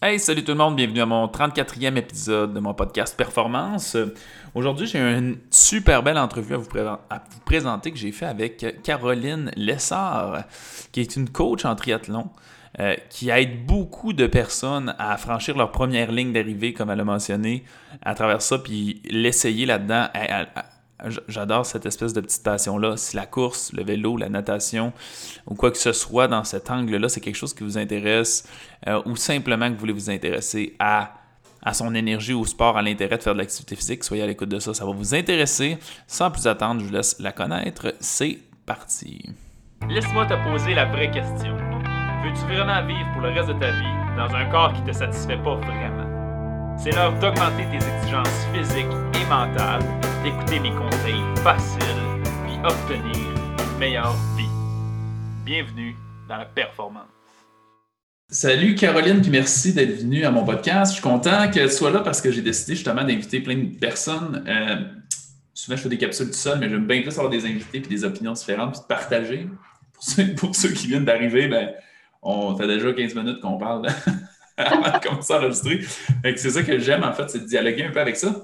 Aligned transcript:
Hey, 0.00 0.20
salut 0.20 0.44
tout 0.44 0.52
le 0.52 0.58
monde, 0.58 0.76
bienvenue 0.76 1.00
à 1.00 1.06
mon 1.06 1.26
34e 1.26 1.96
épisode 1.96 2.54
de 2.54 2.60
mon 2.60 2.72
podcast 2.72 3.16
Performance. 3.16 3.96
Aujourd'hui, 4.54 4.86
j'ai 4.86 5.00
une 5.00 5.38
super 5.50 6.04
belle 6.04 6.18
entrevue 6.18 6.54
à 6.54 6.58
vous, 6.58 6.68
présenter 7.44 7.90
que 7.90 7.98
j'ai 7.98 8.12
fait 8.12 8.26
avec 8.26 8.80
Caroline 8.84 9.50
Lessard, 9.56 10.44
qui 10.92 11.00
est 11.00 11.16
une 11.16 11.28
coach 11.28 11.64
en 11.64 11.74
triathlon. 11.74 12.30
Euh, 12.80 12.94
qui 13.08 13.30
aide 13.30 13.66
beaucoup 13.66 14.12
de 14.12 14.28
personnes 14.28 14.94
à 14.98 15.16
franchir 15.16 15.56
leur 15.56 15.72
première 15.72 16.12
ligne 16.12 16.32
d'arrivée, 16.32 16.74
comme 16.74 16.90
elle 16.90 17.00
a 17.00 17.04
mentionné, 17.04 17.64
à 18.02 18.14
travers 18.14 18.40
ça, 18.40 18.58
puis 18.58 19.02
l'essayer 19.10 19.66
là-dedans. 19.66 20.06
J'adore 21.28 21.64
cette 21.64 21.86
espèce 21.86 22.12
de 22.12 22.20
petite 22.20 22.42
passion-là. 22.42 22.96
Si 22.96 23.14
la 23.14 23.26
course, 23.26 23.72
le 23.72 23.84
vélo, 23.84 24.16
la 24.16 24.28
natation 24.28 24.92
ou 25.46 25.54
quoi 25.54 25.70
que 25.70 25.78
ce 25.78 25.92
soit 25.92 26.26
dans 26.26 26.44
cet 26.44 26.70
angle-là, 26.70 27.08
c'est 27.08 27.20
quelque 27.20 27.36
chose 27.36 27.54
qui 27.54 27.62
vous 27.62 27.78
intéresse 27.78 28.48
euh, 28.86 29.00
ou 29.06 29.14
simplement 29.14 29.68
que 29.68 29.74
vous 29.74 29.80
voulez 29.80 29.92
vous 29.92 30.10
intéresser 30.10 30.74
à, 30.80 31.14
à 31.62 31.72
son 31.72 31.94
énergie, 31.94 32.32
au 32.32 32.44
sport, 32.44 32.76
à 32.76 32.82
l'intérêt 32.82 33.16
de 33.16 33.22
faire 33.22 33.34
de 33.34 33.38
l'activité 33.38 33.76
physique, 33.76 34.02
soyez 34.02 34.22
à 34.24 34.26
l'écoute 34.26 34.48
de 34.48 34.58
ça. 34.58 34.74
Ça 34.74 34.84
va 34.84 34.92
vous 34.92 35.14
intéresser. 35.14 35.78
Sans 36.06 36.30
plus 36.30 36.46
attendre, 36.46 36.80
je 36.80 36.86
vous 36.86 36.92
laisse 36.92 37.16
la 37.20 37.30
connaître. 37.32 37.94
C'est 38.00 38.38
parti. 38.66 39.30
Laisse-moi 39.88 40.26
te 40.26 40.34
poser 40.50 40.74
la 40.74 40.86
vraie 40.86 41.10
question. 41.10 41.56
Veux-tu 42.24 42.40
vraiment 42.52 42.84
vivre 42.84 43.08
pour 43.12 43.22
le 43.22 43.28
reste 43.28 43.48
de 43.48 43.58
ta 43.58 43.70
vie 43.70 44.16
dans 44.16 44.34
un 44.34 44.44
corps 44.50 44.72
qui 44.72 44.82
ne 44.82 44.88
te 44.88 44.92
satisfait 44.92 45.38
pas 45.38 45.54
vraiment? 45.54 46.07
C'est 46.80 46.92
l'heure 46.92 47.12
d'augmenter 47.18 47.64
tes 47.72 47.84
exigences 47.84 48.46
physiques 48.54 48.86
et 48.86 49.24
mentales, 49.28 49.82
d'écouter 50.22 50.60
mes 50.60 50.70
conseils 50.70 51.20
faciles, 51.42 51.82
puis 52.44 52.54
obtenir 52.62 53.16
une 53.16 53.78
meilleure 53.80 54.14
vie. 54.36 54.46
Bienvenue 55.44 55.96
dans 56.28 56.36
la 56.36 56.44
performance. 56.44 57.08
Salut 58.28 58.76
Caroline, 58.76 59.20
puis 59.20 59.30
merci 59.30 59.72
d'être 59.74 60.02
venue 60.02 60.24
à 60.24 60.30
mon 60.30 60.44
podcast. 60.44 60.92
Je 60.92 61.00
suis 61.00 61.02
content 61.02 61.50
que 61.50 61.58
tu 61.58 61.68
sois 61.68 61.90
là 61.90 61.98
parce 61.98 62.20
que 62.20 62.30
j'ai 62.30 62.42
décidé 62.42 62.76
justement 62.76 63.02
d'inviter 63.02 63.40
plein 63.40 63.56
de 63.56 63.76
personnes. 63.76 64.44
Euh, 64.46 64.76
souvent, 65.54 65.76
je 65.76 65.82
fais 65.82 65.88
des 65.88 65.98
capsules 65.98 66.28
tout 66.28 66.34
seul, 66.34 66.60
mais 66.60 66.68
j'aime 66.68 66.86
bien 66.86 67.02
plus 67.02 67.18
avoir 67.18 67.28
des 67.28 67.44
invités 67.44 67.80
puis 67.80 67.88
des 67.88 68.04
opinions 68.04 68.34
différentes 68.34 68.74
puis 68.74 68.82
de 68.82 68.86
partager. 68.86 69.48
Pour 70.36 70.54
ceux, 70.54 70.68
qui 70.68 70.86
viennent 70.86 71.04
d'arriver, 71.04 71.48
ben, 71.48 71.70
on 72.22 72.56
fait 72.56 72.68
déjà 72.68 72.92
15 72.92 73.16
minutes 73.16 73.40
qu'on 73.40 73.58
parle. 73.58 73.88
avant 74.66 74.98
de 74.98 75.02
commencer 75.02 75.32
à 75.32 75.38
enregistrer. 75.38 75.80
C'est 76.36 76.50
ça 76.50 76.62
que 76.62 76.78
j'aime, 76.78 77.04
en 77.04 77.12
fait, 77.12 77.30
c'est 77.30 77.40
de 77.40 77.46
dialoguer 77.46 77.84
un 77.84 77.90
peu 77.90 78.00
avec 78.00 78.16
ça. 78.16 78.34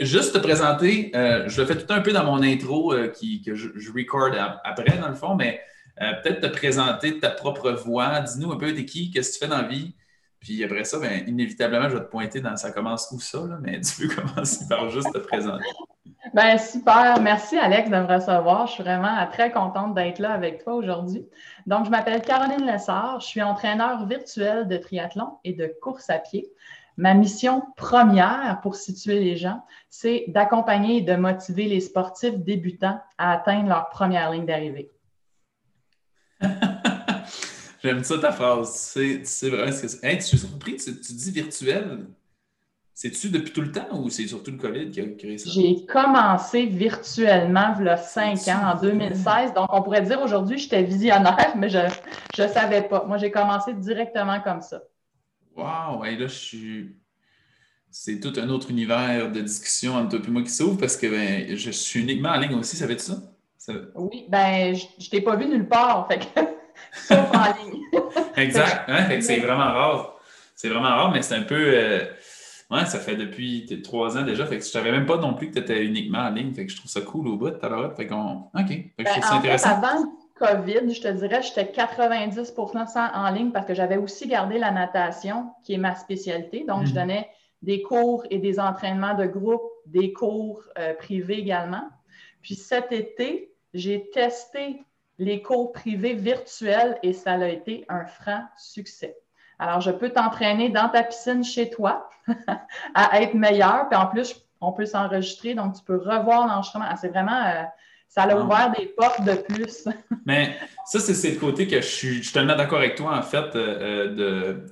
juste 0.00 0.34
te 0.34 0.38
présenter, 0.38 1.12
euh, 1.14 1.48
je 1.48 1.60
le 1.60 1.66
fais 1.66 1.76
tout 1.76 1.92
un 1.92 2.00
peu 2.00 2.12
dans 2.12 2.24
mon 2.24 2.42
intro 2.42 2.92
euh, 2.92 3.08
qui, 3.08 3.42
que 3.42 3.54
je, 3.54 3.68
je 3.76 3.92
record 3.92 4.30
après, 4.64 4.98
dans 4.98 5.08
le 5.08 5.14
fond, 5.14 5.34
mais 5.34 5.60
euh, 6.00 6.12
peut-être 6.22 6.40
te 6.40 6.46
présenter 6.46 7.18
ta 7.18 7.30
propre 7.30 7.72
voix. 7.72 8.20
Dis-nous 8.20 8.52
un 8.52 8.56
peu, 8.56 8.72
t'es 8.72 8.84
qui, 8.84 9.10
qu'est-ce 9.10 9.30
que 9.30 9.34
tu 9.34 9.44
fais 9.44 9.50
dans 9.50 9.62
la 9.62 9.68
vie? 9.68 9.94
Puis 10.40 10.62
après 10.62 10.84
ça, 10.84 10.98
bien, 11.00 11.24
inévitablement, 11.26 11.88
je 11.88 11.96
vais 11.96 12.04
te 12.04 12.10
pointer 12.10 12.40
dans 12.40 12.56
ça 12.56 12.70
commence 12.70 13.08
où 13.12 13.20
ça, 13.20 13.40
mais 13.60 13.80
tu 13.82 14.08
peux 14.08 14.14
commencer 14.14 14.66
par 14.68 14.88
juste 14.90 15.12
te 15.12 15.18
présenter. 15.18 15.64
Ben 16.34 16.58
super. 16.58 17.20
Merci 17.20 17.58
Alex 17.58 17.90
de 17.90 17.96
me 17.96 18.06
recevoir. 18.06 18.66
Je 18.66 18.72
suis 18.72 18.82
vraiment 18.82 19.26
très 19.30 19.50
contente 19.50 19.94
d'être 19.94 20.18
là 20.18 20.32
avec 20.32 20.62
toi 20.62 20.74
aujourd'hui. 20.74 21.26
Donc, 21.66 21.86
je 21.86 21.90
m'appelle 21.90 22.22
Caroline 22.22 22.66
Lessard. 22.66 23.20
Je 23.20 23.26
suis 23.26 23.42
entraîneur 23.42 24.06
virtuel 24.06 24.68
de 24.68 24.76
triathlon 24.76 25.38
et 25.44 25.52
de 25.52 25.72
course 25.80 26.10
à 26.10 26.18
pied. 26.18 26.48
Ma 26.96 27.14
mission 27.14 27.62
première 27.76 28.58
pour 28.62 28.74
situer 28.74 29.20
les 29.20 29.36
gens, 29.36 29.64
c'est 29.88 30.24
d'accompagner 30.28 30.96
et 30.98 31.02
de 31.02 31.14
motiver 31.14 31.64
les 31.64 31.80
sportifs 31.80 32.36
débutants 32.38 33.00
à 33.18 33.32
atteindre 33.32 33.68
leur 33.68 33.88
première 33.90 34.32
ligne 34.32 34.46
d'arrivée. 34.46 34.90
J'aime 37.82 38.02
ça 38.02 38.18
ta 38.18 38.32
phrase. 38.32 38.72
C'est 38.74 39.48
vrai. 39.48 39.70
c'est. 39.70 40.00
tu 40.16 40.22
suis 40.22 40.38
surpris, 40.38 40.76
tu 40.76 40.92
dis 40.92 41.30
virtuel? 41.30 42.06
C'est-tu 43.00 43.28
depuis 43.28 43.52
tout 43.52 43.60
le 43.60 43.70
temps 43.70 43.86
ou 43.92 44.10
c'est 44.10 44.26
surtout 44.26 44.50
le 44.50 44.56
COVID 44.56 44.90
qui 44.90 45.00
a 45.00 45.04
créé 45.04 45.38
ça? 45.38 45.48
J'ai 45.50 45.86
commencé 45.86 46.66
virtuellement 46.66 47.76
il 47.78 47.86
y 47.86 47.88
a 47.88 47.96
cinq 47.96 48.48
ans, 48.48 48.72
en 48.74 48.80
2016. 48.80 49.54
Donc, 49.54 49.68
on 49.72 49.82
pourrait 49.82 50.02
dire 50.02 50.20
aujourd'hui, 50.20 50.58
j'étais 50.58 50.82
visionnaire, 50.82 51.54
mais 51.56 51.68
je 51.68 51.78
ne 51.78 52.48
savais 52.48 52.82
pas. 52.82 53.04
Moi, 53.06 53.18
j'ai 53.18 53.30
commencé 53.30 53.72
directement 53.74 54.40
comme 54.40 54.62
ça. 54.62 54.82
Wow! 55.54 56.04
Et 56.06 56.16
là, 56.16 56.26
je 56.26 56.34
suis. 56.34 56.96
C'est 57.88 58.18
tout 58.18 58.32
un 58.36 58.48
autre 58.48 58.72
univers 58.72 59.30
de 59.30 59.42
discussion 59.42 59.94
entre 59.94 60.18
toi 60.18 60.26
et 60.26 60.30
moi 60.32 60.42
qui 60.42 60.50
s'ouvre 60.50 60.78
parce 60.78 60.96
que 60.96 61.06
ben, 61.06 61.56
je 61.56 61.70
suis 61.70 62.00
uniquement 62.00 62.30
en 62.30 62.40
ligne 62.40 62.56
aussi. 62.56 62.76
Ça? 62.76 62.88
Fait 62.88 62.94
être 62.94 63.00
ça? 63.00 63.14
Oui, 63.94 64.26
ben, 64.28 64.74
je, 64.74 64.84
ne 64.84 65.08
t'ai 65.08 65.20
pas 65.20 65.36
vu 65.36 65.46
nulle 65.46 65.68
part. 65.68 66.08
Fait 66.08 66.18
que... 66.18 66.40
Sauf 67.06 67.30
en 67.32 67.44
ligne. 67.62 67.80
exact. 68.36 68.88
Hein? 68.88 69.20
c'est 69.20 69.38
vraiment 69.38 69.72
rare. 69.72 70.18
C'est 70.56 70.68
vraiment 70.68 70.88
rare, 70.88 71.12
mais 71.12 71.22
c'est 71.22 71.36
un 71.36 71.42
peu. 71.42 71.54
Euh, 71.54 72.04
Ouais, 72.70 72.84
ça 72.84 72.98
fait 72.98 73.16
depuis 73.16 73.66
trois 73.82 74.18
ans 74.18 74.22
déjà. 74.22 74.44
Fait 74.44 74.58
que 74.58 74.64
je 74.64 74.68
savais 74.68 74.92
même 74.92 75.06
pas 75.06 75.16
non 75.16 75.34
plus 75.34 75.48
que 75.48 75.54
tu 75.54 75.60
étais 75.60 75.84
uniquement 75.84 76.18
en 76.18 76.30
ligne. 76.30 76.52
Fait 76.52 76.66
que 76.66 76.72
je 76.72 76.76
trouve 76.76 76.90
ça 76.90 77.00
cool 77.00 77.26
au 77.28 77.36
bout 77.36 77.50
de 77.50 77.66
l'heure. 77.66 77.94
Fait 77.96 78.06
qu'on. 78.06 78.50
OK. 78.54 78.68
Fait 78.68 78.94
que 78.98 79.04
je 79.04 79.04
trouve 79.04 79.14
ben, 79.14 79.22
ça 79.22 79.34
intéressant. 79.36 79.70
avant 79.70 80.02
le 80.02 80.06
COVID, 80.34 80.94
je 80.94 81.00
te 81.00 81.08
dirais, 81.08 81.42
j'étais 81.42 81.64
90% 81.64 83.10
en 83.14 83.30
ligne 83.30 83.52
parce 83.52 83.66
que 83.66 83.74
j'avais 83.74 83.96
aussi 83.96 84.28
gardé 84.28 84.58
la 84.58 84.70
natation, 84.70 85.50
qui 85.64 85.74
est 85.74 85.78
ma 85.78 85.94
spécialité. 85.94 86.64
Donc, 86.68 86.84
je 86.84 86.90
mhm. 86.90 86.96
donnais 86.96 87.30
des 87.62 87.82
cours 87.82 88.24
et 88.30 88.38
des 88.38 88.60
entraînements 88.60 89.14
de 89.14 89.26
groupe, 89.26 89.62
des 89.86 90.12
cours 90.12 90.62
euh, 90.78 90.94
privés 90.94 91.38
également. 91.38 91.88
Puis 92.42 92.54
cet 92.54 92.92
été, 92.92 93.52
j'ai 93.74 94.10
testé 94.10 94.84
les 95.18 95.42
cours 95.42 95.72
privés 95.72 96.14
virtuels 96.14 96.98
et 97.02 97.12
ça 97.12 97.32
a 97.32 97.48
été 97.48 97.84
un 97.88 98.04
franc 98.06 98.42
succès. 98.56 99.16
Alors, 99.58 99.80
je 99.80 99.90
peux 99.90 100.10
t'entraîner 100.10 100.68
dans 100.68 100.88
ta 100.88 101.02
piscine 101.02 101.42
chez 101.42 101.70
toi 101.70 102.08
à 102.94 103.20
être 103.20 103.34
meilleur. 103.34 103.88
Puis 103.88 103.98
en 103.98 104.06
plus, 104.06 104.36
on 104.60 104.72
peut 104.72 104.86
s'enregistrer, 104.86 105.54
donc 105.54 105.74
tu 105.74 105.82
peux 105.84 105.96
revoir 105.96 106.46
l'enregistrement. 106.46 106.86
Ah, 106.88 106.96
c'est 106.96 107.08
vraiment, 107.08 107.44
euh, 107.44 107.62
ça 108.08 108.22
a 108.22 108.36
ouvert 108.36 108.72
des 108.78 108.86
portes 108.86 109.24
de 109.24 109.34
plus. 109.34 109.88
Mais 110.26 110.56
ça, 110.86 111.00
c'est 111.00 111.30
le 111.30 111.38
côté 111.38 111.66
que 111.66 111.80
je 111.80 111.86
suis, 111.86 112.22
je 112.22 112.32
tellement 112.32 112.56
d'accord 112.56 112.78
avec 112.78 112.96
toi, 112.96 113.16
en 113.16 113.22
fait, 113.22 113.54
euh, 113.56 113.56
euh, 113.56 114.14
de, 114.14 114.66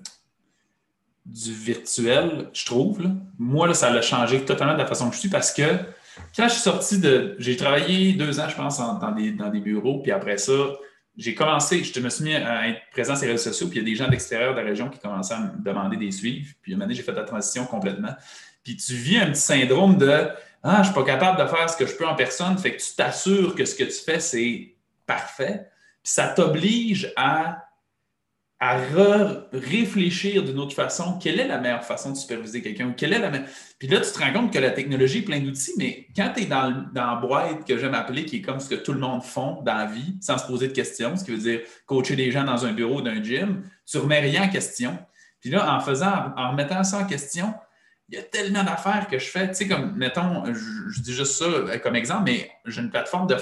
du 1.24 1.52
virtuel, 1.52 2.48
je 2.52 2.64
trouve. 2.64 3.02
Moi, 3.38 3.66
là, 3.66 3.74
ça 3.74 3.88
a 3.88 4.00
changé 4.00 4.44
totalement 4.44 4.74
de 4.74 4.78
la 4.78 4.86
façon 4.86 5.08
que 5.08 5.14
je 5.14 5.20
suis 5.20 5.28
parce 5.28 5.52
que 5.52 5.62
quand 6.36 6.44
je 6.44 6.52
suis 6.52 6.62
sorti 6.62 6.98
de. 6.98 7.36
J'ai 7.38 7.56
travaillé 7.56 8.12
deux 8.14 8.40
ans, 8.40 8.48
je 8.48 8.56
pense, 8.56 8.78
dans, 8.78 9.12
des, 9.12 9.32
dans 9.32 9.48
des 9.48 9.60
bureaux, 9.60 10.00
puis 10.00 10.12
après 10.12 10.38
ça, 10.38 10.52
j'ai 11.16 11.34
commencé, 11.34 11.82
je 11.82 12.00
me 12.00 12.08
suis 12.10 12.24
mis 12.24 12.34
à 12.34 12.68
être 12.68 12.80
présent 12.92 13.16
sur 13.16 13.26
les 13.26 13.32
réseaux 13.32 13.50
sociaux, 13.50 13.68
puis 13.68 13.78
il 13.78 13.82
y 13.82 13.86
a 13.86 13.90
des 13.90 13.96
gens 13.96 14.08
d'extérieur 14.08 14.54
de 14.54 14.60
la 14.60 14.66
région 14.66 14.88
qui 14.88 14.98
commençaient 14.98 15.34
à 15.34 15.40
me 15.40 15.62
demander 15.62 15.96
des 15.96 16.10
suivre. 16.10 16.52
Puis 16.60 16.72
un 16.72 16.76
moment 16.76 16.86
donné, 16.86 16.94
j'ai 16.94 17.02
fait 17.02 17.12
la 17.12 17.24
transition 17.24 17.64
complètement. 17.64 18.14
Puis 18.62 18.76
tu 18.76 18.94
vis 18.94 19.18
un 19.18 19.30
petit 19.30 19.40
syndrome 19.40 19.96
de 19.96 20.28
Ah, 20.62 20.76
je 20.76 20.78
ne 20.78 20.84
suis 20.84 20.94
pas 20.94 21.04
capable 21.04 21.42
de 21.42 21.48
faire 21.48 21.70
ce 21.70 21.76
que 21.76 21.86
je 21.86 21.94
peux 21.94 22.06
en 22.06 22.14
personne, 22.14 22.58
fait 22.58 22.76
que 22.76 22.82
tu 22.82 22.94
t'assures 22.94 23.54
que 23.54 23.64
ce 23.64 23.74
que 23.74 23.84
tu 23.84 23.98
fais, 24.04 24.20
c'est 24.20 24.74
parfait. 25.06 25.70
Puis 26.02 26.12
ça 26.12 26.28
t'oblige 26.28 27.12
à 27.16 27.65
à 28.58 28.78
réfléchir 29.52 30.42
d'une 30.42 30.58
autre 30.58 30.74
façon, 30.74 31.18
quelle 31.18 31.38
est 31.40 31.46
la 31.46 31.58
meilleure 31.58 31.84
façon 31.84 32.12
de 32.12 32.16
superviser 32.16 32.62
quelqu'un? 32.62 32.92
Quelle 32.92 33.12
est 33.12 33.18
la 33.18 33.30
Puis 33.78 33.86
là, 33.86 34.00
tu 34.00 34.10
te 34.10 34.18
rends 34.18 34.32
compte 34.32 34.52
que 34.52 34.58
la 34.58 34.70
technologie 34.70 35.18
est 35.18 35.22
plein 35.22 35.40
d'outils, 35.40 35.72
mais 35.76 36.06
quand 36.16 36.32
tu 36.34 36.42
es 36.42 36.46
dans, 36.46 36.86
dans 36.94 37.06
la 37.06 37.16
boîte 37.16 37.66
que 37.66 37.76
j'aime 37.76 37.92
appeler, 37.92 38.24
qui 38.24 38.36
est 38.36 38.40
comme 38.40 38.58
ce 38.58 38.70
que 38.70 38.76
tout 38.76 38.94
le 38.94 38.98
monde 38.98 39.22
font 39.22 39.60
dans 39.62 39.74
la 39.74 39.84
vie, 39.84 40.16
sans 40.22 40.38
se 40.38 40.46
poser 40.46 40.68
de 40.68 40.72
questions, 40.72 41.16
ce 41.16 41.24
qui 41.24 41.32
veut 41.32 41.38
dire 41.38 41.60
coacher 41.84 42.16
des 42.16 42.30
gens 42.30 42.44
dans 42.44 42.64
un 42.64 42.72
bureau 42.72 43.02
d'un 43.02 43.22
gym, 43.22 43.62
tu 43.84 43.98
remets 43.98 44.20
rien 44.20 44.44
en 44.44 44.48
question. 44.48 44.98
Puis 45.40 45.50
là, 45.50 45.76
en 45.76 45.80
faisant, 45.80 46.32
en 46.36 46.52
remettant 46.52 46.82
ça 46.82 47.00
en 47.00 47.04
question, 47.04 47.52
il 48.08 48.14
y 48.16 48.18
a 48.18 48.22
tellement 48.22 48.64
d'affaires 48.64 49.06
que 49.06 49.18
je 49.18 49.26
fais. 49.26 49.48
Tu 49.48 49.54
sais, 49.54 49.68
comme, 49.68 49.94
mettons, 49.96 50.44
je, 50.46 51.02
dis 51.02 51.12
juste 51.12 51.32
ça 51.32 51.44
euh, 51.44 51.78
comme 51.78 51.96
exemple, 51.96 52.22
mais 52.24 52.50
j'ai 52.64 52.80
une 52.80 52.90
plateforme 52.90 53.26
de 53.26 53.36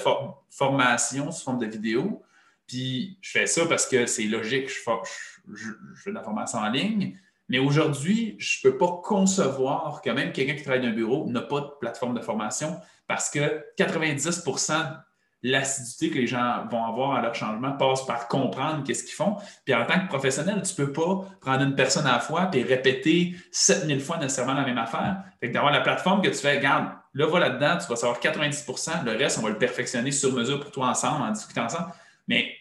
formation 0.50 1.30
sous 1.30 1.44
forme 1.44 1.58
de 1.58 1.66
vidéo 1.66 2.23
puis 2.66 3.18
je 3.20 3.30
fais 3.30 3.46
ça 3.46 3.66
parce 3.66 3.86
que 3.86 4.06
c'est 4.06 4.24
logique, 4.24 4.68
je, 4.68 5.70
fais 5.96 6.10
de 6.10 6.14
la 6.14 6.22
formation 6.22 6.58
en 6.58 6.68
ligne. 6.68 7.18
Mais 7.48 7.58
aujourd'hui, 7.58 8.36
je 8.38 8.58
ne 8.58 8.70
peux 8.70 8.78
pas 8.78 9.00
concevoir 9.02 10.00
que 10.02 10.08
même 10.10 10.32
quelqu'un 10.32 10.54
qui 10.54 10.62
travaille 10.62 10.80
dans 10.80 10.88
un 10.88 10.94
bureau 10.94 11.26
n'a 11.28 11.42
pas 11.42 11.60
de 11.60 11.70
plateforme 11.78 12.14
de 12.14 12.20
formation 12.20 12.78
parce 13.06 13.28
que 13.28 13.62
90% 13.78 14.96
l'assiduité 15.44 16.10
que 16.10 16.18
les 16.18 16.26
gens 16.26 16.64
vont 16.70 16.84
avoir 16.84 17.12
à 17.12 17.20
leur 17.20 17.34
changement 17.34 17.72
passe 17.72 18.04
par 18.06 18.28
comprendre 18.28 18.82
qu'est-ce 18.82 19.04
qu'ils 19.04 19.14
font. 19.14 19.36
Puis 19.66 19.74
en 19.74 19.84
tant 19.84 20.00
que 20.00 20.08
professionnel, 20.08 20.62
tu 20.62 20.80
ne 20.80 20.86
peux 20.86 20.92
pas 20.92 21.20
prendre 21.40 21.62
une 21.62 21.74
personne 21.74 22.06
à 22.06 22.12
la 22.12 22.18
fois 22.18 22.50
et 22.54 22.62
répéter 22.62 23.36
7000 23.52 24.00
fois 24.00 24.16
nécessairement 24.16 24.54
la 24.54 24.64
même 24.64 24.78
affaire. 24.78 25.22
Fait 25.40 25.48
que 25.48 25.52
d'avoir 25.52 25.70
la 25.70 25.82
plateforme 25.82 26.22
que 26.22 26.30
tu 26.30 26.38
fais, 26.38 26.56
regarde, 26.56 26.86
là, 27.12 27.26
va 27.26 27.40
là-dedans, 27.40 27.76
tu 27.76 27.86
vas 27.88 27.96
savoir 27.96 28.18
90% 28.20 29.04
le 29.04 29.12
reste, 29.12 29.38
on 29.38 29.42
va 29.42 29.50
le 29.50 29.58
perfectionner 29.58 30.12
sur 30.12 30.32
mesure 30.32 30.60
pour 30.60 30.70
toi 30.70 30.88
ensemble, 30.88 31.22
en 31.22 31.30
discutant 31.30 31.64
ensemble. 31.64 31.88
Mais 32.28 32.52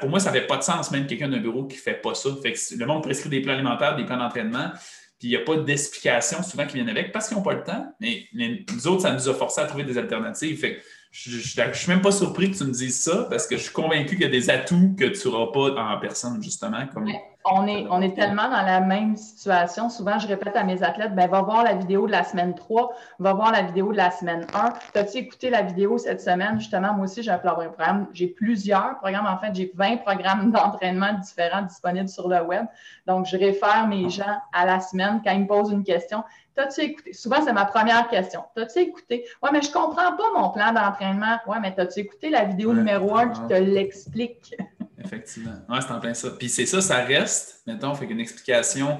pour 0.00 0.08
moi, 0.08 0.20
ça 0.20 0.32
fait 0.32 0.46
pas 0.46 0.56
de 0.56 0.62
sens, 0.62 0.90
même 0.90 1.06
quelqu'un 1.06 1.28
d'un 1.28 1.38
bureau 1.38 1.66
qui 1.66 1.76
ne 1.76 1.82
fait 1.82 2.00
pas 2.00 2.14
ça. 2.14 2.30
le 2.30 2.86
monde 2.86 3.02
prescrit 3.02 3.28
des 3.28 3.40
plans 3.40 3.52
alimentaires, 3.54 3.96
des 3.96 4.04
plans 4.04 4.18
d'entraînement, 4.18 4.70
puis 5.18 5.28
il 5.28 5.30
n'y 5.30 5.36
a 5.36 5.40
pas 5.40 5.56
d'explication 5.56 6.42
souvent 6.42 6.66
qui 6.66 6.74
viennent 6.74 6.88
avec 6.88 7.12
parce 7.12 7.28
qu'ils 7.28 7.36
n'ont 7.36 7.42
pas 7.42 7.54
le 7.54 7.62
temps. 7.62 7.86
Mais, 8.00 8.26
nous 8.34 8.86
autres, 8.86 9.02
ça 9.02 9.12
nous 9.12 9.28
a 9.28 9.34
forcé 9.34 9.60
à 9.60 9.66
trouver 9.66 9.84
des 9.84 9.96
alternatives. 9.96 10.64
Je, 11.14 11.62
ne 11.62 11.72
suis 11.72 11.92
même 11.92 12.00
pas 12.00 12.10
surpris 12.10 12.50
que 12.50 12.56
tu 12.56 12.64
me 12.64 12.72
dises 12.72 13.00
ça 13.00 13.28
parce 13.30 13.46
que 13.46 13.56
je 13.56 13.62
suis 13.62 13.72
convaincu 13.72 14.16
qu'il 14.16 14.22
y 14.22 14.24
a 14.24 14.28
des 14.28 14.50
atouts 14.50 14.96
que 14.98 15.04
tu 15.04 15.28
n'auras 15.28 15.52
pas 15.52 15.80
en 15.80 16.00
personne, 16.00 16.42
justement. 16.42 16.88
Comme... 16.92 17.08
On, 17.44 17.68
est, 17.68 17.86
on 17.88 18.02
est 18.02 18.16
tellement 18.16 18.48
dans 18.48 18.62
la 18.62 18.80
même 18.80 19.16
situation. 19.16 19.88
Souvent, 19.90 20.18
je 20.18 20.26
répète 20.26 20.56
à 20.56 20.64
mes 20.64 20.82
athlètes, 20.82 21.14
ben, 21.14 21.30
va 21.30 21.42
voir 21.42 21.62
la 21.62 21.74
vidéo 21.74 22.08
de 22.08 22.10
la 22.10 22.24
semaine 22.24 22.56
3, 22.56 22.92
va 23.20 23.32
voir 23.32 23.52
la 23.52 23.62
vidéo 23.62 23.92
de 23.92 23.96
la 23.96 24.10
semaine 24.10 24.44
1. 24.52 24.72
As-tu 24.98 25.18
écouté 25.18 25.50
la 25.50 25.62
vidéo 25.62 25.98
cette 25.98 26.20
semaine? 26.20 26.58
Justement, 26.58 26.94
moi 26.94 27.04
aussi, 27.04 27.22
j'ai 27.22 27.30
un 27.30 27.38
programme. 27.38 28.08
J'ai 28.12 28.26
plusieurs 28.26 28.98
programmes. 28.98 29.26
En 29.26 29.38
fait, 29.38 29.54
j'ai 29.54 29.70
20 29.72 29.98
programmes 29.98 30.50
d'entraînement 30.52 31.12
différents 31.12 31.62
disponibles 31.62 32.08
sur 32.08 32.28
le 32.28 32.42
web. 32.42 32.66
Donc, 33.06 33.26
je 33.26 33.36
réfère 33.36 33.86
mes 33.86 34.10
gens 34.10 34.38
à 34.52 34.66
la 34.66 34.80
semaine 34.80 35.20
quand 35.24 35.30
ils 35.30 35.42
me 35.42 35.46
posent 35.46 35.70
une 35.70 35.84
question. 35.84 36.24
T'as-tu 36.54 36.80
écouté? 36.82 37.12
Souvent, 37.12 37.44
c'est 37.44 37.52
ma 37.52 37.64
première 37.64 38.08
question. 38.08 38.44
T'as-tu 38.54 38.80
écouté? 38.80 39.24
Ouais, 39.42 39.50
mais 39.52 39.60
je 39.60 39.72
comprends 39.72 40.16
pas 40.16 40.30
mon 40.36 40.50
plan 40.50 40.72
d'entraînement. 40.72 41.38
Ouais, 41.46 41.58
mais 41.60 41.74
t'as-tu 41.74 42.00
écouté 42.00 42.30
la 42.30 42.44
vidéo 42.44 42.72
numéro 42.72 43.16
un 43.16 43.28
qui 43.28 43.40
te 43.48 43.54
l'explique? 43.54 44.54
Effectivement. 45.04 45.54
Ouais, 45.68 45.80
c'est 45.80 45.92
en 45.92 46.00
plein 46.00 46.14
ça. 46.14 46.30
Puis 46.30 46.48
c'est 46.48 46.66
ça, 46.66 46.80
ça 46.80 46.98
reste, 46.98 47.62
mettons, 47.66 47.94
fait 47.94 48.06
qu'une 48.06 48.20
explication 48.20 48.98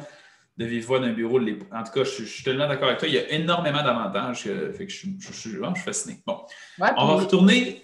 de 0.56 0.64
vive 0.64 0.86
voix 0.86 1.00
d'un 1.00 1.12
bureau. 1.12 1.40
En 1.40 1.82
tout 1.82 1.92
cas, 1.92 2.04
je, 2.04 2.24
suis 2.24 2.44
tellement 2.44 2.68
d'accord 2.68 2.88
avec 2.88 2.98
toi. 2.98 3.08
Il 3.08 3.14
y 3.14 3.18
a 3.18 3.30
énormément 3.30 3.82
d'avantages. 3.82 4.42
Fait 4.42 4.86
que 4.86 4.92
je, 4.92 5.06
je, 5.18 5.32
suis 5.32 5.58
fasciné. 5.76 6.18
Bon. 6.26 6.40
on 6.78 7.06
va 7.06 7.14
retourner. 7.14 7.82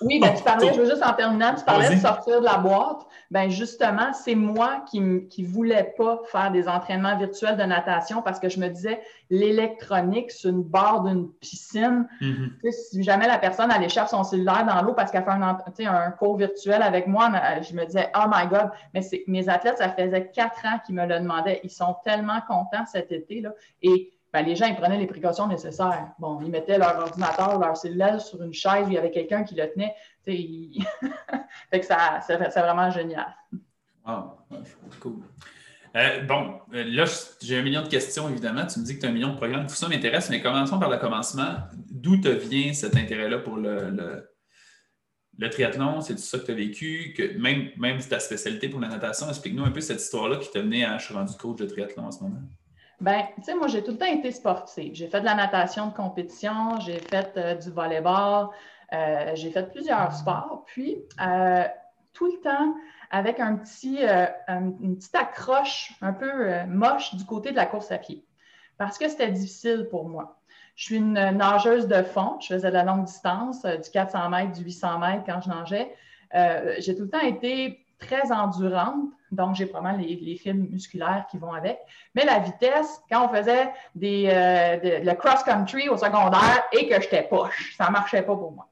Oui, 0.00 0.20
ben, 0.20 0.34
tu 0.34 0.42
parlais, 0.42 0.72
je 0.74 0.80
veux 0.80 0.88
juste 0.88 1.02
en 1.02 1.12
terminant, 1.14 1.54
tu 1.54 1.64
parlais 1.64 1.94
de 1.94 2.00
sortir 2.00 2.40
de 2.40 2.44
la 2.44 2.58
boîte. 2.58 3.06
Ben 3.30 3.50
justement, 3.50 4.12
c'est 4.12 4.34
moi 4.34 4.84
qui 4.88 5.00
ne 5.00 5.46
voulais 5.46 5.94
pas 5.96 6.20
faire 6.26 6.50
des 6.52 6.68
entraînements 6.68 7.16
virtuels 7.16 7.56
de 7.56 7.62
natation 7.62 8.22
parce 8.22 8.38
que 8.38 8.48
je 8.48 8.60
me 8.60 8.68
disais, 8.68 9.00
l'électronique 9.30 10.30
sur 10.30 10.50
une 10.50 10.62
barre 10.62 11.02
d'une 11.02 11.30
piscine, 11.34 12.06
mm-hmm. 12.20 12.70
si 12.70 13.02
jamais 13.02 13.26
la 13.26 13.38
personne 13.38 13.70
allait 13.70 13.88
chercher 13.88 14.10
son 14.10 14.24
cellulaire 14.24 14.66
dans 14.66 14.82
l'eau 14.82 14.94
parce 14.94 15.10
qu'elle 15.10 15.24
fait 15.24 15.30
un, 15.30 15.94
un, 15.94 16.10
cours 16.12 16.36
virtuel 16.36 16.82
avec 16.82 17.06
moi, 17.06 17.30
je 17.62 17.74
me 17.74 17.84
disais, 17.84 18.10
oh 18.16 18.28
my 18.28 18.46
God, 18.46 18.70
mais 18.92 19.00
mes 19.26 19.48
athlètes, 19.48 19.78
ça 19.78 19.88
faisait 19.88 20.30
quatre 20.30 20.64
ans 20.64 20.78
qu'ils 20.84 20.94
me 20.94 21.06
le 21.06 21.18
demandaient. 21.18 21.60
Ils 21.64 21.70
sont 21.70 21.96
tellement 22.04 22.40
contents 22.46 22.86
cet 22.86 23.12
été. 23.12 23.40
Là, 23.40 23.50
et 23.82 24.13
ben, 24.34 24.44
les 24.44 24.56
gens 24.56 24.66
ils 24.66 24.74
prenaient 24.74 24.98
les 24.98 25.06
précautions 25.06 25.46
nécessaires. 25.46 26.08
Bon, 26.18 26.40
ils 26.42 26.50
mettaient 26.50 26.76
leur 26.76 26.98
ordinateur, 26.98 27.56
leur 27.56 27.76
cellulaire 27.76 28.20
sur 28.20 28.42
une 28.42 28.52
chaise 28.52 28.84
où 28.86 28.88
il 28.88 28.94
y 28.94 28.98
avait 28.98 29.12
quelqu'un 29.12 29.44
qui 29.44 29.54
le 29.54 29.70
tenait. 29.72 29.94
fait 31.70 31.80
que 31.80 31.86
ça, 31.86 32.18
c'est, 32.26 32.36
vraiment 32.36 32.90
génial. 32.90 33.32
Ah, 34.04 34.34
cool. 34.98 35.22
Euh, 35.94 36.22
bon, 36.22 36.58
euh, 36.74 36.82
là, 36.82 37.04
j'ai 37.40 37.58
un 37.58 37.62
million 37.62 37.82
de 37.82 37.88
questions, 37.88 38.28
évidemment. 38.28 38.66
Tu 38.66 38.80
me 38.80 38.84
dis 38.84 38.96
que 38.96 39.02
tu 39.02 39.06
as 39.06 39.10
un 39.10 39.12
million 39.12 39.28
de 39.28 39.36
programmes. 39.36 39.68
Tout 39.68 39.76
ça 39.76 39.88
m'intéresse, 39.88 40.28
mais 40.30 40.42
commençons 40.42 40.80
par 40.80 40.90
le 40.90 40.96
commencement. 40.96 41.54
D'où 41.88 42.16
te 42.16 42.28
vient 42.28 42.72
cet 42.72 42.96
intérêt-là 42.96 43.38
pour 43.38 43.56
le, 43.56 44.26
le, 45.38 45.48
triathlon? 45.48 46.00
C'est 46.00 46.18
ça 46.18 46.40
que 46.40 46.46
tu 46.46 46.50
as 46.50 46.56
vécu? 46.56 47.14
Que 47.16 47.38
même, 47.38 47.68
même 47.76 47.98
ta 48.00 48.18
spécialité 48.18 48.68
pour 48.68 48.80
la 48.80 48.88
natation, 48.88 49.28
explique-nous 49.28 49.64
un 49.64 49.70
peu 49.70 49.80
cette 49.80 50.02
histoire-là 50.02 50.38
qui 50.38 50.50
t'a 50.50 50.60
mené 50.60 50.84
à 50.84 50.98
je 50.98 51.04
suis 51.04 51.14
rendu 51.14 51.36
coach 51.36 51.60
de 51.60 51.66
triathlon 51.66 52.06
en 52.06 52.10
ce 52.10 52.24
moment. 52.24 52.40
Ben, 53.00 53.24
tu 53.36 53.44
sais, 53.44 53.54
moi, 53.54 53.66
j'ai 53.66 53.82
tout 53.82 53.92
le 53.92 53.98
temps 53.98 54.06
été 54.06 54.30
sportive. 54.30 54.94
J'ai 54.94 55.08
fait 55.08 55.20
de 55.20 55.24
la 55.24 55.34
natation 55.34 55.88
de 55.88 55.94
compétition, 55.94 56.78
j'ai 56.80 56.98
fait 56.98 57.32
euh, 57.36 57.54
du 57.54 57.70
volleyball, 57.70 58.48
euh, 58.92 59.32
j'ai 59.34 59.50
fait 59.50 59.70
plusieurs 59.70 60.12
sports. 60.12 60.64
Puis, 60.66 60.98
euh, 61.20 61.64
tout 62.12 62.26
le 62.26 62.40
temps, 62.40 62.74
avec 63.10 63.40
un 63.40 63.56
petit, 63.56 63.98
une 64.48 64.96
petite 64.96 65.14
accroche 65.14 65.92
un 66.00 66.12
peu 66.12 66.64
moche 66.66 67.14
du 67.14 67.24
côté 67.24 67.50
de 67.50 67.56
la 67.56 67.66
course 67.66 67.90
à 67.90 67.98
pied, 67.98 68.24
parce 68.78 68.98
que 68.98 69.08
c'était 69.08 69.30
difficile 69.30 69.88
pour 69.90 70.08
moi. 70.08 70.40
Je 70.76 70.84
suis 70.84 70.96
une 70.96 71.14
nageuse 71.14 71.88
de 71.88 72.02
fond. 72.02 72.38
Je 72.40 72.54
faisais 72.54 72.68
de 72.68 72.72
la 72.72 72.84
longue 72.84 73.04
distance, 73.04 73.64
du 73.64 73.90
400 73.92 74.30
mètres, 74.30 74.52
du 74.52 74.62
800 74.62 74.98
mètres 74.98 75.24
quand 75.26 75.40
je 75.40 75.48
nageais. 75.48 75.94
j'ai 76.80 76.94
tout 76.94 77.02
le 77.02 77.10
temps 77.10 77.20
été 77.20 77.83
très 77.98 78.32
endurante, 78.32 79.10
donc 79.30 79.54
j'ai 79.54 79.66
probablement 79.66 80.02
les, 80.02 80.16
les 80.16 80.36
fils 80.36 80.54
musculaires 80.54 81.26
qui 81.30 81.38
vont 81.38 81.52
avec. 81.52 81.78
Mais 82.14 82.24
la 82.24 82.38
vitesse, 82.38 83.02
quand 83.10 83.26
on 83.26 83.34
faisait 83.34 83.70
des, 83.94 84.28
euh, 84.30 85.00
le 85.02 85.12
cross-country 85.14 85.88
au 85.88 85.96
secondaire 85.96 86.64
et 86.72 86.88
que 86.88 87.00
j'étais 87.00 87.22
poche, 87.22 87.74
ça 87.76 87.86
ne 87.86 87.92
marchait 87.92 88.22
pas 88.22 88.36
pour 88.36 88.52
moi. 88.52 88.68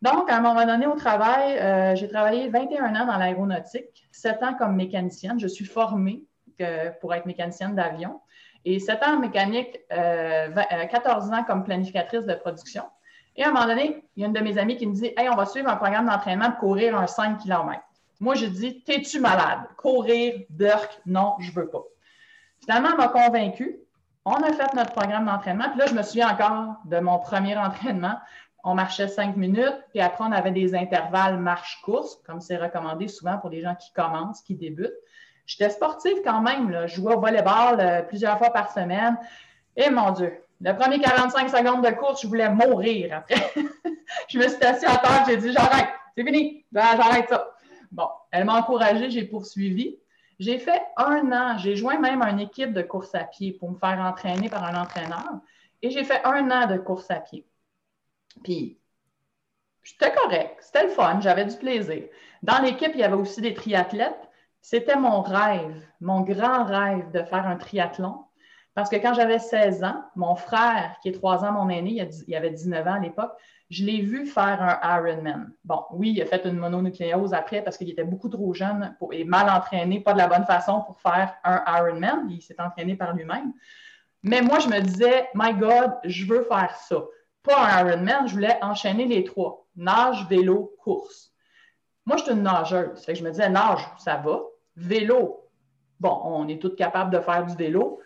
Donc, 0.00 0.30
à 0.30 0.36
un 0.36 0.40
moment 0.40 0.64
donné, 0.64 0.86
au 0.86 0.94
travail, 0.94 1.58
euh, 1.58 1.96
j'ai 1.96 2.08
travaillé 2.08 2.48
21 2.48 2.94
ans 2.94 3.06
dans 3.06 3.16
l'aéronautique, 3.16 4.08
7 4.12 4.42
ans 4.44 4.54
comme 4.54 4.76
mécanicienne. 4.76 5.40
Je 5.40 5.48
suis 5.48 5.64
formée 5.64 6.22
pour 7.00 7.14
être 7.14 7.26
mécanicienne 7.26 7.74
d'avion 7.74 8.20
et 8.64 8.78
7 8.80 9.02
ans 9.02 9.16
en 9.16 9.18
mécanique, 9.18 9.78
14 9.90 11.30
euh, 11.30 11.34
ans 11.34 11.44
comme 11.44 11.64
planificatrice 11.64 12.26
de 12.26 12.34
production. 12.34 12.84
Et 13.36 13.44
à 13.44 13.48
un 13.48 13.52
moment 13.52 13.66
donné, 13.66 14.04
il 14.16 14.20
y 14.20 14.24
a 14.24 14.26
une 14.26 14.32
de 14.32 14.40
mes 14.40 14.58
amies 14.58 14.76
qui 14.76 14.86
me 14.86 14.94
dit 14.94 15.12
Hey, 15.16 15.28
on 15.28 15.36
va 15.36 15.46
suivre 15.46 15.68
un 15.68 15.76
programme 15.76 16.06
d'entraînement 16.06 16.50
pour 16.50 16.60
courir 16.60 16.98
un 16.98 17.06
5 17.06 17.38
km. 17.38 17.80
Moi, 18.20 18.34
j'ai 18.34 18.48
dit, 18.48 18.82
t'es-tu 18.82 19.20
malade? 19.20 19.60
Courir, 19.76 20.34
Dirk, 20.50 21.00
non, 21.06 21.34
je 21.38 21.52
veux 21.52 21.68
pas. 21.68 21.84
Finalement, 22.60 22.90
elle 22.92 22.96
m'a 22.96 23.08
convaincu. 23.08 23.78
On 24.24 24.34
a 24.34 24.52
fait 24.52 24.74
notre 24.74 24.92
programme 24.92 25.26
d'entraînement. 25.26 25.70
Puis 25.70 25.78
là, 25.78 25.86
je 25.86 25.94
me 25.94 26.02
souviens 26.02 26.30
encore 26.30 26.76
de 26.84 26.98
mon 26.98 27.18
premier 27.18 27.56
entraînement. 27.58 28.18
On 28.64 28.74
marchait 28.74 29.08
cinq 29.08 29.36
minutes, 29.36 29.84
puis 29.90 30.00
après, 30.00 30.24
on 30.24 30.32
avait 30.32 30.50
des 30.50 30.74
intervalles 30.74 31.38
marche-course, 31.38 32.20
comme 32.26 32.40
c'est 32.40 32.56
recommandé 32.56 33.06
souvent 33.06 33.38
pour 33.38 33.50
les 33.50 33.62
gens 33.62 33.74
qui 33.76 33.92
commencent, 33.92 34.42
qui 34.42 34.56
débutent. 34.56 34.92
J'étais 35.46 35.70
sportive 35.70 36.18
quand 36.24 36.42
même. 36.42 36.86
Je 36.86 36.96
jouais 36.96 37.14
au 37.14 37.20
volleyball 37.20 37.80
euh, 37.80 38.02
plusieurs 38.02 38.36
fois 38.36 38.50
par 38.50 38.70
semaine. 38.70 39.16
Et 39.76 39.88
mon 39.90 40.10
Dieu, 40.10 40.44
le 40.60 40.72
premier 40.74 41.00
45 41.00 41.48
secondes 41.48 41.84
de 41.84 41.90
course, 41.92 42.22
je 42.22 42.26
voulais 42.26 42.50
mourir 42.50 43.16
après. 43.16 43.52
je 44.28 44.38
me 44.38 44.48
suis 44.48 44.62
assise 44.64 44.88
à 44.88 44.96
terre, 44.96 45.24
j'ai 45.26 45.36
dit 45.36 45.52
j'arrête, 45.52 45.88
c'est 46.16 46.24
fini, 46.24 46.66
j'arrête 46.72 47.28
ça. 47.28 47.48
Bon, 47.90 48.08
elle 48.30 48.44
m'a 48.44 48.58
encouragée, 48.58 49.10
j'ai 49.10 49.24
poursuivi. 49.24 49.98
J'ai 50.38 50.58
fait 50.58 50.82
un 50.96 51.32
an, 51.32 51.58
j'ai 51.58 51.74
joint 51.74 51.98
même 51.98 52.22
une 52.22 52.40
équipe 52.40 52.72
de 52.72 52.82
course 52.82 53.14
à 53.14 53.24
pied 53.24 53.52
pour 53.52 53.70
me 53.70 53.76
faire 53.76 53.98
entraîner 53.98 54.48
par 54.48 54.64
un 54.64 54.80
entraîneur. 54.80 55.40
Et 55.82 55.90
j'ai 55.90 56.04
fait 56.04 56.24
un 56.24 56.50
an 56.50 56.66
de 56.66 56.78
course 56.78 57.10
à 57.10 57.20
pied. 57.20 57.46
Puis, 58.44 58.78
c'était 59.82 60.12
correct, 60.12 60.58
c'était 60.60 60.84
le 60.84 60.90
fun, 60.90 61.20
j'avais 61.20 61.44
du 61.44 61.56
plaisir. 61.56 62.04
Dans 62.42 62.62
l'équipe, 62.62 62.92
il 62.94 63.00
y 63.00 63.04
avait 63.04 63.14
aussi 63.14 63.40
des 63.40 63.54
triathlètes. 63.54 64.28
C'était 64.60 64.96
mon 64.96 65.22
rêve, 65.22 65.86
mon 66.00 66.20
grand 66.20 66.64
rêve 66.64 67.10
de 67.10 67.22
faire 67.22 67.46
un 67.46 67.56
triathlon. 67.56 68.24
Parce 68.74 68.90
que 68.90 68.96
quand 68.96 69.14
j'avais 69.14 69.38
16 69.38 69.82
ans, 69.82 70.04
mon 70.14 70.36
frère, 70.36 70.96
qui 71.02 71.08
est 71.08 71.12
trois 71.12 71.44
ans 71.44 71.52
mon 71.52 71.68
aîné, 71.68 72.06
il 72.26 72.34
avait 72.34 72.50
19 72.50 72.86
ans 72.86 72.94
à 72.94 72.98
l'époque, 73.00 73.32
je 73.70 73.84
l'ai 73.84 74.00
vu 74.00 74.26
faire 74.26 74.62
un 74.62 74.98
Ironman. 74.98 75.52
Bon, 75.64 75.84
oui, 75.92 76.12
il 76.16 76.22
a 76.22 76.26
fait 76.26 76.44
une 76.46 76.56
mononucléose 76.56 77.34
après 77.34 77.62
parce 77.62 77.76
qu'il 77.76 77.90
était 77.90 78.04
beaucoup 78.04 78.28
trop 78.28 78.54
jeune 78.54 78.96
et 79.12 79.24
mal 79.24 79.50
entraîné, 79.50 80.00
pas 80.00 80.14
de 80.14 80.18
la 80.18 80.26
bonne 80.26 80.46
façon 80.46 80.82
pour 80.82 81.00
faire 81.00 81.34
un 81.44 81.62
Ironman. 81.66 82.28
Il 82.30 82.40
s'est 82.40 82.60
entraîné 82.60 82.96
par 82.96 83.14
lui-même. 83.14 83.52
Mais 84.22 84.40
moi, 84.42 84.58
je 84.58 84.68
me 84.68 84.80
disais, 84.80 85.28
My 85.34 85.52
God, 85.52 85.92
je 86.04 86.26
veux 86.26 86.42
faire 86.42 86.74
ça. 86.76 86.96
Pas 87.42 87.58
un 87.58 87.86
Ironman, 87.86 88.26
je 88.26 88.34
voulais 88.34 88.58
enchaîner 88.62 89.04
les 89.04 89.24
trois 89.24 89.68
nage, 89.78 90.26
vélo, 90.28 90.74
course. 90.82 91.32
Moi, 92.04 92.16
je 92.18 92.24
suis 92.24 92.32
une 92.32 92.42
nageuse. 92.42 93.04
Fait 93.04 93.12
que 93.12 93.18
je 93.18 93.24
me 93.24 93.30
disais, 93.30 93.48
nage, 93.48 93.80
ça 93.98 94.16
va. 94.16 94.40
Vélo, 94.76 95.48
bon, 96.00 96.20
on 96.24 96.48
est 96.48 96.60
tous 96.60 96.74
capables 96.74 97.12
de 97.12 97.20
faire 97.20 97.46
du 97.46 97.54
vélo. 97.54 98.00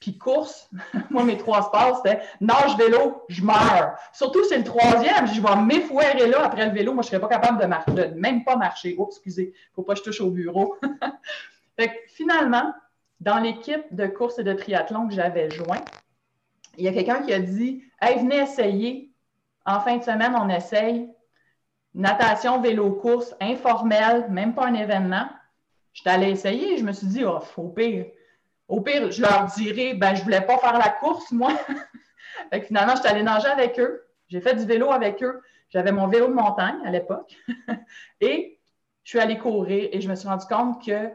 Puis 0.00 0.18
course, 0.18 0.68
moi, 1.10 1.24
mes 1.24 1.36
trois 1.36 1.62
sports, 1.62 2.02
c'était 2.02 2.20
nage, 2.40 2.76
vélo, 2.76 3.24
je 3.28 3.42
meurs. 3.42 3.96
Surtout, 4.12 4.44
c'est 4.44 4.58
le 4.58 4.64
troisième. 4.64 5.26
Je 5.26 5.40
vais 5.40 5.56
m'effouérer 5.62 6.28
là 6.28 6.44
après 6.44 6.66
le 6.66 6.72
vélo. 6.72 6.92
Moi, 6.92 7.02
je 7.02 7.08
ne 7.08 7.10
serais 7.12 7.20
pas 7.20 7.28
capable 7.28 7.60
de, 7.60 7.66
marcher, 7.66 7.90
de 7.92 8.04
même 8.14 8.44
pas 8.44 8.56
marcher. 8.56 8.94
Oh, 8.98 9.08
excusez, 9.10 9.42
il 9.42 9.70
ne 9.70 9.74
faut 9.74 9.82
pas 9.82 9.94
que 9.94 10.00
je 10.00 10.04
touche 10.04 10.20
au 10.20 10.30
bureau. 10.30 10.76
fait 11.78 11.88
que, 11.88 11.94
finalement, 12.08 12.74
dans 13.20 13.38
l'équipe 13.38 13.84
de 13.90 14.06
course 14.06 14.38
et 14.38 14.44
de 14.44 14.52
triathlon 14.52 15.08
que 15.08 15.14
j'avais 15.14 15.50
joint, 15.50 15.82
il 16.76 16.84
y 16.84 16.88
a 16.88 16.92
quelqu'un 16.92 17.22
qui 17.22 17.32
a 17.32 17.38
dit 17.38 17.82
Hey, 18.00 18.18
venez 18.18 18.36
essayer. 18.36 19.10
En 19.64 19.80
fin 19.80 19.96
de 19.96 20.02
semaine, 20.02 20.34
on 20.38 20.48
essaye. 20.48 21.08
Natation, 21.94 22.60
vélo, 22.60 22.92
course, 22.92 23.34
informel, 23.40 24.26
même 24.28 24.54
pas 24.54 24.66
un 24.66 24.74
événement. 24.74 25.26
Je 25.94 26.02
suis 26.02 26.10
allée 26.10 26.30
essayer. 26.30 26.76
Je 26.76 26.84
me 26.84 26.92
suis 26.92 27.06
dit, 27.06 27.24
oh, 27.24 27.40
faut 27.40 27.70
pire 27.70 28.04
au 28.68 28.80
pire, 28.80 29.10
je 29.10 29.22
leur 29.22 29.44
dirais, 29.56 29.94
ben, 29.94 30.14
je 30.14 30.20
ne 30.20 30.24
voulais 30.24 30.40
pas 30.40 30.58
faire 30.58 30.78
la 30.78 30.88
course, 30.88 31.30
moi. 31.30 31.52
finalement, 32.66 32.94
je 32.94 33.00
suis 33.00 33.08
allée 33.08 33.22
nager 33.22 33.48
avec 33.48 33.78
eux. 33.78 34.06
J'ai 34.28 34.40
fait 34.40 34.54
du 34.54 34.64
vélo 34.64 34.90
avec 34.90 35.22
eux. 35.22 35.40
J'avais 35.68 35.92
mon 35.92 36.08
vélo 36.08 36.28
de 36.28 36.32
montagne 36.32 36.78
à 36.84 36.90
l'époque. 36.90 37.36
et 38.20 38.58
je 39.04 39.10
suis 39.10 39.20
allée 39.20 39.38
courir 39.38 39.88
et 39.92 40.00
je 40.00 40.08
me 40.08 40.14
suis 40.16 40.28
rendu 40.28 40.46
compte 40.46 40.84
que 40.84 41.10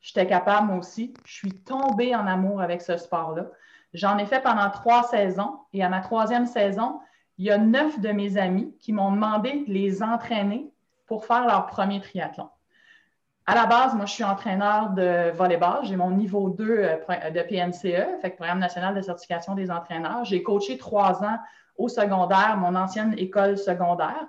j'étais 0.00 0.26
capable, 0.26 0.66
moi 0.66 0.76
aussi. 0.76 1.14
Je 1.24 1.32
suis 1.32 1.52
tombée 1.52 2.14
en 2.14 2.26
amour 2.26 2.60
avec 2.60 2.82
ce 2.82 2.96
sport-là. 2.96 3.46
J'en 3.94 4.18
ai 4.18 4.26
fait 4.26 4.40
pendant 4.40 4.70
trois 4.70 5.02
saisons 5.04 5.60
et 5.72 5.82
à 5.82 5.88
ma 5.88 6.00
troisième 6.00 6.46
saison, 6.46 7.00
il 7.38 7.46
y 7.46 7.50
a 7.50 7.58
neuf 7.58 8.00
de 8.00 8.10
mes 8.10 8.36
amis 8.36 8.74
qui 8.78 8.92
m'ont 8.92 9.12
demandé 9.12 9.64
de 9.66 9.72
les 9.72 10.02
entraîner 10.02 10.70
pour 11.06 11.24
faire 11.24 11.46
leur 11.46 11.66
premier 11.66 12.00
triathlon. 12.00 12.48
À 13.46 13.54
la 13.54 13.66
base, 13.66 13.94
moi, 13.94 14.06
je 14.06 14.12
suis 14.12 14.24
entraîneur 14.24 14.90
de 14.90 15.30
volleyball. 15.32 15.84
J'ai 15.84 15.96
mon 15.96 16.10
niveau 16.10 16.50
2 16.50 16.64
euh, 16.64 17.30
de 17.30 17.42
PNCE, 17.42 18.20
fait 18.20 18.30
Programme 18.36 18.60
national 18.60 18.94
de 18.94 19.00
certification 19.00 19.54
des 19.54 19.70
entraîneurs. 19.70 20.24
J'ai 20.24 20.42
coaché 20.42 20.78
trois 20.78 21.24
ans 21.24 21.38
au 21.76 21.88
secondaire, 21.88 22.56
mon 22.58 22.76
ancienne 22.76 23.14
école 23.18 23.58
secondaire. 23.58 24.28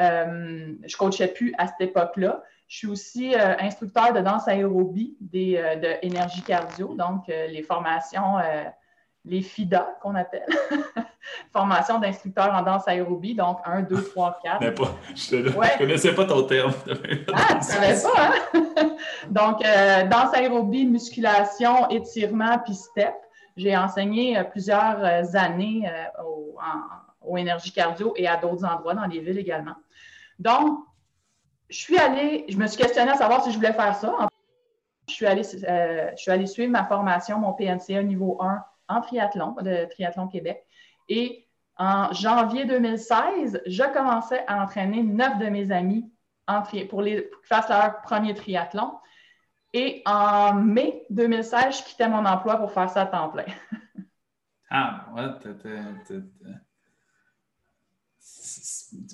Euh, 0.00 0.74
je 0.84 0.94
ne 0.94 0.98
coachais 0.98 1.28
plus 1.28 1.54
à 1.56 1.68
cette 1.68 1.80
époque-là. 1.80 2.42
Je 2.66 2.78
suis 2.78 2.86
aussi 2.88 3.34
euh, 3.34 3.54
instructeur 3.60 4.12
de 4.12 4.20
danse 4.20 4.48
aérobie 4.48 5.16
des, 5.20 5.54
de 5.80 6.04
énergie 6.04 6.42
cardio, 6.42 6.94
donc 6.94 7.28
les 7.28 7.62
formations 7.62 8.36
les 9.24 9.42
FIDA 9.42 9.96
qu'on 10.00 10.14
appelle, 10.14 10.46
formation 11.52 11.98
d'instructeur 11.98 12.52
en 12.52 12.62
danse 12.62 12.86
aérobie, 12.86 13.34
donc 13.34 13.58
1, 13.64 13.82
2, 13.82 14.02
3, 14.10 14.38
4. 14.42 14.62
je 15.14 15.36
ne 15.36 15.78
connaissais 15.78 16.14
pas 16.14 16.24
ton 16.24 16.42
terme. 16.44 16.72
ah, 17.34 17.48
tu 17.50 17.56
ne 17.56 17.62
savais 17.62 18.02
pas, 18.02 18.30
hein? 18.30 18.96
donc, 19.30 19.64
euh, 19.64 20.04
danse 20.04 20.34
aérobie, 20.34 20.86
musculation, 20.86 21.88
étirement, 21.90 22.58
puis 22.64 22.74
step. 22.74 23.14
J'ai 23.56 23.76
enseigné 23.76 24.38
euh, 24.38 24.44
plusieurs 24.44 25.04
euh, 25.04 25.22
années 25.34 25.90
au, 26.24 26.56
en, 26.60 27.36
énergie 27.36 27.72
cardio 27.72 28.14
et 28.16 28.26
à 28.26 28.36
d'autres 28.36 28.64
endroits 28.64 28.94
dans 28.94 29.06
les 29.06 29.20
villes 29.20 29.38
également. 29.38 29.74
Donc, 30.38 30.78
je 31.68 31.76
suis 31.76 31.98
allée, 31.98 32.46
je 32.48 32.56
me 32.56 32.66
suis 32.66 32.80
questionnée 32.80 33.10
à 33.10 33.16
savoir 33.16 33.44
si 33.44 33.50
je 33.50 33.56
voulais 33.56 33.74
faire 33.74 33.94
ça. 33.94 34.28
Je 35.08 35.12
suis 35.12 35.26
allée, 35.26 35.42
je 35.42 36.16
suis 36.16 36.30
allée 36.30 36.46
suivre 36.46 36.70
ma 36.70 36.84
formation, 36.84 37.38
mon 37.38 37.52
PNCA 37.52 38.02
niveau 38.02 38.38
1 38.40 38.64
en 38.88 39.00
triathlon, 39.00 39.56
de 39.62 39.86
Triathlon 39.90 40.28
Québec. 40.28 40.64
Et 41.08 41.46
en 41.76 42.12
janvier 42.12 42.64
2016, 42.64 43.62
je 43.66 43.82
commençais 43.92 44.44
à 44.46 44.62
entraîner 44.62 45.02
neuf 45.02 45.38
de 45.38 45.46
mes 45.46 45.70
amis 45.70 46.10
pour, 46.88 47.02
les, 47.02 47.22
pour 47.22 47.40
qu'ils 47.40 47.48
fassent 47.48 47.68
leur 47.68 48.00
premier 48.02 48.34
triathlon. 48.34 48.92
Et 49.72 50.02
en 50.06 50.54
mai 50.54 51.04
2016, 51.10 51.78
je 51.78 51.84
quittais 51.84 52.08
mon 52.08 52.24
emploi 52.24 52.56
pour 52.56 52.72
faire 52.72 52.88
ça 52.88 53.02
à 53.02 53.06
temps 53.06 53.28
plein. 53.28 53.44
ah, 54.70 55.06
ouais, 55.14 55.28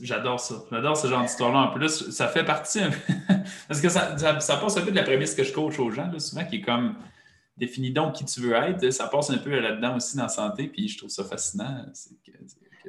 J'adore 0.00 0.38
ça. 0.38 0.54
J'adore 0.70 0.96
ce 0.96 1.08
genre 1.08 1.22
d'histoire-là. 1.22 1.58
En 1.58 1.70
plus, 1.70 2.10
ça 2.10 2.28
fait 2.28 2.44
partie. 2.44 2.80
Parce 3.68 3.80
que 3.80 3.88
ça, 3.88 4.14
passe 4.38 4.76
un 4.76 4.82
peu 4.82 4.90
de 4.90 4.96
la 4.96 5.02
prémisse 5.02 5.34
que 5.34 5.42
je 5.42 5.52
coach 5.52 5.78
aux 5.78 5.90
gens, 5.90 6.16
souvent, 6.18 6.44
qui 6.44 6.56
est 6.56 6.60
comme 6.60 6.94
définis 7.56 7.90
donc 7.90 8.14
qui 8.14 8.24
tu 8.24 8.40
veux 8.40 8.54
être. 8.54 8.90
Ça 8.90 9.08
passe 9.08 9.30
un 9.30 9.38
peu 9.38 9.58
là-dedans 9.58 9.96
aussi 9.96 10.16
dans 10.16 10.24
la 10.24 10.28
santé, 10.28 10.68
puis 10.68 10.88
je 10.88 10.98
trouve 10.98 11.10
ça 11.10 11.24
fascinant. 11.24 11.84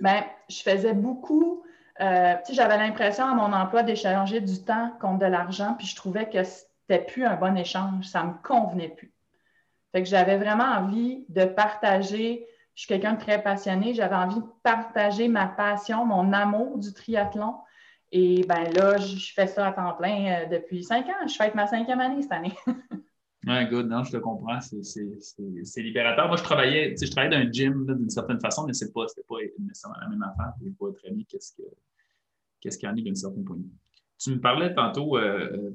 Bien, 0.02 0.26
je 0.50 0.62
faisais 0.62 0.94
beaucoup. 0.94 1.64
Euh, 2.02 2.36
j'avais 2.52 2.78
l'impression 2.78 3.26
à 3.26 3.34
mon 3.34 3.54
emploi 3.54 3.84
d'échanger 3.84 4.42
du 4.42 4.62
temps 4.64 4.92
contre 5.00 5.20
de 5.20 5.26
l'argent, 5.28 5.76
puis 5.78 5.88
je 5.88 5.96
trouvais 5.96 6.30
que 6.30 6.44
c'était 6.44 7.04
plus 7.04 7.26
un 7.26 7.36
bon 7.36 7.56
échange. 7.58 8.06
Ça 8.06 8.24
me 8.24 8.34
convenait 8.44 8.90
plus. 8.90 9.14
Fait 9.92 10.04
que 10.04 10.10
j'avais 10.10 10.38
vraiment 10.38 10.66
envie 10.66 11.26
de 11.30 11.46
partager. 11.46 12.46
Je 12.74 12.82
suis 12.82 12.88
quelqu'un 12.88 13.14
de 13.14 13.20
très 13.20 13.42
passionné. 13.42 13.94
J'avais 13.94 14.16
envie 14.16 14.42
de 14.42 14.48
partager 14.62 15.30
ma 15.30 15.48
passion, 15.48 16.06
mon 16.06 16.34
amour 16.34 16.78
du 16.78 16.94
triathlon. 16.94 17.56
Et 18.12 18.44
ben 18.44 18.66
là, 18.74 18.98
je 18.98 19.34
fais 19.34 19.48
ça 19.48 19.68
à 19.68 19.72
temps 19.72 19.94
plein 19.94 20.26
euh, 20.26 20.46
depuis 20.48 20.84
cinq 20.84 21.08
ans. 21.08 21.28
Je 21.28 21.34
fête 21.34 21.56
ma 21.56 21.68
cinquième 21.68 22.02
année 22.02 22.22
cette 22.22 22.32
année. 22.34 22.56
Oui, 23.48 23.66
good. 23.70 23.88
Non, 23.88 24.04
je 24.04 24.12
te 24.12 24.18
comprends. 24.18 24.60
C'est 24.60 25.82
libérateur. 25.82 26.28
Moi, 26.28 26.38
je 26.38 26.44
travaillais, 26.44 26.96
je 27.00 27.10
travaillais 27.12 27.38
dans 27.38 27.48
un 27.48 27.52
gym 27.52 27.86
d'une 27.86 28.10
certaine 28.10 28.40
façon, 28.40 28.66
mais 28.66 28.74
ce 28.74 28.86
n'était 28.86 28.94
pas, 28.94 29.06
pas 29.28 29.36
nécessairement 29.60 29.98
la 30.02 30.10
même 30.10 30.24
affaire. 30.24 30.54
Je 30.64 30.70
pas 30.72 30.92
très 30.94 31.12
bien 31.12 31.24
qu'est-ce 31.30 32.78
qu'il 32.78 32.90
y 32.90 32.92
en 32.92 32.96
a 32.96 33.02
d'une 33.02 33.16
certaine 33.16 33.46
point 33.46 33.58
Tu 34.18 34.32
me 34.32 34.40
parlais 34.40 34.74
tantôt, 34.74 35.18
euh, 35.18 35.72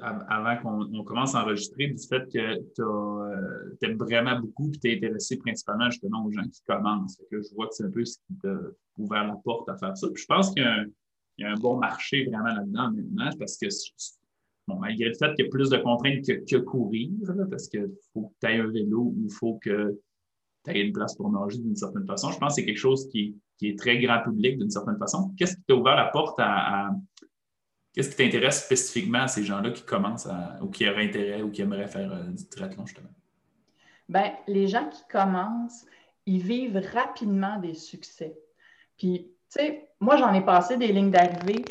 euh, 0.00 0.18
avant 0.28 0.56
qu'on 0.56 1.04
commence 1.04 1.36
à 1.36 1.42
enregistrer, 1.42 1.86
du 1.86 2.02
fait 2.02 2.24
que 2.24 2.56
tu 2.74 2.82
euh, 2.82 3.76
aimes 3.82 3.98
vraiment 3.98 4.40
beaucoup 4.40 4.68
et 4.72 4.78
tu 4.78 4.90
es 4.90 4.96
intéressé 4.96 5.36
principalement 5.36 5.90
justement 5.90 6.24
aux 6.24 6.32
gens 6.32 6.48
qui 6.48 6.60
commencent. 6.64 7.22
que 7.30 7.40
je 7.40 7.54
vois 7.54 7.68
que 7.68 7.74
c'est 7.74 7.84
un 7.84 7.90
peu 7.90 8.04
ce 8.04 8.18
qui 8.26 8.34
t'a 8.42 8.56
ouvert 8.98 9.28
la 9.28 9.36
porte 9.36 9.68
à 9.68 9.76
faire 9.76 9.96
ça. 9.96 10.08
Puis 10.12 10.22
je 10.22 10.26
pense 10.26 10.52
qu'il 10.52 10.90
y, 11.38 11.44
a 11.44 11.52
un 11.52 11.56
bon 11.56 11.76
marché 11.76 12.24
vraiment 12.24 12.52
là-dedans 12.52 12.90
maintenant 12.90 13.30
parce 13.38 13.56
que 13.56 13.68
malgré 14.68 15.08
le 15.08 15.14
fait 15.14 15.34
qu'il 15.34 15.44
y 15.44 15.48
a 15.48 15.50
plus 15.50 15.70
de 15.70 15.78
contraintes 15.78 16.24
que, 16.24 16.56
courir, 16.58 17.10
parce 17.50 17.68
qu'il 17.68 17.90
faut 18.12 18.28
que 18.28 18.46
tu 18.46 18.52
aies 18.52 18.60
un 18.60 18.68
vélo 18.68 19.12
ou 19.16 19.16
il 19.24 19.30
faut 19.30 19.58
que 19.62 19.98
tu 20.64 20.70
aies 20.70 20.80
une 20.82 20.92
place 20.92 21.14
pour 21.14 21.30
nager 21.30 21.58
d'une 21.58 21.76
certaine 21.76 22.06
façon, 22.06 22.30
je 22.30 22.38
pense 22.38 22.54
que 22.54 22.60
c'est 22.60 22.66
quelque 22.66 22.78
chose 22.78 23.08
qui, 23.08 23.36
est 23.62 23.78
très 23.78 23.98
grand 23.98 24.20
public 24.22 24.58
d'une 24.58 24.70
certaine 24.70 24.98
façon. 24.98 25.32
Qu'est-ce 25.38 25.54
qui 25.54 25.62
t'a 25.62 25.74
ouvert 25.74 25.94
la 25.94 26.06
porte 26.06 26.36
à. 26.40 26.90
Qu'est-ce 27.92 28.10
qui 28.10 28.16
t'intéresse 28.16 28.64
spécifiquement 28.64 29.20
à 29.20 29.28
ces 29.28 29.44
gens-là 29.44 29.70
qui 29.70 29.84
commencent 29.84 30.26
ou 30.60 30.68
qui 30.68 30.88
auraient 30.88 31.04
intérêt 31.04 31.42
ou 31.42 31.50
qui 31.50 31.62
aimeraient 31.62 31.86
faire 31.86 32.12
euh, 32.12 32.24
du 32.24 32.48
triathlon, 32.48 32.86
justement? 32.86 33.10
Bien, 34.08 34.32
les 34.48 34.66
gens 34.66 34.88
qui 34.88 35.02
commencent, 35.08 35.84
ils 36.26 36.42
vivent 36.42 36.82
rapidement 36.92 37.60
des 37.60 37.74
succès. 37.74 38.36
Puis, 38.96 39.28
tu 39.28 39.32
sais, 39.48 39.88
moi, 40.00 40.16
j'en 40.16 40.32
ai 40.32 40.44
passé 40.44 40.76
des 40.76 40.90
lignes 40.90 41.10
d'arrivée 41.10 41.64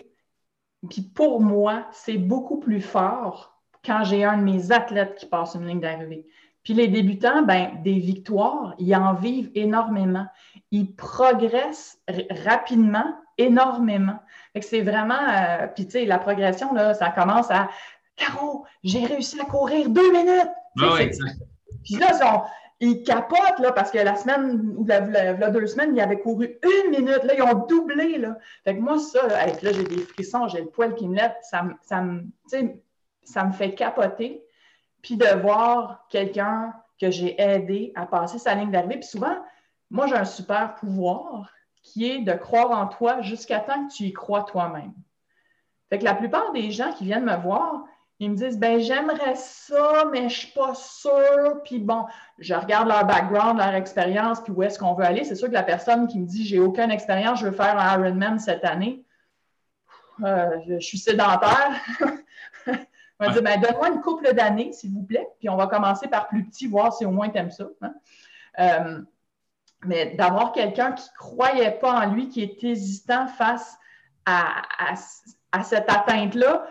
puis 0.90 1.02
pour 1.02 1.42
moi, 1.42 1.86
c'est 1.92 2.18
beaucoup 2.18 2.60
plus 2.60 2.82
fort 2.82 3.58
quand 3.86 4.04
j'ai 4.04 4.24
un 4.24 4.38
de 4.38 4.44
mes 4.44 4.72
athlètes 4.72 5.16
qui 5.16 5.26
passe 5.26 5.56
une 5.56 5.66
ligne 5.66 5.80
d'arrivée. 5.80 6.26
Puis 6.64 6.74
les 6.74 6.88
débutants, 6.88 7.42
ben, 7.42 7.82
des 7.84 7.98
victoires, 8.00 8.76
ils 8.78 8.96
en 8.96 9.14
vivent 9.14 9.52
énormément. 9.56 10.28
Ils 10.72 10.94
progressent 10.96 12.00
rapidement, 12.46 13.16
énormément. 13.38 14.20
c'est 14.60 14.82
vraiment, 14.82 15.16
euh, 15.16 15.68
puis 15.68 15.86
tu 15.86 15.92
sais, 15.92 16.06
la 16.06 16.20
progression, 16.20 16.74
là, 16.74 16.94
ça 16.94 17.10
commence 17.10 17.50
à 17.50 17.70
Caro, 18.16 18.66
j'ai 18.84 19.06
réussi 19.06 19.40
à 19.40 19.46
courir 19.46 19.90
deux 19.90 20.12
minutes. 20.12 20.52
Ah 20.80 20.98
puis 21.84 21.96
là, 21.96 22.42
ils 22.82 23.04
capotent 23.04 23.60
là, 23.60 23.72
parce 23.72 23.92
que 23.92 24.00
la 24.00 24.16
semaine 24.16 24.74
ou 24.76 24.86
la, 24.86 25.00
deux 25.52 25.68
semaines, 25.68 25.96
ils 25.96 26.02
avaient 26.02 26.20
couru 26.20 26.58
une 26.64 26.90
minute. 26.90 27.24
Là, 27.24 27.36
ils 27.36 27.42
ont 27.44 27.66
doublé. 27.68 28.18
Là. 28.18 28.38
Fait 28.64 28.76
que 28.76 28.82
moi, 28.82 28.98
ça, 28.98 29.28
là, 29.28 29.72
j'ai 29.72 29.84
des 29.84 30.00
frissons, 30.00 30.48
j'ai 30.48 30.62
le 30.62 30.68
poil 30.68 30.96
qui 30.96 31.08
me 31.08 31.16
lève. 31.16 31.34
Ça, 31.44 31.64
ça, 31.84 32.04
ça 33.24 33.44
me 33.46 33.52
fait 33.52 33.76
capoter. 33.76 34.44
Puis 35.04 35.16
de 35.16 35.28
voir 35.42 36.08
quelqu'un 36.10 36.74
que 37.00 37.12
j'ai 37.12 37.40
aidé 37.40 37.94
à 37.96 38.08
passer 38.08 38.40
sa 38.40 38.56
ligne 38.56 38.72
d'arrivée. 38.72 38.98
Puis 38.98 39.10
souvent, 39.10 39.38
moi, 39.92 40.08
j'ai 40.08 40.16
un 40.16 40.26
super 40.26 40.74
pouvoir 40.74 41.52
qui 41.84 42.10
est 42.10 42.20
de 42.22 42.34
croire 42.34 42.72
en 42.72 42.88
toi 42.88 43.22
jusqu'à 43.22 43.60
temps 43.60 43.88
que 43.88 43.94
tu 43.94 44.04
y 44.04 44.14
crois 44.14 44.44
toi-même. 44.44 44.94
Fait 45.90 46.00
que 46.00 46.06
la 46.06 46.16
plupart 46.16 46.52
des 46.52 46.72
gens 46.72 46.94
qui 46.94 47.06
viennent 47.06 47.26
me 47.26 47.36
voir, 47.38 47.86
ils 48.22 48.30
me 48.30 48.36
disent, 48.36 48.60
ben 48.60 48.80
j'aimerais 48.80 49.34
ça, 49.36 50.06
mais 50.12 50.30
je 50.30 50.42
suis 50.42 50.52
pas 50.54 50.76
sûre. 50.76 51.64
Puis 51.66 51.80
bon, 51.80 52.06
je 52.38 52.54
regarde 52.54 52.88
leur 52.88 53.04
background, 53.06 53.58
leur 53.58 53.74
expérience, 53.74 54.42
puis 54.42 54.54
où 54.54 54.62
est-ce 54.62 54.78
qu'on 54.78 54.94
veut 54.94 55.06
aller. 55.06 55.24
C'est 55.24 55.34
sûr 55.34 55.48
que 55.48 55.54
la 55.54 55.64
personne 55.64 56.08
qui 56.08 56.20
me 56.20 56.28
dit, 56.28 56.46
j'ai 56.46 56.60
aucune 56.60 56.92
expérience, 56.92 57.40
je 57.40 57.48
veux 57.48 57.52
faire 57.52 57.80
un 57.80 58.00
Ironman 58.00 58.38
cette 58.38 58.64
année, 58.64 59.04
euh, 60.24 60.60
je, 60.68 60.80
suis 60.80 61.00
sédentaire. 61.00 61.72
on 63.20 63.32
va 63.32 63.42
ben, 63.42 63.60
donne-moi 63.60 63.90
une 63.90 64.02
couple 64.02 64.36
d'années, 64.36 64.72
s'il 64.72 64.92
vous 64.92 65.04
plaît, 65.04 65.28
puis 65.40 65.50
on 65.50 65.56
va 65.56 65.66
commencer 65.66 66.08
par 66.08 66.28
plus 66.28 66.46
petit, 66.46 66.68
voir 66.68 66.94
si 66.94 67.08
au 67.08 67.12
moins 67.12 67.30
tu 67.30 67.40
aimes 67.40 67.50
ça. 67.50 67.66
Hein. 67.82 67.94
Euh, 68.60 69.02
mais 69.84 70.14
d'avoir 70.16 70.52
quelqu'un 70.52 70.92
qui 70.92 71.10
ne 71.10 71.18
croyait 71.18 71.72
pas 71.72 72.06
en 72.06 72.14
lui, 72.14 72.30
qui 72.30 72.44
est 72.44 72.64
hésitant 72.64 73.26
face 73.26 73.80
à, 74.28 74.62
à 75.52 75.64
cette 75.64 75.92
atteinte-là, 75.92 76.68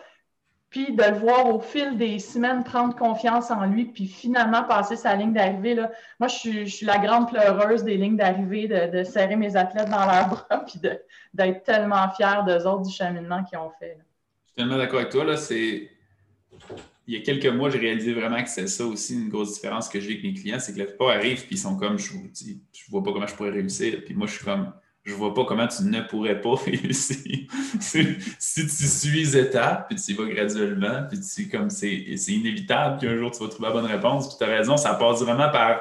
puis 0.71 0.93
de 0.93 1.03
le 1.03 1.19
voir 1.19 1.53
au 1.53 1.61
fil 1.61 1.99
des 1.99 2.21
semaines 2.21 2.63
prendre 2.63 2.95
confiance 2.95 3.51
en 3.51 3.67
lui, 3.67 3.87
puis 3.87 4.07
finalement 4.07 4.63
passer 4.63 4.95
sa 4.95 5.17
ligne 5.17 5.33
d'arrivée. 5.33 5.75
Moi, 6.21 6.29
je 6.29 6.65
suis, 6.65 6.87
la 6.87 6.99
grande 6.99 7.29
pleureuse 7.29 7.83
des 7.83 7.97
lignes 7.97 8.17
d'arrivée, 8.17 8.69
de, 8.69 9.03
serrer 9.03 9.35
mes 9.35 9.57
athlètes 9.57 9.91
dans 9.91 10.07
leurs 10.07 10.29
bras, 10.49 10.65
puis 10.65 10.81
d'être 11.35 11.65
tellement 11.65 12.09
fière 12.11 12.45
d'eux 12.45 12.65
autres 12.67 12.87
du 12.87 12.95
cheminement 12.95 13.43
qu'ils 13.43 13.59
ont 13.59 13.73
fait. 13.81 13.99
Je 13.99 14.47
suis 14.47 14.55
tellement 14.57 14.79
d'accord 14.79 15.01
avec 15.01 15.11
toi. 15.11 15.25
Là, 15.25 15.37
c'est... 15.37 15.91
Il 17.09 17.15
y 17.15 17.17
a 17.17 17.23
quelques 17.23 17.53
mois, 17.53 17.71
j'ai 17.71 17.79
réalisé 17.79 18.13
vraiment 18.13 18.41
que 18.41 18.49
c'est 18.49 18.69
ça 18.69 18.85
aussi 18.85 19.15
une 19.15 19.29
grosse 19.29 19.55
différence 19.55 19.89
que 19.89 19.99
j'ai 19.99 20.13
avec 20.13 20.23
mes 20.23 20.35
clients, 20.35 20.61
c'est 20.61 20.73
que 20.73 20.79
la 20.79 20.85
plupart 20.85 21.09
arrivent, 21.09 21.45
puis 21.47 21.57
ils 21.57 21.59
sont 21.59 21.77
comme, 21.77 21.99
je 21.99 22.15
ne 22.15 22.29
je 22.33 22.91
vois 22.91 23.03
pas 23.03 23.13
comment 23.13 23.27
je 23.27 23.35
pourrais 23.35 23.51
réussir. 23.51 24.03
Puis 24.05 24.15
moi, 24.15 24.29
je 24.29 24.35
suis 24.35 24.45
comme, 24.45 24.73
je 25.05 25.15
vois 25.15 25.33
pas 25.33 25.45
comment 25.45 25.67
tu 25.67 25.83
ne 25.85 26.01
pourrais 26.03 26.41
pas 26.41 26.55
réussir. 26.65 27.47
si, 27.81 28.17
tu 28.39 28.69
suis 28.69 29.11
les 29.11 29.37
étapes, 29.37 29.89
puis 29.89 29.97
tu 30.01 30.13
y 30.13 30.15
vas 30.15 30.25
graduellement, 30.25 31.05
puis 31.09 31.19
tu 31.21 31.49
comme 31.49 31.71
c'est 31.71 31.89
inévitable 32.29 33.01
qu'un 33.01 33.17
jour 33.17 33.31
tu 33.31 33.43
vas 33.43 33.49
trouver 33.49 33.69
la 33.69 33.75
bonne 33.75 33.87
réponse, 33.87 34.29
puis 34.29 34.37
tu 34.39 34.45
as 34.45 34.57
raison, 34.57 34.77
ça 34.77 34.95
passe 34.95 35.21
vraiment 35.21 35.51
par. 35.51 35.81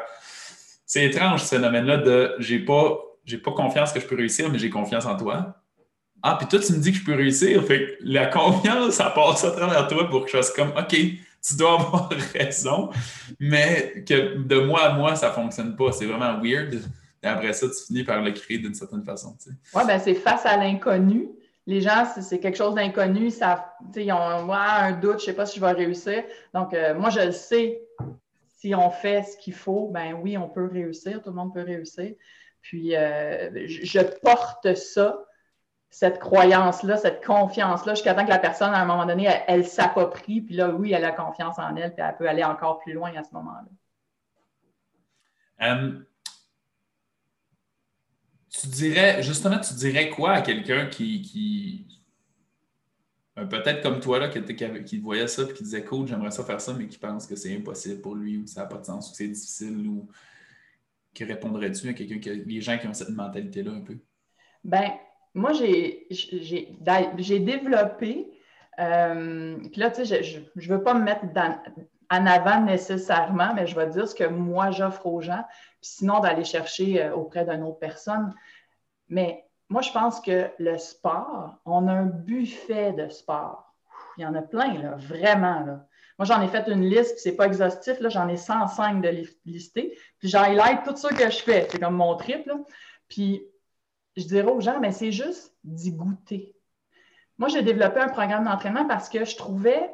C'est 0.85 1.05
étrange 1.05 1.43
ce 1.43 1.55
phénomène-là 1.55 1.97
de 1.97 2.35
j'ai 2.39 2.59
pas, 2.59 2.97
pas 3.43 3.51
confiance 3.51 3.91
que 3.91 3.99
je 3.99 4.07
peux 4.07 4.15
réussir, 4.15 4.49
mais 4.49 4.57
j'ai 4.57 4.69
confiance 4.69 5.05
en 5.05 5.15
toi. 5.15 5.55
Ah, 6.21 6.35
puis 6.38 6.47
toi, 6.47 6.59
tu 6.59 6.73
me 6.73 6.79
dis 6.79 6.91
que 6.91 6.97
je 6.97 7.03
peux 7.03 7.15
réussir. 7.15 7.63
Fait 7.63 7.97
la 8.01 8.25
confiance, 8.25 8.95
ça 8.95 9.09
passe 9.11 9.43
à 9.43 9.51
travers 9.51 9.88
toi 9.88 10.09
pour 10.09 10.25
que 10.25 10.31
je 10.31 10.38
fasse 10.38 10.51
comme 10.51 10.69
OK, 10.69 10.89
tu 10.91 11.55
dois 11.57 11.73
avoir 11.73 12.09
raison, 12.33 12.89
mais 13.39 14.03
que 14.07 14.38
de 14.38 14.59
moi 14.59 14.81
à 14.81 14.93
moi, 14.93 15.15
ça 15.15 15.31
fonctionne 15.31 15.75
pas. 15.75 15.91
C'est 15.91 16.05
vraiment 16.05 16.41
weird. 16.41 16.81
Et 17.21 17.27
après 17.27 17.53
ça, 17.53 17.67
tu 17.67 17.85
finis 17.85 18.03
par 18.03 18.21
le 18.21 18.31
créer 18.31 18.59
d'une 18.59 18.73
certaine 18.73 19.03
façon. 19.03 19.35
Oui, 19.73 19.83
ben 19.85 19.99
c'est 19.99 20.15
face 20.15 20.45
à 20.45 20.57
l'inconnu. 20.57 21.29
les 21.65 21.81
gens, 21.81 22.05
c'est 22.05 22.39
quelque 22.39 22.57
chose 22.57 22.75
d'inconnu, 22.75 23.25
ils, 23.25 23.31
savent, 23.31 23.63
ils 23.95 24.11
ont 24.11 24.51
un 24.51 24.91
doute, 24.93 25.19
je 25.19 25.23
ne 25.23 25.25
sais 25.25 25.33
pas 25.33 25.45
si 25.45 25.59
je 25.59 25.65
vais 25.65 25.71
réussir. 25.71 26.23
Donc, 26.53 26.73
euh, 26.73 26.95
moi, 26.95 27.09
je 27.09 27.19
le 27.19 27.31
sais, 27.31 27.81
si 28.57 28.73
on 28.73 28.89
fait 28.89 29.23
ce 29.23 29.38
qu'il 29.38 29.53
faut, 29.53 29.89
ben 29.89 30.13
oui, 30.13 30.38
on 30.38 30.49
peut 30.49 30.65
réussir, 30.65 31.21
tout 31.21 31.29
le 31.29 31.35
monde 31.35 31.53
peut 31.53 31.61
réussir. 31.61 32.13
Puis, 32.61 32.95
euh, 32.95 33.67
je 33.67 33.99
porte 34.21 34.73
ça, 34.75 35.19
cette 35.89 36.19
croyance-là, 36.19 36.97
cette 36.97 37.25
confiance-là, 37.25 37.95
jusqu'à 37.95 38.13
temps 38.13 38.25
que 38.25 38.29
la 38.29 38.39
personne, 38.39 38.73
à 38.73 38.81
un 38.81 38.85
moment 38.85 39.05
donné, 39.05 39.27
elle, 39.47 39.65
s'approprie, 39.65 40.41
puis 40.41 40.55
là, 40.55 40.69
oui, 40.69 40.93
elle 40.93 41.05
a 41.05 41.11
confiance 41.11 41.57
en 41.57 41.75
elle, 41.75 41.93
puis 41.93 42.03
elle 42.05 42.15
peut 42.15 42.27
aller 42.27 42.43
encore 42.43 42.79
plus 42.79 42.93
loin 42.93 43.11
à 43.15 43.23
ce 43.23 43.33
moment-là. 43.33 43.69
Euh, 45.61 45.99
tu 48.50 48.68
dirais, 48.68 49.22
justement, 49.22 49.60
tu 49.60 49.74
dirais 49.75 50.10
quoi 50.10 50.34
à 50.34 50.41
quelqu'un 50.41 50.88
qui, 50.88 51.86
euh, 53.38 53.46
peut-être 53.46 53.82
comme 53.82 54.00
toi, 54.00 54.20
là, 54.20 54.29
qui, 54.29 54.44
qui, 54.84 54.98
voyait 54.98 55.27
ça 55.27 55.44
et 55.44 55.53
qui 55.53 55.63
disait 55.63 55.84
Cool, 55.84 56.08
j'aimerais 56.08 56.32
ça 56.32 56.44
faire 56.44 56.60
ça, 56.60 56.74
mais 56.74 56.88
qui 56.88 56.98
pense 56.98 57.27
que 57.27 57.36
c'est 57.36 57.56
impossible 57.56 58.01
pour 58.01 58.15
lui 58.15 58.38
ou 58.38 58.48
ça 58.48 58.62
n'a 58.62 58.68
pas 58.68 58.77
de 58.77 58.86
sens 58.86 59.12
ou 59.12 59.13
c'est 59.13 59.27
difficile 59.27 59.88
ou 59.88 60.08
qui 61.13 61.24
répondrais-tu 61.24 61.89
à 61.89 61.94
quelqu'un 61.94 62.20
qui 62.20 62.29
les 62.29 62.62
gens 62.62 62.77
qui 62.77 62.88
ont 62.88 62.94
cette 62.94 63.10
mentalité-là 63.10 63.72
un 63.72 63.82
peu? 63.82 63.98
Ben, 64.63 64.91
moi, 65.34 65.53
j'ai 65.53 66.08
développé, 67.39 68.32
euh, 68.79 69.58
puis 69.72 69.79
là, 69.79 69.91
tu 69.91 70.06
sais, 70.06 70.24
je 70.24 70.39
ne 70.39 70.74
veux 70.74 70.84
pas 70.84 70.94
me 70.94 71.03
mettre 71.03 71.25
en 72.12 72.25
avant 72.25 72.62
nécessairement, 72.62 73.53
mais 73.53 73.68
je 73.68 73.75
vais 73.75 73.88
dire 73.89 74.08
ce 74.08 74.15
que 74.15 74.24
moi 74.24 74.72
j'offre 74.72 75.06
aux 75.06 75.22
gens, 75.22 75.44
sinon 75.81 76.19
d'aller 76.19 76.43
chercher 76.43 77.03
euh, 77.03 77.15
auprès 77.15 77.45
d'une 77.45 77.63
autre 77.63 77.79
personne. 77.79 78.33
Mais 79.07 79.45
moi, 79.69 79.81
je 79.81 79.91
pense 79.91 80.19
que 80.19 80.50
le 80.59 80.77
sport, 80.77 81.55
on 81.65 81.88
a 81.88 81.93
un 81.93 82.05
buffet 82.05 82.93
de 82.93 83.09
sport. 83.09 83.74
Il 84.17 84.24
y 84.24 84.25
en 84.25 84.36
a 84.36 84.41
plein, 84.41 84.81
là, 84.81 84.95
vraiment. 84.98 85.62
Là. 85.62 85.86
Moi, 86.17 86.25
j'en 86.25 86.41
ai 86.41 86.48
fait 86.48 86.67
une 86.67 86.83
liste, 86.83 87.13
puis 87.13 87.21
c'est 87.21 87.36
pas 87.36 87.45
exhaustif, 87.45 87.98
j'en 88.09 88.27
ai 88.27 88.36
105 88.36 89.01
de 89.01 89.25
lister. 89.45 89.98
Puis 90.19 90.27
j'highlight 90.27 90.83
tout 90.83 90.95
ça 90.95 91.09
que 91.09 91.29
je 91.29 91.38
fais. 91.38 91.67
C'est 91.69 91.79
comme 91.79 91.95
mon 91.95 92.15
triple. 92.17 92.53
Puis 93.07 93.45
je 94.17 94.24
dirais 94.25 94.51
aux 94.51 94.59
gens, 94.59 94.79
mais 94.79 94.91
c'est 94.91 95.12
juste 95.12 95.55
d'y 95.63 95.91
goûter. 95.91 96.55
Moi, 97.38 97.48
j'ai 97.48 97.62
développé 97.62 98.01
un 98.01 98.09
programme 98.09 98.43
d'entraînement 98.43 98.86
parce 98.86 99.07
que 99.07 99.24
je 99.24 99.38
trouvais 99.38 99.89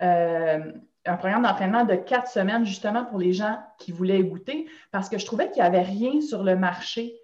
euh, 0.00 0.72
un 1.06 1.16
programme 1.16 1.42
d'entraînement 1.42 1.84
de 1.84 1.94
quatre 1.94 2.28
semaines 2.28 2.64
justement 2.64 3.04
pour 3.04 3.18
les 3.18 3.32
gens 3.32 3.58
qui 3.78 3.92
voulaient 3.92 4.22
goûter 4.22 4.66
parce 4.90 5.08
que 5.08 5.18
je 5.18 5.26
trouvais 5.26 5.50
qu'il 5.50 5.62
n'y 5.62 5.68
avait 5.68 5.82
rien 5.82 6.20
sur 6.20 6.42
le 6.42 6.56
marché. 6.56 7.14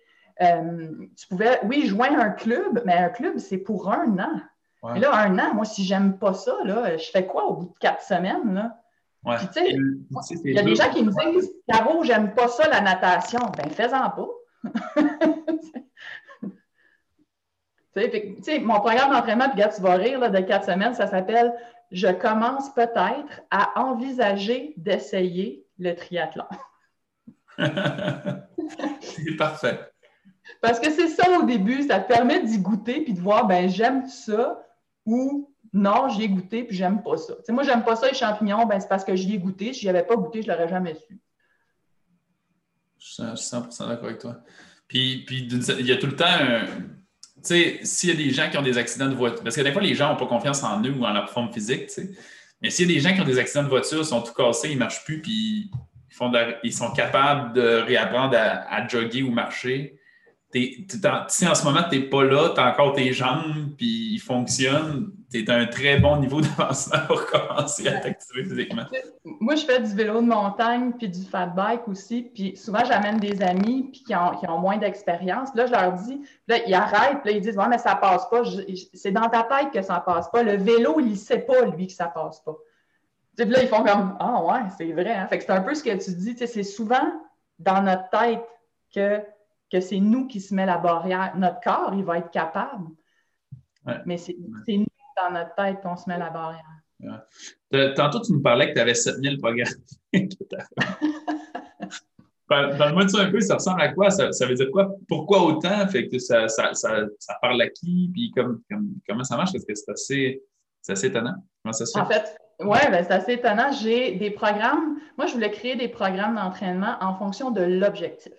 Euh, 0.42 0.88
tu 1.16 1.26
pouvais, 1.28 1.60
oui, 1.64 1.86
joindre 1.86 2.18
un 2.18 2.30
club, 2.30 2.82
mais 2.84 2.94
un 2.94 3.08
club, 3.08 3.38
c'est 3.38 3.58
pour 3.58 3.90
un 3.90 4.18
an. 4.18 4.40
Là, 4.82 5.14
un 5.14 5.38
an, 5.38 5.54
moi, 5.54 5.66
si 5.66 5.84
j'aime 5.84 6.18
pas 6.18 6.32
ça, 6.32 6.54
là, 6.64 6.96
je 6.96 7.10
fais 7.10 7.26
quoi 7.26 7.44
au 7.44 7.54
bout 7.54 7.66
de 7.66 7.78
quatre 7.78 8.02
semaines? 8.02 8.54
Là? 8.54 8.76
il 9.26 10.54
y 10.54 10.58
a 10.58 10.62
des 10.62 10.74
gens 10.74 10.90
qui 10.90 11.04
me 11.04 11.32
disent 11.32 11.52
Caro, 11.68 12.02
j'aime 12.04 12.32
pas 12.32 12.48
ça, 12.48 12.66
la 12.68 12.80
natation. 12.80 13.40
Ben, 13.56 13.68
fais-en 13.70 14.10
pas. 14.10 14.28
mon 17.96 18.80
programme 18.80 19.10
d'entraînement, 19.10 19.48
puis 19.48 19.62
tu 19.74 19.82
vas 19.82 19.94
rire 19.94 20.18
là, 20.20 20.28
de 20.28 20.40
quatre 20.40 20.66
semaines, 20.66 20.94
ça 20.94 21.06
s'appelle 21.06 21.52
Je 21.90 22.08
commence 22.08 22.72
peut-être 22.74 23.42
à 23.50 23.80
envisager 23.80 24.74
d'essayer 24.76 25.64
le 25.78 25.94
triathlon. 25.94 26.44
c'est 27.58 29.36
parfait. 29.36 29.80
Parce 30.60 30.80
que 30.80 30.90
c'est 30.90 31.08
ça 31.08 31.38
au 31.38 31.44
début, 31.44 31.82
ça 31.82 32.00
te 32.00 32.08
permet 32.08 32.42
d'y 32.42 32.58
goûter 32.58 33.02
puis 33.02 33.14
de 33.14 33.20
voir, 33.20 33.46
ben 33.46 33.68
j'aime 33.68 34.06
ça 34.06 34.62
ou 35.06 35.52
non, 35.72 36.08
j'y 36.08 36.24
ai 36.24 36.28
goûté 36.28 36.64
puis 36.64 36.76
j'aime 36.76 37.02
pas 37.02 37.16
ça. 37.16 37.34
moi, 37.48 37.62
j'aime 37.62 37.84
pas 37.84 37.96
ça 37.96 38.08
les 38.08 38.14
champignons, 38.14 38.66
ben 38.66 38.80
c'est 38.80 38.88
parce 38.88 39.04
que 39.04 39.14
j'y 39.14 39.34
ai 39.34 39.38
goûté. 39.38 39.72
Si 39.72 39.84
n'y 39.84 39.90
avais 39.90 40.04
pas 40.04 40.16
goûté, 40.16 40.42
je 40.42 40.48
l'aurais 40.48 40.68
jamais 40.68 40.94
su. 40.94 41.20
Je 42.98 43.06
suis 43.06 43.22
100% 43.22 43.88
d'accord 43.88 44.04
avec 44.04 44.18
toi. 44.18 44.42
Puis, 44.86 45.24
puis 45.24 45.48
il 45.48 45.86
y 45.86 45.92
a 45.92 45.96
tout 45.96 46.08
le 46.08 46.16
temps 46.16 46.26
un 46.26 46.64
tu 46.64 46.99
sais, 47.42 47.80
s'il 47.82 48.08
y 48.10 48.12
a 48.12 48.16
des 48.16 48.30
gens 48.30 48.50
qui 48.50 48.58
ont 48.58 48.62
des 48.62 48.78
accidents 48.78 49.08
de 49.08 49.14
voiture, 49.14 49.42
parce 49.42 49.56
que 49.56 49.60
des 49.60 49.72
fois, 49.72 49.82
les 49.82 49.94
gens 49.94 50.10
n'ont 50.10 50.16
pas 50.16 50.26
confiance 50.26 50.62
en 50.62 50.82
eux 50.82 50.92
ou 50.92 51.04
en 51.04 51.12
leur 51.12 51.30
forme 51.30 51.52
physique, 51.52 51.86
tu 51.86 51.94
sais. 51.94 52.10
Mais 52.62 52.70
s'il 52.70 52.88
y 52.88 52.92
a 52.92 52.94
des 52.94 53.00
gens 53.00 53.14
qui 53.14 53.20
ont 53.20 53.24
des 53.24 53.38
accidents 53.38 53.62
de 53.62 53.68
voiture, 53.68 54.04
sont 54.04 54.20
tout 54.20 54.34
cassés, 54.34 54.68
ils 54.68 54.74
ne 54.74 54.80
marchent 54.80 55.04
plus, 55.04 55.20
puis 55.22 55.70
ils 56.62 56.72
sont 56.72 56.90
capables 56.92 57.54
de 57.54 57.82
réapprendre 57.86 58.36
à 58.36 58.86
jogger 58.88 59.22
ou 59.22 59.30
marcher, 59.30 59.99
si 60.52 61.46
en 61.48 61.54
ce 61.54 61.64
moment, 61.64 61.80
tu 61.88 61.98
n'es 61.98 62.04
pas 62.06 62.24
là, 62.24 62.50
tu 62.54 62.60
as 62.60 62.70
encore 62.70 62.92
tes 62.92 63.12
jambes, 63.12 63.74
puis 63.76 64.14
ils 64.14 64.18
fonctionnent, 64.18 65.12
tu 65.30 65.42
es 65.42 65.50
à 65.50 65.54
un 65.54 65.66
très 65.66 65.98
bon 65.98 66.16
niveau 66.16 66.40
d'avancement 66.40 67.06
pour 67.06 67.24
commencer 67.26 67.86
à 67.86 68.00
t'activer 68.00 68.44
physiquement. 68.44 68.82
Moi, 69.24 69.54
je 69.54 69.64
fais 69.64 69.80
du 69.80 69.94
vélo 69.94 70.20
de 70.20 70.26
montagne 70.26 70.92
puis 70.98 71.08
du 71.08 71.22
fat 71.22 71.46
bike 71.46 71.86
aussi. 71.86 72.22
Puis 72.34 72.56
souvent, 72.56 72.84
j'amène 72.84 73.18
des 73.18 73.40
amis 73.42 73.90
puis 73.92 74.02
qui 74.02 74.14
ont, 74.14 74.58
moins 74.58 74.76
d'expérience. 74.76 75.54
Là, 75.54 75.66
je 75.66 75.72
leur 75.72 75.92
dis, 75.92 76.20
là, 76.48 76.56
ils 76.66 76.74
arrêtent, 76.74 77.22
puis 77.22 77.30
là, 77.30 77.36
ils 77.36 77.40
disent 77.40 77.56
Ouais, 77.56 77.68
mais 77.68 77.78
ça 77.78 77.94
passe 77.94 78.28
pas. 78.28 78.42
C'est 78.94 79.12
dans 79.12 79.28
ta 79.28 79.44
tête 79.44 79.70
que 79.72 79.82
ça 79.82 80.00
passe 80.00 80.28
pas. 80.30 80.42
Le 80.42 80.56
vélo, 80.56 80.98
il 80.98 81.10
ne 81.10 81.14
sait 81.14 81.40
pas, 81.40 81.64
lui, 81.66 81.86
que 81.86 81.92
ça 81.92 82.06
passe 82.06 82.40
pas. 82.40 82.56
Puis 83.36 83.46
là, 83.46 83.62
ils 83.62 83.68
font 83.68 83.84
comme 83.84 84.16
Ah 84.18 84.42
ouais, 84.42 84.68
c'est 84.76 84.92
vrai. 84.92 85.14
Hein? 85.14 85.26
Fait 85.28 85.38
que 85.38 85.44
c'est 85.44 85.52
un 85.52 85.62
peu 85.62 85.74
ce 85.74 85.84
que 85.84 85.90
tu 85.90 86.10
dis. 86.10 86.36
C'est 86.36 86.64
souvent 86.64 87.12
dans 87.60 87.82
notre 87.82 88.10
tête 88.10 88.44
que 88.92 89.22
que 89.70 89.80
c'est 89.80 90.00
nous 90.00 90.26
qui 90.26 90.40
se 90.40 90.54
met 90.54 90.66
la 90.66 90.78
barrière. 90.78 91.32
Notre 91.36 91.60
corps, 91.60 91.92
il 91.94 92.04
va 92.04 92.18
être 92.18 92.30
capable. 92.30 92.88
Mais 94.06 94.16
c'est 94.18 94.36
nous, 94.38 94.86
dans 95.16 95.30
notre 95.32 95.54
tête, 95.54 95.80
qu'on 95.82 95.96
se 95.96 96.08
met 96.08 96.18
la 96.18 96.30
barrière. 96.30 96.64
Tantôt, 97.96 98.20
tu 98.20 98.32
nous 98.32 98.42
parlais 98.42 98.68
que 98.68 98.74
tu 98.74 98.80
avais 98.80 98.94
7000 98.94 99.38
programmes. 99.38 99.68
Parle-moi 102.48 103.04
de 103.04 103.08
ça 103.10 103.20
un 103.20 103.30
peu, 103.30 103.40
ça 103.40 103.54
ressemble 103.54 103.80
à 103.80 103.92
quoi? 103.92 104.10
Ça, 104.10 104.28
veut 104.44 104.54
dire 104.54 104.70
quoi? 104.72 104.92
Pourquoi 105.08 105.44
autant? 105.44 105.86
Fait 105.86 106.08
que 106.08 106.18
ça, 106.18 106.48
ça, 106.48 106.74
ça, 106.74 107.06
parle 107.40 107.62
à 107.62 107.68
qui? 107.68 108.10
Puis 108.12 108.32
comme, 108.32 108.60
comment 109.08 109.22
ça 109.22 109.36
marche? 109.36 109.52
Parce 109.52 109.64
que 109.64 109.74
c'est 109.74 109.90
assez, 109.92 110.42
assez 110.88 111.06
étonnant. 111.06 111.36
Comment 111.62 111.72
ça 111.72 111.86
se 111.86 111.92
fait? 111.92 112.00
En 112.00 112.06
fait, 112.06 112.36
oui, 112.58 112.78
ben, 112.90 113.04
c'est 113.04 113.12
assez 113.12 113.32
étonnant. 113.34 113.70
J'ai 113.70 114.16
des 114.16 114.32
programmes. 114.32 114.98
Moi, 115.16 115.28
je 115.28 115.34
voulais 115.34 115.52
créer 115.52 115.76
des 115.76 115.86
programmes 115.88 116.34
d'entraînement 116.34 116.96
en 117.00 117.14
fonction 117.14 117.52
de 117.52 117.62
l'objectif. 117.62 118.32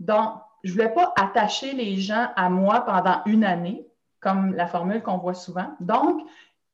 Donc, 0.00 0.34
je 0.64 0.70
ne 0.70 0.74
voulais 0.74 0.92
pas 0.92 1.12
attacher 1.16 1.72
les 1.72 1.96
gens 1.96 2.28
à 2.36 2.50
moi 2.50 2.80
pendant 2.80 3.22
une 3.26 3.44
année, 3.44 3.86
comme 4.20 4.54
la 4.54 4.66
formule 4.66 5.02
qu'on 5.02 5.18
voit 5.18 5.34
souvent. 5.34 5.70
Donc, 5.80 6.26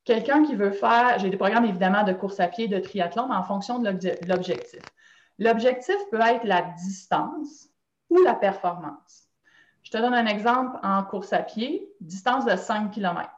quelqu'un 0.04 0.44
qui 0.44 0.54
veut 0.54 0.70
faire, 0.70 1.18
j'ai 1.18 1.30
des 1.30 1.36
programmes 1.36 1.64
évidemment 1.64 2.02
de 2.04 2.12
course 2.12 2.40
à 2.40 2.48
pied, 2.48 2.68
de 2.68 2.78
triathlon, 2.78 3.28
mais 3.28 3.36
en 3.36 3.42
fonction 3.42 3.78
de 3.78 3.90
l'objectif. 4.26 4.80
L'objectif 5.38 5.96
peut 6.10 6.20
être 6.20 6.44
la 6.44 6.62
distance 6.62 7.68
ou 8.08 8.22
la 8.22 8.34
performance. 8.34 9.24
Je 9.82 9.90
te 9.90 9.98
donne 9.98 10.14
un 10.14 10.26
exemple 10.26 10.78
en 10.82 11.04
course 11.04 11.32
à 11.32 11.40
pied, 11.40 11.88
distance 12.00 12.44
de 12.44 12.56
5 12.56 12.90
km. 12.90 13.30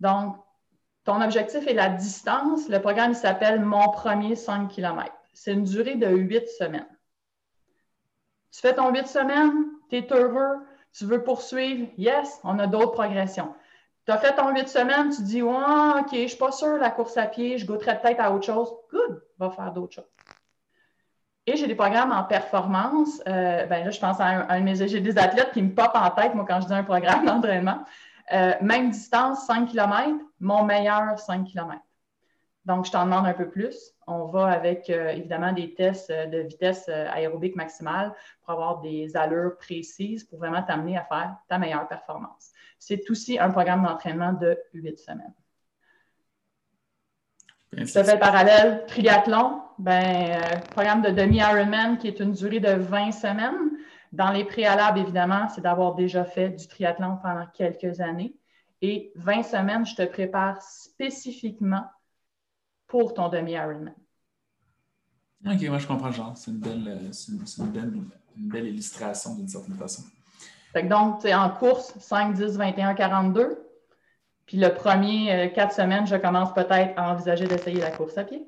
Donc, 0.00 0.36
ton 1.04 1.20
objectif 1.20 1.66
est 1.66 1.74
la 1.74 1.90
distance. 1.90 2.68
Le 2.68 2.80
programme 2.80 3.14
s'appelle 3.14 3.60
Mon 3.60 3.90
premier 3.90 4.34
5 4.34 4.68
km. 4.68 5.12
C'est 5.34 5.52
une 5.52 5.64
durée 5.64 5.96
de 5.96 6.08
8 6.08 6.48
semaines. 6.48 6.86
Tu 8.54 8.60
fais 8.60 8.74
ton 8.74 8.92
8 8.94 9.08
semaines, 9.08 9.64
tu 9.90 9.96
es 9.96 10.06
heureux, 10.12 10.64
tu 10.92 11.06
veux 11.06 11.24
poursuivre, 11.24 11.88
yes, 11.98 12.40
on 12.44 12.60
a 12.60 12.68
d'autres 12.68 12.92
progressions. 12.92 13.52
Tu 14.06 14.12
as 14.12 14.18
fait 14.18 14.36
ton 14.36 14.54
8 14.54 14.68
semaines, 14.68 15.10
tu 15.10 15.22
dis, 15.22 15.42
ouais, 15.42 15.50
OK, 15.98 16.10
je 16.12 16.22
ne 16.22 16.26
suis 16.28 16.38
pas 16.38 16.52
sûr 16.52 16.76
la 16.76 16.90
course 16.90 17.16
à 17.16 17.26
pied, 17.26 17.58
je 17.58 17.66
goûterais 17.66 18.00
peut-être 18.00 18.20
à 18.20 18.30
autre 18.30 18.46
chose. 18.46 18.72
Good, 18.92 19.22
va 19.40 19.50
faire 19.50 19.72
d'autres 19.72 19.94
choses. 19.94 20.10
Et 21.46 21.56
j'ai 21.56 21.66
des 21.66 21.74
programmes 21.74 22.12
en 22.12 22.22
performance. 22.22 23.20
Euh, 23.26 23.66
ben 23.66 23.84
là, 23.84 23.90
je 23.90 23.98
pense 23.98 24.20
à 24.20 24.26
un, 24.26 24.60
mes 24.60 24.76
j'ai 24.76 25.00
des 25.00 25.18
athlètes 25.18 25.50
qui 25.52 25.60
me 25.60 25.74
popent 25.74 25.96
en 25.96 26.10
tête, 26.10 26.36
moi, 26.36 26.44
quand 26.48 26.60
je 26.60 26.66
dis 26.68 26.74
un 26.74 26.84
programme 26.84 27.24
d'entraînement. 27.26 27.80
Euh, 28.32 28.52
même 28.60 28.90
distance, 28.90 29.46
5 29.46 29.68
km, 29.68 30.16
mon 30.38 30.62
meilleur 30.62 31.18
5 31.18 31.44
km. 31.44 31.80
Donc, 32.64 32.86
je 32.86 32.90
t'en 32.90 33.04
demande 33.04 33.26
un 33.26 33.34
peu 33.34 33.48
plus. 33.48 33.92
On 34.06 34.24
va 34.26 34.46
avec 34.46 34.88
euh, 34.88 35.10
évidemment 35.10 35.52
des 35.52 35.74
tests 35.74 36.10
euh, 36.10 36.26
de 36.26 36.38
vitesse 36.38 36.86
euh, 36.88 37.06
aérobique 37.12 37.56
maximale 37.56 38.14
pour 38.42 38.54
avoir 38.54 38.80
des 38.80 39.16
allures 39.16 39.56
précises 39.58 40.24
pour 40.24 40.38
vraiment 40.38 40.62
t'amener 40.62 40.96
à 40.96 41.04
faire 41.04 41.36
ta 41.48 41.58
meilleure 41.58 41.86
performance. 41.88 42.52
C'est 42.78 43.08
aussi 43.10 43.38
un 43.38 43.50
programme 43.50 43.82
d'entraînement 43.82 44.32
de 44.32 44.58
huit 44.72 44.98
semaines. 44.98 45.34
Te 47.76 48.04
fais 48.04 48.18
parallèle, 48.18 48.84
triathlon, 48.86 49.60
ben, 49.78 50.40
programme 50.70 51.02
de 51.02 51.10
demi-Ironman 51.10 51.98
qui 51.98 52.06
est 52.08 52.20
une 52.20 52.32
durée 52.32 52.60
de 52.60 52.72
20 52.72 53.10
semaines. 53.10 53.72
Dans 54.12 54.30
les 54.30 54.44
préalables, 54.44 55.00
évidemment, 55.00 55.48
c'est 55.48 55.60
d'avoir 55.60 55.96
déjà 55.96 56.24
fait 56.24 56.50
du 56.50 56.68
triathlon 56.68 57.18
pendant 57.20 57.46
quelques 57.52 58.00
années. 58.00 58.36
Et 58.80 59.12
20 59.16 59.42
semaines, 59.42 59.84
je 59.84 59.96
te 59.96 60.04
prépare 60.04 60.62
spécifiquement 60.62 61.84
pour 62.94 63.12
ton 63.12 63.28
demi-Ironman. 63.28 63.92
OK, 65.44 65.62
moi 65.62 65.78
je 65.78 65.86
comprends 65.88 66.12
genre. 66.12 66.36
C'est 66.36 66.52
une 66.52 66.60
belle, 66.60 66.86
euh, 66.86 67.10
une, 67.58 67.72
belle, 67.72 67.92
une 68.36 68.48
belle 68.48 68.66
illustration 68.68 69.34
d'une 69.34 69.48
certaine 69.48 69.74
façon. 69.74 70.04
Fait 70.72 70.82
que 70.82 70.86
donc, 70.86 71.24
en 71.24 71.50
course, 71.50 71.98
5, 71.98 72.34
10, 72.34 72.56
21, 72.56 72.94
42. 72.94 73.68
Puis 74.46 74.58
le 74.58 74.72
premier 74.72 75.32
euh, 75.32 75.48
quatre 75.48 75.74
semaines, 75.74 76.06
je 76.06 76.14
commence 76.14 76.54
peut-être 76.54 76.96
à 76.96 77.10
envisager 77.10 77.48
d'essayer 77.48 77.80
la 77.80 77.90
course 77.90 78.16
à 78.16 78.22
pied. 78.22 78.46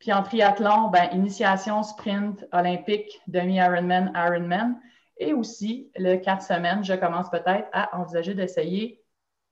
Puis 0.00 0.12
en 0.12 0.24
triathlon, 0.24 0.88
ben, 0.88 1.08
initiation, 1.12 1.84
sprint, 1.84 2.44
olympique, 2.50 3.20
demi-Ironman, 3.28 4.10
Ironman. 4.16 4.80
Et 5.18 5.34
aussi, 5.34 5.92
le 5.94 6.16
quatre 6.16 6.42
semaines, 6.42 6.82
je 6.82 6.94
commence 6.94 7.30
peut-être 7.30 7.68
à 7.72 7.96
envisager 7.96 8.34
d'essayer 8.34 9.00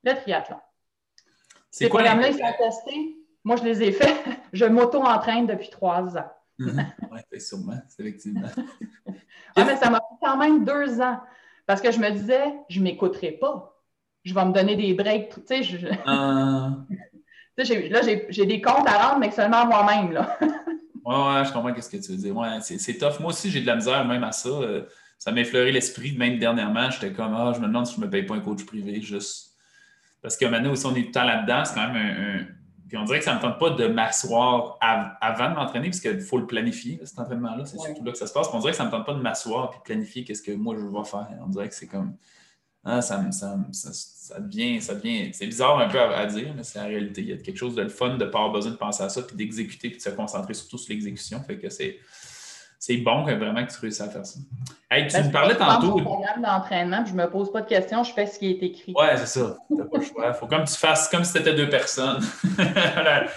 le 0.02 0.14
triathlon. 0.14 0.58
Ces 1.70 1.88
programmes-là, 1.88 2.30
ils 2.30 2.34
sont 2.34 2.54
testés. 2.58 3.21
Moi, 3.44 3.56
je 3.56 3.64
les 3.64 3.82
ai 3.82 3.92
faits. 3.92 4.16
Je 4.52 4.66
m'auto-entraîne 4.66 5.46
depuis 5.46 5.70
trois 5.70 6.16
ans. 6.18 6.30
Mhm. 6.58 6.86
oui, 7.10 7.40
sûrement, 7.40 7.80
effectivement. 7.98 8.48
ah, 9.56 9.64
mais 9.64 9.76
ça 9.76 9.88
m'a 9.88 10.00
pris 10.00 10.16
quand 10.20 10.36
même 10.36 10.62
deux 10.62 11.00
ans. 11.00 11.18
Parce 11.66 11.80
que 11.80 11.90
je 11.90 11.98
me 11.98 12.10
disais, 12.10 12.52
je 12.68 12.80
ne 12.80 12.84
m'écouterai 12.84 13.32
pas. 13.32 13.80
Je 14.24 14.34
vais 14.34 14.44
me 14.44 14.52
donner 14.52 14.76
des 14.76 14.92
breaks. 14.92 15.30
Tu 15.34 15.40
sais, 15.46 15.62
je... 15.62 15.86
Ah. 16.04 16.76
là, 17.56 18.00
j'ai 18.28 18.46
des 18.46 18.60
comptes 18.60 18.86
à 18.86 19.08
rendre, 19.08 19.20
mais 19.20 19.30
seulement 19.30 19.66
moi-même. 19.66 20.12
Là. 20.12 20.36
ouais, 20.42 20.48
ouais, 21.16 21.44
je 21.46 21.52
comprends 21.52 21.74
ce 21.80 21.88
que 21.88 21.96
tu 21.96 22.12
veux 22.12 22.18
dire. 22.18 22.36
Ouais, 22.36 22.58
c'est 22.60 22.98
tough. 22.98 23.20
Moi 23.20 23.30
aussi, 23.30 23.50
j'ai 23.50 23.62
de 23.62 23.66
la 23.66 23.76
misère 23.76 24.04
même 24.04 24.24
à 24.24 24.32
ça. 24.32 24.50
Euh, 24.50 24.84
ça 25.18 25.32
m'a 25.32 25.40
effleuré 25.40 25.72
l'esprit. 25.72 26.16
Même 26.16 26.38
dernièrement, 26.38 26.90
j'étais 26.90 27.12
comme, 27.12 27.34
ah, 27.34 27.52
je 27.54 27.60
me 27.60 27.66
demande 27.66 27.86
si 27.86 27.94
je 27.94 28.00
ne 28.00 28.06
me 28.06 28.10
paye 28.10 28.24
pas 28.24 28.34
un 28.34 28.40
coach 28.40 28.66
privé. 28.66 29.00
Juste. 29.00 29.52
Parce 30.20 30.36
que 30.36 30.44
maintenant 30.44 30.72
aussi, 30.72 30.84
on 30.86 30.94
est 30.94 31.00
tout 31.00 31.06
le 31.06 31.12
temps 31.12 31.24
là-dedans. 31.24 31.64
C'est 31.64 31.74
quand 31.74 31.92
même 31.92 31.96
un, 31.96 32.61
Puis 32.92 33.00
on 33.00 33.04
dirait 33.04 33.20
que 33.20 33.24
ça 33.24 33.32
ne 33.32 33.38
me 33.38 33.40
tente 33.40 33.58
pas 33.58 33.70
de 33.70 33.86
m'asseoir 33.86 34.76
avant 34.82 35.48
de 35.48 35.54
m'entraîner, 35.54 35.88
parce 35.88 36.00
qu'il 36.00 36.20
faut 36.20 36.36
le 36.36 36.46
planifier, 36.46 37.00
cet 37.04 37.18
entraînement-là. 37.18 37.64
C'est 37.64 37.78
surtout 37.78 38.04
là 38.04 38.12
que 38.12 38.18
ça 38.18 38.26
se 38.26 38.34
passe. 38.34 38.48
on 38.52 38.58
dirait 38.58 38.72
que 38.72 38.76
ça 38.76 38.84
ne 38.84 38.90
me 38.90 38.92
tente 38.94 39.06
pas 39.06 39.14
de 39.14 39.22
m'asseoir 39.22 39.72
et 39.72 39.78
de 39.78 39.82
planifier 39.82 40.24
qu'est-ce 40.24 40.42
que 40.42 40.52
moi 40.52 40.76
je 40.78 40.84
vais 40.84 41.04
faire. 41.04 41.26
On 41.42 41.48
dirait 41.48 41.70
que 41.70 41.74
c'est 41.74 41.86
comme. 41.86 42.14
Ah, 42.84 43.00
ça, 43.00 43.32
ça, 43.32 43.56
ça, 43.72 44.40
devient, 44.40 44.82
ça 44.82 44.94
devient, 44.94 45.32
c'est 45.32 45.46
bizarre 45.46 45.78
un 45.78 45.88
peu 45.88 46.02
à, 46.02 46.26
dire, 46.26 46.52
mais 46.54 46.64
c'est 46.64 46.80
la 46.80 46.84
réalité. 46.84 47.22
Il 47.22 47.28
y 47.28 47.32
a 47.32 47.38
quelque 47.38 47.56
chose 47.56 47.74
de 47.74 47.80
le 47.80 47.88
fun 47.88 48.10
de 48.18 48.24
ne 48.26 48.30
pas 48.30 48.40
avoir 48.40 48.52
besoin 48.52 48.72
de 48.72 48.76
penser 48.76 49.02
à 49.02 49.08
ça, 49.08 49.22
puis 49.22 49.36
d'exécuter, 49.36 49.88
puis 49.88 49.96
de 49.96 50.02
se 50.02 50.10
concentrer 50.10 50.52
surtout 50.52 50.76
sur 50.76 50.92
l'exécution. 50.92 51.42
Fait 51.44 51.56
que 51.56 51.70
c'est, 51.70 51.98
c'est 52.84 52.96
bon 52.96 53.24
que 53.24 53.30
vraiment 53.30 53.64
que 53.64 53.70
tu 53.70 53.78
réussisses 53.78 54.00
à 54.00 54.08
faire 54.08 54.26
ça. 54.26 54.40
Hey, 54.90 55.06
tu 55.06 55.16
ben, 55.16 55.28
me 55.28 55.30
parlais 55.30 55.54
tantôt. 55.54 55.98
Je 55.98 56.02
programme 56.02 56.42
d'entraînement, 56.42 57.04
je 57.06 57.12
ne 57.12 57.22
me 57.22 57.30
pose 57.30 57.52
pas 57.52 57.60
de 57.60 57.68
questions, 57.68 58.02
je 58.02 58.12
fais 58.12 58.26
ce 58.26 58.40
qui 58.40 58.50
est 58.50 58.60
écrit. 58.60 58.92
Ouais, 58.98 59.16
c'est 59.18 59.38
ça. 59.38 59.56
Tu 59.68 59.76
n'as 59.76 59.84
pas 59.84 59.98
le 59.98 60.04
choix. 60.04 60.24
Il 60.26 60.34
faut 60.34 60.48
comme 60.48 60.64
tu 60.64 60.74
fasses 60.74 61.08
comme 61.08 61.22
si 61.22 61.32
tu 61.32 61.38
étais 61.38 61.54
deux 61.54 61.68
personnes. 61.68 62.20
la, 62.58 63.28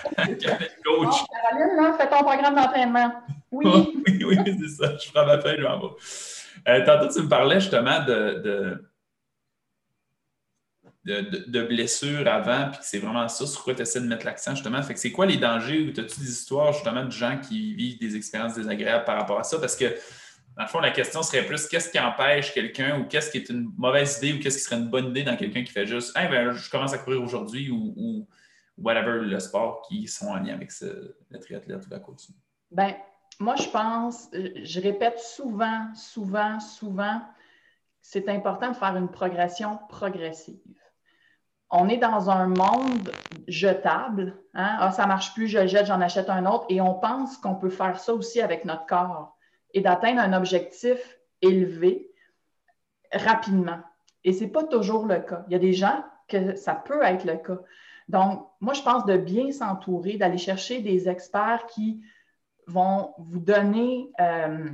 coach. 0.84 1.16
Caroline, 1.30 1.76
là, 1.78 1.96
fais 1.96 2.10
ton 2.10 2.24
programme 2.24 2.56
d'entraînement. 2.56 3.14
Oui. 3.52 3.94
oui, 4.08 4.24
oui, 4.26 4.38
c'est 4.46 4.84
ça. 4.84 4.98
Je 4.98 5.12
prends 5.12 5.28
ma 5.28 5.40
feuille, 5.40 5.58
je 5.60 5.64
m'en 5.64 5.80
vais. 5.80 5.94
Euh, 6.68 6.84
tantôt, 6.84 7.14
tu 7.14 7.22
me 7.22 7.30
parlais 7.30 7.60
justement 7.60 8.04
de 8.04 8.42
de, 8.44 8.84
blessures 11.06 12.28
avant, 12.28 12.70
puis 12.72 12.80
que 12.80 12.86
c'est 12.86 12.98
vraiment 12.98 13.28
ça 13.28 13.46
sur 13.46 13.64
quoi 13.64 13.76
tu 13.76 13.82
essaies 13.82 14.02
de 14.02 14.08
mettre 14.08 14.26
l'accent, 14.26 14.56
justement. 14.56 14.82
Fait 14.82 14.94
que 14.94 15.00
c'est 15.00 15.12
quoi 15.12 15.26
les 15.26 15.38
dangers 15.38 15.82
ou 15.82 15.90
as-tu 15.90 16.20
des 16.20 16.30
histoires, 16.30 16.74
justement, 16.74 17.06
de 17.06 17.12
gens 17.12 17.40
qui 17.40 17.76
vivent 17.76 18.00
des 18.00 18.16
expériences 18.16 18.56
désagréables 18.56 19.06
par 19.06 19.20
rapport 19.20 19.40
à 19.40 19.44
ça? 19.44 19.60
Parce 19.60 19.76
que, 19.76 19.86
dans 20.58 20.64
le 20.64 20.68
fond, 20.68 20.80
la 20.80 20.92
question 20.92 21.22
serait 21.22 21.46
plus 21.46 21.68
qu'est-ce 21.68 21.90
qui 21.90 22.00
empêche 22.00 22.54
quelqu'un 22.54 23.00
ou 23.00 23.06
qu'est-ce 23.06 23.30
qui 23.30 23.38
est 23.38 23.50
une 23.50 23.72
mauvaise 23.78 24.18
idée 24.18 24.34
ou 24.34 24.40
qu'est-ce 24.40 24.58
qui 24.58 24.64
serait 24.64 24.78
une 24.78 24.90
bonne 24.90 25.10
idée 25.10 25.24
dans 25.24 25.36
quelqu'un 25.36 25.64
qui 25.64 25.72
fait 25.72 25.86
juste, 25.86 26.18
hey, 26.18 26.28
ben, 26.28 26.52
je 26.54 26.70
commence 26.70 26.94
à 26.94 26.98
courir 26.98 27.22
aujourd'hui 27.22 27.70
ou, 27.70 28.28
whatever 28.78 29.20
le 29.22 29.40
sport 29.40 29.84
qui 29.88 30.06
sont 30.06 30.28
en 30.28 30.36
lien 30.36 30.56
avec 30.56 30.70
le 30.82 31.40
triathlète 31.40 31.86
ou 31.88 31.90
la 31.90 32.00
course. 32.00 32.30
Ben, 32.72 32.94
moi, 33.40 33.56
je 33.56 33.70
pense, 33.70 34.28
je 34.34 34.82
répète 34.82 35.18
souvent, 35.20 35.94
souvent, 35.96 36.60
souvent, 36.60 37.22
c'est 38.02 38.28
important 38.28 38.72
de 38.72 38.76
faire 38.76 38.98
une 38.98 39.10
progression 39.10 39.80
progressive 39.88 40.60
on 41.72 41.90
est 41.90 41.98
dans 41.98 42.30
un 42.30 42.48
monde 42.48 43.12
jetable. 43.48 44.38
Hein? 44.54 44.78
Ah, 44.80 44.92
ça 44.92 45.04
ne 45.04 45.08
marche 45.08 45.34
plus, 45.34 45.48
je 45.48 45.60
le 45.60 45.68
jette, 45.68 45.88
j'en 45.88 46.02
achète 46.02 46.30
un 46.30 46.46
autre. 46.46 46.66
Et 46.70 46.82
on 46.82 46.94
pense 46.94 47.38
qu'on 47.38 47.56
peut 47.56 47.70
faire 47.70 48.00
ça 48.00 48.14
aussi 48.14 48.42
avec 48.42 48.66
notre 48.66 48.86
corps 48.86 49.38
et 49.74 49.82
d'atteindre 49.82 50.22
un 50.22 50.34
objectif 50.34 51.20
élevé 51.42 52.10
rapidement. 53.12 53.80
Et 54.24 54.34
ce 54.34 54.44
n'est 54.44 54.50
pas 54.50 54.64
toujours 54.64 55.06
le 55.06 55.20
cas. 55.20 55.44
Il 55.48 55.54
y 55.54 55.56
a 55.56 55.60
des 55.60 55.74
gens 55.74 56.04
que 56.28 56.56
ça 56.56 56.74
peut 56.74 57.04
être 57.04 57.26
le 57.26 57.38
cas. 57.38 57.60
Donc, 58.08 58.48
moi, 58.60 58.74
je 58.74 58.82
pense 58.82 59.06
de 59.06 59.18
bien 59.18 59.52
s'entourer, 59.52 60.18
d'aller 60.18 60.38
chercher 60.38 60.82
des 60.82 61.10
experts 61.10 61.66
qui 61.68 62.02
vont 62.68 63.14
vous 63.18 63.40
donner 63.40 64.12
euh, 64.20 64.70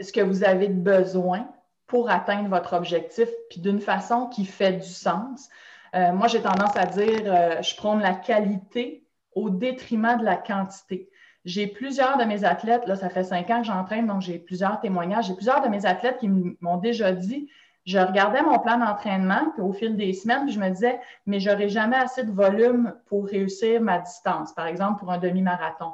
ce 0.00 0.12
que 0.12 0.20
vous 0.20 0.44
avez 0.44 0.68
besoin 0.68 1.48
pour 1.88 2.10
atteindre 2.10 2.48
votre 2.48 2.74
objectif, 2.74 3.28
puis 3.50 3.60
d'une 3.60 3.80
façon 3.80 4.26
qui 4.26 4.44
fait 4.44 4.74
du 4.74 4.88
sens. 4.88 5.48
Euh, 5.94 6.12
moi, 6.12 6.28
j'ai 6.28 6.42
tendance 6.42 6.76
à 6.76 6.84
dire, 6.84 7.22
euh, 7.24 7.62
je 7.62 7.74
prône 7.74 8.00
la 8.00 8.14
qualité 8.14 9.04
au 9.34 9.50
détriment 9.50 10.18
de 10.18 10.24
la 10.24 10.36
quantité. 10.36 11.10
J'ai 11.44 11.66
plusieurs 11.66 12.18
de 12.18 12.24
mes 12.24 12.44
athlètes, 12.44 12.86
là, 12.86 12.94
ça 12.94 13.08
fait 13.08 13.24
cinq 13.24 13.48
ans 13.50 13.60
que 13.62 13.66
j'entraîne, 13.66 14.06
donc 14.06 14.20
j'ai 14.20 14.38
plusieurs 14.38 14.80
témoignages. 14.80 15.28
J'ai 15.28 15.34
plusieurs 15.34 15.62
de 15.62 15.68
mes 15.68 15.86
athlètes 15.86 16.18
qui 16.18 16.28
m'ont 16.28 16.76
déjà 16.76 17.12
dit, 17.12 17.48
je 17.86 17.98
regardais 17.98 18.42
mon 18.42 18.58
plan 18.58 18.78
d'entraînement, 18.78 19.54
au 19.58 19.72
fil 19.72 19.96
des 19.96 20.12
semaines, 20.12 20.44
puis 20.44 20.52
je 20.52 20.60
me 20.60 20.68
disais, 20.68 21.00
mais 21.24 21.40
j'aurai 21.40 21.70
jamais 21.70 21.96
assez 21.96 22.22
de 22.22 22.32
volume 22.32 22.94
pour 23.06 23.26
réussir 23.26 23.80
ma 23.80 23.98
distance, 23.98 24.52
par 24.52 24.66
exemple 24.66 24.98
pour 24.98 25.10
un 25.10 25.16
demi-marathon. 25.16 25.92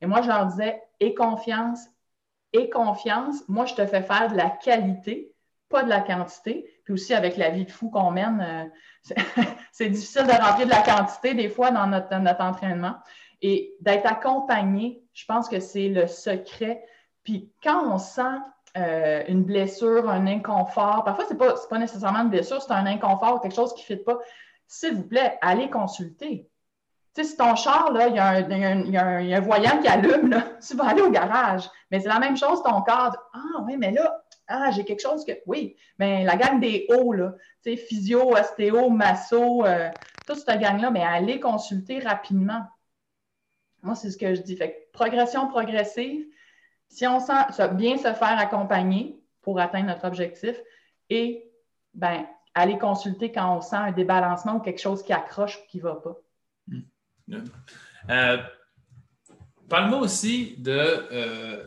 Et 0.00 0.06
moi, 0.06 0.22
je 0.22 0.28
leur 0.28 0.46
disais, 0.46 0.82
et 0.98 1.14
confiance, 1.14 1.86
et 2.52 2.68
confiance, 2.68 3.44
moi, 3.48 3.64
je 3.64 3.74
te 3.74 3.86
fais 3.86 4.02
faire 4.02 4.28
de 4.28 4.36
la 4.36 4.50
qualité, 4.50 5.35
pas 5.68 5.82
de 5.82 5.88
la 5.88 6.00
quantité. 6.00 6.66
Puis 6.84 6.94
aussi, 6.94 7.14
avec 7.14 7.36
la 7.36 7.50
vie 7.50 7.64
de 7.64 7.70
fou 7.70 7.90
qu'on 7.90 8.10
mène, 8.10 8.70
euh, 9.14 9.14
c'est 9.72 9.88
difficile 9.88 10.26
de 10.26 10.32
rentrer 10.32 10.64
de 10.64 10.70
la 10.70 10.82
quantité 10.82 11.34
des 11.34 11.48
fois 11.48 11.70
dans 11.70 11.86
notre, 11.86 12.40
entraînement. 12.40 12.96
Et 13.42 13.74
d'être 13.80 14.06
accompagné, 14.06 15.02
je 15.12 15.24
pense 15.26 15.48
que 15.48 15.60
c'est 15.60 15.88
le 15.88 16.06
secret. 16.06 16.84
Puis 17.22 17.50
quand 17.62 17.92
on 17.92 17.98
sent 17.98 18.22
euh, 18.76 19.24
une 19.28 19.44
blessure, 19.44 20.08
un 20.08 20.26
inconfort, 20.26 21.04
parfois, 21.04 21.24
ce 21.26 21.32
n'est 21.32 21.38
pas, 21.38 21.54
pas, 21.68 21.78
nécessairement 21.78 22.20
une 22.20 22.30
blessure, 22.30 22.62
c'est 22.62 22.72
un 22.72 22.86
inconfort, 22.86 23.40
quelque 23.40 23.54
chose 23.54 23.74
qui 23.74 23.82
ne 23.82 23.96
fit 23.96 24.02
pas. 24.02 24.18
S'il 24.66 24.94
vous 24.94 25.06
plaît, 25.06 25.38
allez 25.42 25.70
consulter. 25.70 26.48
Sais, 27.16 27.24
si 27.24 27.34
ton 27.34 27.56
char, 27.56 27.92
il 27.94 28.14
y, 28.14 28.18
a 28.18 29.36
un, 29.36 29.40
voyant 29.40 29.80
qui 29.80 29.88
allume, 29.88 30.28
là, 30.28 30.42
tu 30.68 30.76
vas 30.76 30.88
aller 30.88 31.00
au 31.00 31.10
garage. 31.10 31.66
Mais 31.90 31.98
c'est 31.98 32.10
la 32.10 32.18
même 32.18 32.36
chose, 32.36 32.62
ton 32.62 32.82
corps. 32.82 33.16
Ah 33.32 33.62
oui, 33.64 33.78
mais 33.78 33.90
là, 33.90 34.22
ah, 34.48 34.70
j'ai 34.70 34.84
quelque 34.84 35.00
chose 35.00 35.24
que. 35.24 35.32
Oui, 35.46 35.76
mais 35.98 36.24
la 36.24 36.36
gang 36.36 36.60
des 36.60 36.86
hauts, 36.90 37.14
là, 37.14 37.32
tu 37.64 37.70
sais, 37.70 37.76
physio, 37.78 38.36
ostéo, 38.36 38.90
masso, 38.90 39.64
euh, 39.64 39.88
toute 40.26 40.40
cette 40.40 40.60
gang-là, 40.60 40.90
mais 40.90 41.02
allez 41.02 41.40
consulter 41.40 42.00
rapidement. 42.00 42.66
Moi, 43.80 43.94
c'est 43.94 44.10
ce 44.10 44.18
que 44.18 44.34
je 44.34 44.42
dis. 44.42 44.54
Fait 44.54 44.90
progression 44.92 45.48
progressive, 45.48 46.22
si 46.90 47.06
on 47.06 47.18
sent 47.18 47.32
bien 47.72 47.96
se 47.96 48.12
faire 48.12 48.38
accompagner 48.38 49.18
pour 49.40 49.58
atteindre 49.58 49.86
notre 49.86 50.06
objectif 50.06 50.54
et 51.08 51.50
ben, 51.94 52.26
aller 52.52 52.76
consulter 52.76 53.32
quand 53.32 53.56
on 53.56 53.62
sent 53.62 53.76
un 53.76 53.92
débalancement 53.92 54.56
ou 54.56 54.60
quelque 54.60 54.82
chose 54.82 55.02
qui 55.02 55.14
accroche 55.14 55.56
ou 55.56 55.66
qui 55.70 55.78
ne 55.78 55.84
va 55.84 55.94
pas. 55.94 56.18
Euh, 58.10 58.38
parle-moi 59.68 60.00
aussi 60.00 60.56
de. 60.58 60.70
Euh, 60.72 61.66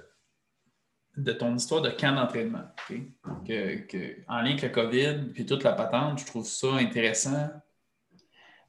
de 1.18 1.34
ton 1.34 1.56
histoire 1.56 1.82
de 1.82 1.90
camp 1.90 2.16
d'entraînement. 2.16 2.64
Que, 2.88 4.30
en 4.30 4.42
lien 4.42 4.52
avec 4.52 4.62
le 4.62 4.70
COVID 4.70 5.32
puis 5.34 5.46
toute 5.46 5.64
la 5.64 5.74
patente, 5.74 6.20
je 6.20 6.26
trouve 6.26 6.46
ça 6.46 6.76
intéressant. 6.76 7.50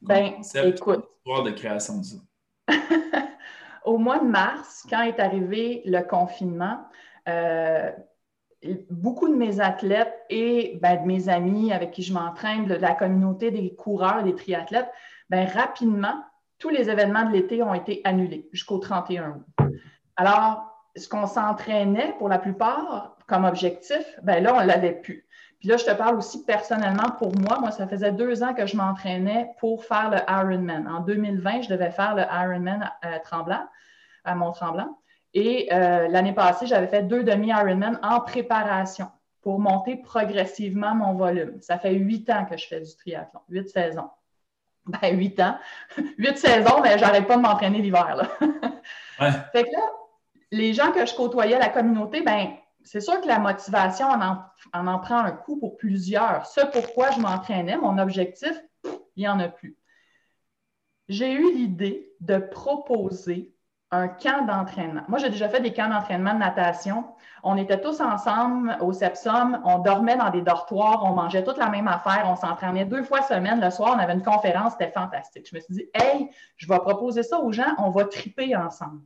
Ben, 0.01 0.33
écoute. 0.63 1.05
Histoire 1.17 1.43
de 1.43 1.51
création 1.51 1.99
de 1.99 2.03
ça. 2.03 2.17
Au 3.85 3.97
mois 3.97 4.19
de 4.19 4.25
mars, 4.25 4.85
quand 4.89 5.01
est 5.03 5.19
arrivé 5.19 5.81
le 5.85 6.01
confinement, 6.01 6.85
euh, 7.27 7.91
beaucoup 8.89 9.27
de 9.27 9.35
mes 9.35 9.59
athlètes 9.59 10.13
et 10.29 10.79
ben, 10.81 11.01
de 11.01 11.07
mes 11.07 11.29
amis 11.29 11.71
avec 11.71 11.91
qui 11.91 12.03
je 12.03 12.13
m'entraîne, 12.13 12.67
de 12.67 12.75
la 12.75 12.93
communauté 12.93 13.51
des 13.51 13.73
coureurs, 13.75 14.23
des 14.23 14.35
triathlètes, 14.35 14.89
ben, 15.29 15.47
rapidement, 15.47 16.23
tous 16.61 16.69
les 16.69 16.89
événements 16.89 17.25
de 17.25 17.33
l'été 17.33 17.61
ont 17.63 17.73
été 17.73 18.01
annulés 18.05 18.47
jusqu'au 18.53 18.77
31 18.77 19.31
août. 19.31 19.67
Alors, 20.15 20.71
ce 20.95 21.09
qu'on 21.09 21.25
s'entraînait 21.25 22.13
pour 22.19 22.29
la 22.29 22.37
plupart 22.37 23.17
comme 23.27 23.45
objectif, 23.45 24.19
ben 24.21 24.43
là, 24.43 24.53
on 24.55 24.59
l'avait 24.59 24.93
plus. 24.93 25.25
Puis 25.59 25.69
là, 25.69 25.77
je 25.77 25.85
te 25.85 25.91
parle 25.91 26.17
aussi 26.17 26.45
personnellement 26.45 27.11
pour 27.17 27.35
moi. 27.35 27.59
Moi, 27.59 27.71
ça 27.71 27.87
faisait 27.87 28.11
deux 28.11 28.43
ans 28.43 28.53
que 28.53 28.65
je 28.67 28.77
m'entraînais 28.77 29.51
pour 29.59 29.83
faire 29.85 30.11
le 30.11 30.17
Ironman. 30.27 30.87
En 30.87 30.99
2020, 31.01 31.63
je 31.63 31.69
devais 31.69 31.91
faire 31.91 32.15
le 32.15 32.23
Ironman 32.23 32.91
à, 33.01 33.19
Tremblant, 33.19 33.63
à 34.23 34.35
Mont-Tremblant. 34.35 34.97
Et 35.33 35.69
euh, 35.71 36.07
l'année 36.09 36.33
passée, 36.33 36.67
j'avais 36.67 36.87
fait 36.87 37.03
deux 37.03 37.23
demi-Ironman 37.23 37.99
en 38.03 38.19
préparation 38.19 39.07
pour 39.41 39.59
monter 39.59 39.97
progressivement 39.97 40.93
mon 40.93 41.13
volume. 41.15 41.59
Ça 41.61 41.79
fait 41.79 41.93
huit 41.93 42.29
ans 42.29 42.45
que 42.45 42.57
je 42.57 42.67
fais 42.67 42.81
du 42.81 42.95
triathlon, 42.95 43.39
huit 43.49 43.69
saisons. 43.69 44.09
Ben, 44.85 45.17
huit 45.17 45.39
ans. 45.39 45.57
Huit 46.17 46.37
saisons, 46.37 46.81
mais 46.81 46.97
j'arrête 46.97 47.27
pas 47.27 47.37
de 47.37 47.41
m'entraîner 47.41 47.81
l'hiver. 47.81 48.29
Ouais. 49.19 49.29
Fait 49.51 49.65
que 49.65 49.71
là, 49.71 49.81
les 50.49 50.73
gens 50.73 50.91
que 50.91 51.05
je 51.05 51.13
côtoyais, 51.13 51.59
la 51.59 51.69
communauté, 51.69 52.23
ben 52.23 52.55
c'est 52.83 53.01
sûr 53.01 53.21
que 53.21 53.27
la 53.27 53.37
motivation 53.37 54.07
en, 54.07 54.37
en, 54.73 54.99
prend 54.99 55.19
un 55.19 55.31
coup 55.31 55.59
pour 55.59 55.77
plusieurs. 55.77 56.47
Ce 56.47 56.61
pourquoi 56.71 57.11
je 57.11 57.19
m'entraînais, 57.19 57.77
mon 57.77 57.99
objectif, 57.99 58.59
il 59.15 59.21
n'y 59.21 59.27
en 59.27 59.39
a 59.39 59.47
plus. 59.47 59.77
j'ai 61.07 61.33
eu 61.33 61.53
l'idée 61.53 62.11
de 62.19 62.37
proposer 62.37 63.50
un 63.91 64.07
camp 64.07 64.45
d'entraînement. 64.45 65.01
Moi, 65.09 65.19
j'ai 65.19 65.29
déjà 65.29 65.49
fait 65.49 65.59
des 65.59 65.73
camps 65.73 65.89
d'entraînement 65.89 66.33
de 66.33 66.39
natation. 66.39 67.03
On 67.43 67.57
était 67.57 67.79
tous 67.81 67.99
ensemble 67.99 68.77
au 68.79 68.93
Sepsum, 68.93 69.61
on 69.65 69.79
dormait 69.79 70.15
dans 70.15 70.29
des 70.29 70.41
dortoirs, 70.41 71.03
on 71.03 71.13
mangeait 71.13 71.43
toute 71.43 71.57
la 71.57 71.69
même 71.69 71.87
affaire, 71.87 72.23
on 72.25 72.35
s'entraînait 72.35 72.85
deux 72.85 73.03
fois 73.03 73.21
semaine. 73.21 73.59
Le 73.59 73.69
soir, 73.69 73.93
on 73.95 73.99
avait 73.99 74.13
une 74.13 74.23
conférence, 74.23 74.73
c'était 74.73 74.91
fantastique. 74.91 75.47
Je 75.49 75.55
me 75.55 75.61
suis 75.61 75.73
dit, 75.73 75.89
hey, 75.93 76.29
je 76.55 76.67
vais 76.67 76.79
proposer 76.79 77.23
ça 77.23 77.39
aux 77.39 77.51
gens, 77.51 77.73
on 77.79 77.89
va 77.89 78.05
triper 78.05 78.55
ensemble. 78.55 79.01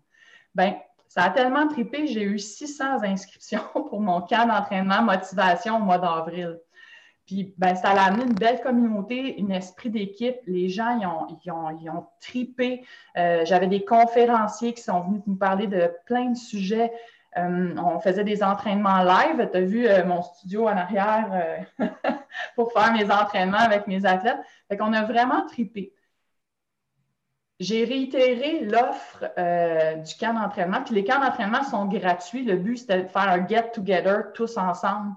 Bien, 0.53 0.75
ça 1.07 1.23
a 1.23 1.29
tellement 1.31 1.67
tripé, 1.67 2.07
j'ai 2.07 2.23
eu 2.23 2.37
600 2.37 3.03
inscriptions 3.03 3.63
pour 3.73 4.01
mon 4.01 4.21
camp 4.21 4.47
d'entraînement 4.47 5.01
motivation 5.01 5.77
au 5.77 5.79
mois 5.79 5.97
d'avril. 5.97 6.59
Puis, 7.25 7.55
ben, 7.57 7.75
ça 7.75 7.89
a 7.89 8.03
amené 8.05 8.23
une 8.25 8.33
belle 8.33 8.61
communauté, 8.61 9.35
un 9.39 9.49
esprit 9.49 9.89
d'équipe. 9.89 10.37
Les 10.45 10.69
gens, 10.69 10.99
ils 11.43 11.51
ont, 11.51 12.07
tripé. 12.21 12.85
Euh, 13.17 13.43
j'avais 13.45 13.67
des 13.67 13.83
conférenciers 13.83 14.73
qui 14.73 14.83
sont 14.83 15.01
venus 15.01 15.21
nous 15.25 15.35
parler 15.35 15.65
de 15.65 15.91
plein 16.05 16.29
de 16.29 16.37
sujets. 16.37 16.91
Euh, 17.37 17.75
on 17.77 17.99
faisait 17.99 18.23
des 18.23 18.43
entraînements 18.43 19.03
live. 19.03 19.49
Tu 19.51 19.57
as 19.57 19.61
vu 19.61 19.87
euh, 19.87 20.05
mon 20.05 20.21
studio 20.21 20.65
en 20.65 20.77
arrière 20.77 21.65
pour 22.55 22.71
faire 22.71 22.93
mes 22.93 23.09
entraînements 23.09 23.57
avec 23.57 23.87
mes 23.87 24.05
athlètes. 24.05 24.39
Fait 24.67 24.77
qu'on 24.77 24.93
a 24.93 25.03
vraiment 25.03 25.47
tripé. 25.47 25.93
J'ai 27.59 27.85
réitéré 27.85 28.65
l'offre 28.65 29.23
du 30.03 30.13
camp 30.15 30.33
d'entraînement. 30.33 30.83
Puis 30.83 30.93
les 30.93 31.05
camps 31.05 31.21
d'entraînement 31.21 31.63
sont 31.63 31.85
gratuits. 31.85 32.43
Le 32.43 32.57
but, 32.57 32.77
c'était 32.77 33.03
de 33.03 33.07
faire 33.07 33.29
un 33.29 33.47
get-together 33.47 34.33
tous 34.33 34.57
ensemble. 34.57 35.15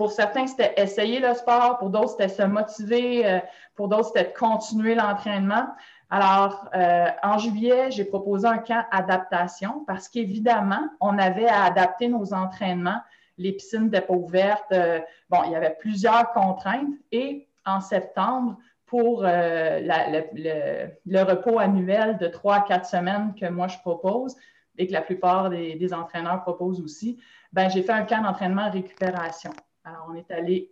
Pour 0.00 0.12
certains, 0.12 0.46
c'était 0.46 0.72
essayer 0.78 1.20
le 1.20 1.34
sport, 1.34 1.76
pour 1.76 1.90
d'autres, 1.90 2.12
c'était 2.12 2.28
se 2.30 2.42
motiver, 2.42 3.26
euh, 3.26 3.38
pour 3.74 3.88
d'autres, 3.88 4.06
c'était 4.14 4.32
de 4.32 4.34
continuer 4.34 4.94
l'entraînement. 4.94 5.66
Alors, 6.08 6.70
euh, 6.74 7.04
en 7.22 7.36
juillet, 7.36 7.90
j'ai 7.90 8.06
proposé 8.06 8.48
un 8.48 8.56
camp 8.56 8.82
adaptation 8.92 9.84
parce 9.86 10.08
qu'évidemment, 10.08 10.88
on 11.02 11.18
avait 11.18 11.48
à 11.48 11.64
adapter 11.64 12.08
nos 12.08 12.32
entraînements. 12.32 13.02
Les 13.36 13.52
piscines 13.52 13.90
n'étaient 13.90 14.00
pas 14.00 14.14
ouvertes. 14.14 14.72
Euh, 14.72 15.00
bon, 15.28 15.42
il 15.44 15.52
y 15.52 15.54
avait 15.54 15.76
plusieurs 15.78 16.32
contraintes. 16.32 16.94
Et 17.12 17.46
en 17.66 17.82
septembre, 17.82 18.56
pour 18.86 19.20
le, 19.24 21.22
repos 21.22 21.58
annuel 21.58 22.16
de 22.16 22.28
trois 22.28 22.56
à 22.56 22.60
quatre 22.62 22.86
semaines 22.86 23.34
que 23.38 23.50
moi 23.50 23.68
je 23.68 23.76
propose 23.80 24.34
et 24.78 24.86
que 24.86 24.94
la 24.94 25.02
plupart 25.02 25.50
des, 25.50 25.74
des 25.74 25.92
entraîneurs 25.92 26.40
proposent 26.40 26.80
aussi, 26.80 27.20
ben, 27.52 27.68
j'ai 27.68 27.82
fait 27.82 27.92
un 27.92 28.04
camp 28.04 28.22
d'entraînement 28.22 28.70
récupération. 28.70 29.50
Alors, 29.84 30.08
on 30.10 30.14
est 30.14 30.30
allé 30.30 30.70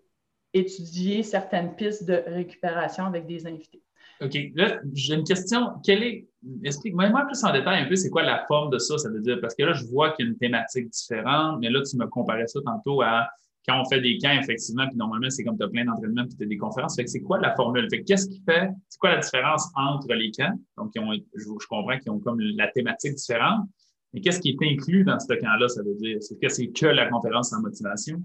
étudier 0.52 1.22
certaines 1.22 1.74
pistes 1.76 2.06
de 2.06 2.22
récupération 2.26 3.04
avec 3.04 3.26
des 3.26 3.46
invités. 3.46 3.82
OK. 4.20 4.36
Là, 4.54 4.80
j'ai 4.94 5.14
une 5.14 5.24
question. 5.24 5.74
Quelle 5.84 6.02
est, 6.02 6.28
explique-moi 6.64 7.10
plus 7.26 7.42
en 7.44 7.52
détail 7.52 7.84
un 7.84 7.88
peu, 7.88 7.94
c'est 7.94 8.10
quoi 8.10 8.22
la 8.22 8.44
forme 8.46 8.70
de 8.70 8.78
ça, 8.78 8.98
ça 8.98 9.08
veut 9.10 9.20
dire? 9.20 9.38
Parce 9.40 9.54
que 9.54 9.62
là, 9.62 9.72
je 9.72 9.84
vois 9.86 10.12
qu'il 10.12 10.26
y 10.26 10.28
a 10.28 10.32
une 10.32 10.38
thématique 10.38 10.90
différente, 10.90 11.58
mais 11.60 11.70
là, 11.70 11.82
tu 11.88 11.96
me 11.96 12.06
comparais 12.06 12.46
ça 12.46 12.60
tantôt 12.64 13.02
à 13.02 13.28
quand 13.68 13.80
on 13.80 13.84
fait 13.84 14.00
des 14.00 14.18
camps, 14.18 14.32
effectivement, 14.40 14.86
puis 14.88 14.96
normalement, 14.96 15.28
c'est 15.28 15.44
comme 15.44 15.58
tu 15.58 15.64
as 15.64 15.68
plein 15.68 15.84
d'entraînements, 15.84 16.24
puis 16.24 16.36
tu 16.36 16.44
as 16.44 16.46
des 16.46 16.56
conférences. 16.56 16.96
Fait 16.96 17.04
que 17.04 17.10
c'est 17.10 17.20
quoi 17.20 17.38
la 17.38 17.54
formule? 17.54 17.86
Fait 17.90 18.02
qu'est-ce 18.02 18.26
qui 18.26 18.42
fait, 18.48 18.70
c'est 18.88 18.98
quoi 18.98 19.10
la 19.10 19.18
différence 19.18 19.68
entre 19.74 20.12
les 20.14 20.30
camps? 20.30 20.58
Donc, 20.78 20.92
je, 20.94 21.66
comprends 21.68 21.98
qu'ils 21.98 22.10
ont 22.10 22.18
comme 22.18 22.40
la 22.40 22.68
thématique 22.68 23.14
différente, 23.14 23.68
mais 24.12 24.22
qu'est-ce 24.22 24.40
qui 24.40 24.50
est 24.50 24.66
inclus 24.66 25.04
dans 25.04 25.20
ce 25.20 25.34
camp-là, 25.34 25.68
ça 25.68 25.82
veut 25.82 25.94
dire? 25.96 26.16
C'est 26.20 26.40
que 26.40 26.48
c'est 26.48 26.68
que 26.68 26.86
la 26.86 27.10
conférence 27.10 27.52
en 27.52 27.60
motivation? 27.60 28.22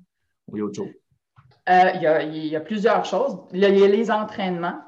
Il 0.51 0.59
y 0.59 0.61
a? 0.61 0.65
Euh, 1.69 2.23
il, 2.23 2.45
y 2.47 2.55
a, 2.55 2.59
plusieurs 2.59 3.05
choses. 3.05 3.37
Il 3.53 3.59
y 3.59 3.65
a 3.65 3.69
les 3.69 4.11
entraînements 4.11 4.79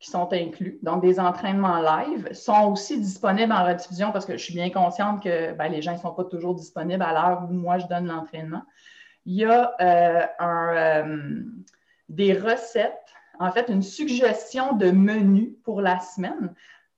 qui 0.00 0.10
sont 0.10 0.32
inclus. 0.32 0.78
Donc, 0.82 1.02
des 1.02 1.20
entraînements 1.20 1.80
live 1.80 2.32
sont 2.32 2.72
aussi 2.72 3.00
disponibles 3.00 3.52
en 3.52 3.64
rediffusion 3.64 4.10
parce 4.10 4.26
que 4.26 4.36
je 4.36 4.42
suis 4.42 4.54
bien 4.54 4.70
consciente 4.70 5.22
que 5.22 5.52
ben, 5.52 5.68
les 5.68 5.80
gens 5.80 5.92
ne 5.92 5.98
sont 5.98 6.12
pas 6.12 6.24
toujours 6.24 6.54
disponibles 6.54 7.02
à 7.02 7.12
l'heure 7.12 7.46
où 7.48 7.52
moi 7.52 7.78
je 7.78 7.86
donne 7.86 8.06
l'entraînement. 8.06 8.62
Il 9.26 9.34
y 9.34 9.44
a 9.44 9.74
euh, 9.80 10.26
euh, 10.42 11.42
des 12.08 12.34
recettes, 12.34 13.14
en 13.38 13.50
fait, 13.52 13.68
une 13.68 13.82
suggestion 13.82 14.74
de 14.74 14.90
menu 14.90 15.56
pour 15.62 15.80
la 15.80 16.00
semaine. 16.00 16.52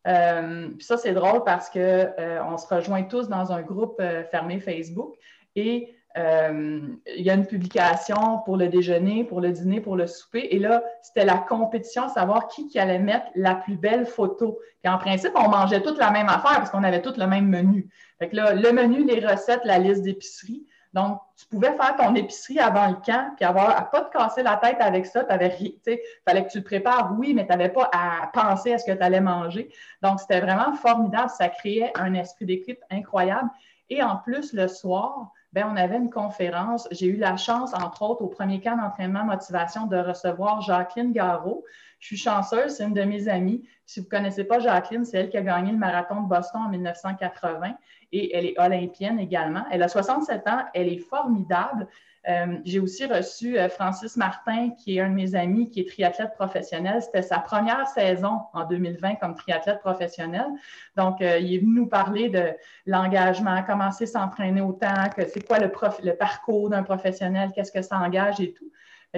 ça, 0.04 0.96
c'est 0.96 1.12
drôle 1.12 1.44
parce 1.44 1.68
qu'on 1.68 2.56
se 2.58 2.74
rejoint 2.74 3.02
tous 3.02 3.28
dans 3.28 3.52
un 3.52 3.62
groupe 3.62 4.02
fermé 4.30 4.60
Facebook 4.60 5.14
et 5.54 5.95
euh, 6.16 6.80
il 7.14 7.22
y 7.22 7.30
a 7.30 7.34
une 7.34 7.46
publication 7.46 8.40
pour 8.44 8.56
le 8.56 8.68
déjeuner, 8.68 9.24
pour 9.24 9.40
le 9.40 9.50
dîner, 9.50 9.80
pour 9.80 9.96
le 9.96 10.06
souper. 10.06 10.48
Et 10.54 10.58
là, 10.58 10.82
c'était 11.02 11.26
la 11.26 11.36
compétition, 11.36 12.08
savoir 12.08 12.48
qui, 12.48 12.68
qui 12.68 12.78
allait 12.78 12.98
mettre 12.98 13.26
la 13.34 13.54
plus 13.54 13.76
belle 13.76 14.06
photo. 14.06 14.58
Et 14.82 14.88
en 14.88 14.98
principe, 14.98 15.32
on 15.34 15.48
mangeait 15.48 15.82
toute 15.82 15.98
la 15.98 16.10
même 16.10 16.28
affaire 16.28 16.56
parce 16.56 16.70
qu'on 16.70 16.84
avait 16.84 17.02
tout 17.02 17.12
le 17.18 17.26
même 17.26 17.48
menu. 17.48 17.88
Fait 18.18 18.28
que 18.28 18.36
là, 18.36 18.54
le 18.54 18.72
menu, 18.72 19.04
les 19.04 19.24
recettes, 19.24 19.64
la 19.64 19.78
liste 19.78 20.02
d'épicerie. 20.02 20.64
Donc, 20.94 21.20
tu 21.36 21.44
pouvais 21.48 21.76
faire 21.76 21.94
ton 21.96 22.14
épicerie 22.14 22.58
avant 22.58 22.88
le 22.88 22.94
camp, 22.94 23.34
puis 23.36 23.44
avoir 23.44 23.76
à 23.76 23.82
pas 23.82 24.00
te 24.00 24.16
casser 24.16 24.42
la 24.42 24.56
tête 24.56 24.78
avec 24.80 25.04
ça. 25.04 25.26
Il 25.28 26.00
fallait 26.24 26.46
que 26.46 26.50
tu 26.50 26.58
le 26.58 26.64
prépares, 26.64 27.14
oui, 27.18 27.34
mais 27.34 27.44
tu 27.44 27.50
n'avais 27.50 27.68
pas 27.68 27.90
à 27.92 28.28
penser 28.32 28.72
à 28.72 28.78
ce 28.78 28.86
que 28.86 28.92
tu 28.92 29.02
allais 29.02 29.20
manger. 29.20 29.68
Donc, 30.00 30.20
c'était 30.20 30.40
vraiment 30.40 30.72
formidable. 30.72 31.28
Ça 31.28 31.50
créait 31.50 31.92
un 31.94 32.14
esprit 32.14 32.46
d'équipe 32.46 32.80
incroyable. 32.90 33.50
Et 33.90 34.02
en 34.02 34.16
plus, 34.16 34.54
le 34.54 34.68
soir, 34.68 35.32
ben, 35.56 35.70
on 35.72 35.76
avait 35.76 35.96
une 35.96 36.10
conférence. 36.10 36.86
J'ai 36.90 37.06
eu 37.06 37.16
la 37.16 37.38
chance, 37.38 37.72
entre 37.72 38.02
autres, 38.02 38.20
au 38.20 38.26
premier 38.26 38.60
camp 38.60 38.76
d'entraînement 38.76 39.24
motivation, 39.24 39.86
de 39.86 39.96
recevoir 39.96 40.60
Jacqueline 40.60 41.12
Garot. 41.12 41.64
Je 41.98 42.08
suis 42.08 42.16
chanceuse, 42.16 42.76
c'est 42.76 42.84
une 42.84 42.94
de 42.94 43.02
mes 43.02 43.28
amies. 43.28 43.66
Si 43.84 44.00
vous 44.00 44.06
ne 44.06 44.10
connaissez 44.10 44.44
pas 44.44 44.58
Jacqueline, 44.58 45.04
c'est 45.04 45.18
elle 45.18 45.30
qui 45.30 45.36
a 45.36 45.42
gagné 45.42 45.72
le 45.72 45.78
marathon 45.78 46.22
de 46.22 46.28
Boston 46.28 46.62
en 46.66 46.68
1980 46.68 47.74
et 48.12 48.36
elle 48.36 48.46
est 48.46 48.58
olympienne 48.58 49.18
également. 49.18 49.64
Elle 49.70 49.82
a 49.82 49.88
67 49.88 50.46
ans, 50.48 50.64
elle 50.74 50.88
est 50.88 50.98
formidable. 50.98 51.88
Euh, 52.28 52.58
j'ai 52.64 52.80
aussi 52.80 53.06
reçu 53.06 53.56
euh, 53.56 53.68
Francis 53.68 54.16
Martin, 54.16 54.70
qui 54.70 54.96
est 54.96 55.00
un 55.00 55.10
de 55.10 55.14
mes 55.14 55.36
amis, 55.36 55.70
qui 55.70 55.80
est 55.80 55.88
triathlète 55.88 56.34
professionnel. 56.34 57.00
C'était 57.00 57.22
sa 57.22 57.38
première 57.38 57.86
saison 57.86 58.40
en 58.52 58.64
2020 58.64 59.16
comme 59.16 59.36
triathlète 59.36 59.78
professionnel. 59.78 60.46
Donc, 60.96 61.20
euh, 61.22 61.38
il 61.38 61.54
est 61.54 61.58
venu 61.58 61.80
nous 61.80 61.86
parler 61.86 62.28
de 62.28 62.50
l'engagement, 62.84 63.62
commencer 63.62 64.04
à 64.04 64.06
s'entraîner 64.08 64.60
autant, 64.60 65.08
que 65.16 65.24
c'est 65.28 65.46
quoi 65.46 65.58
le, 65.60 65.70
parcours 66.16 66.68
d'un 66.68 66.82
professionnel, 66.82 67.52
qu'est-ce 67.54 67.70
que 67.70 67.82
ça 67.82 67.96
engage 67.98 68.40
et 68.40 68.52
tout. 68.52 68.72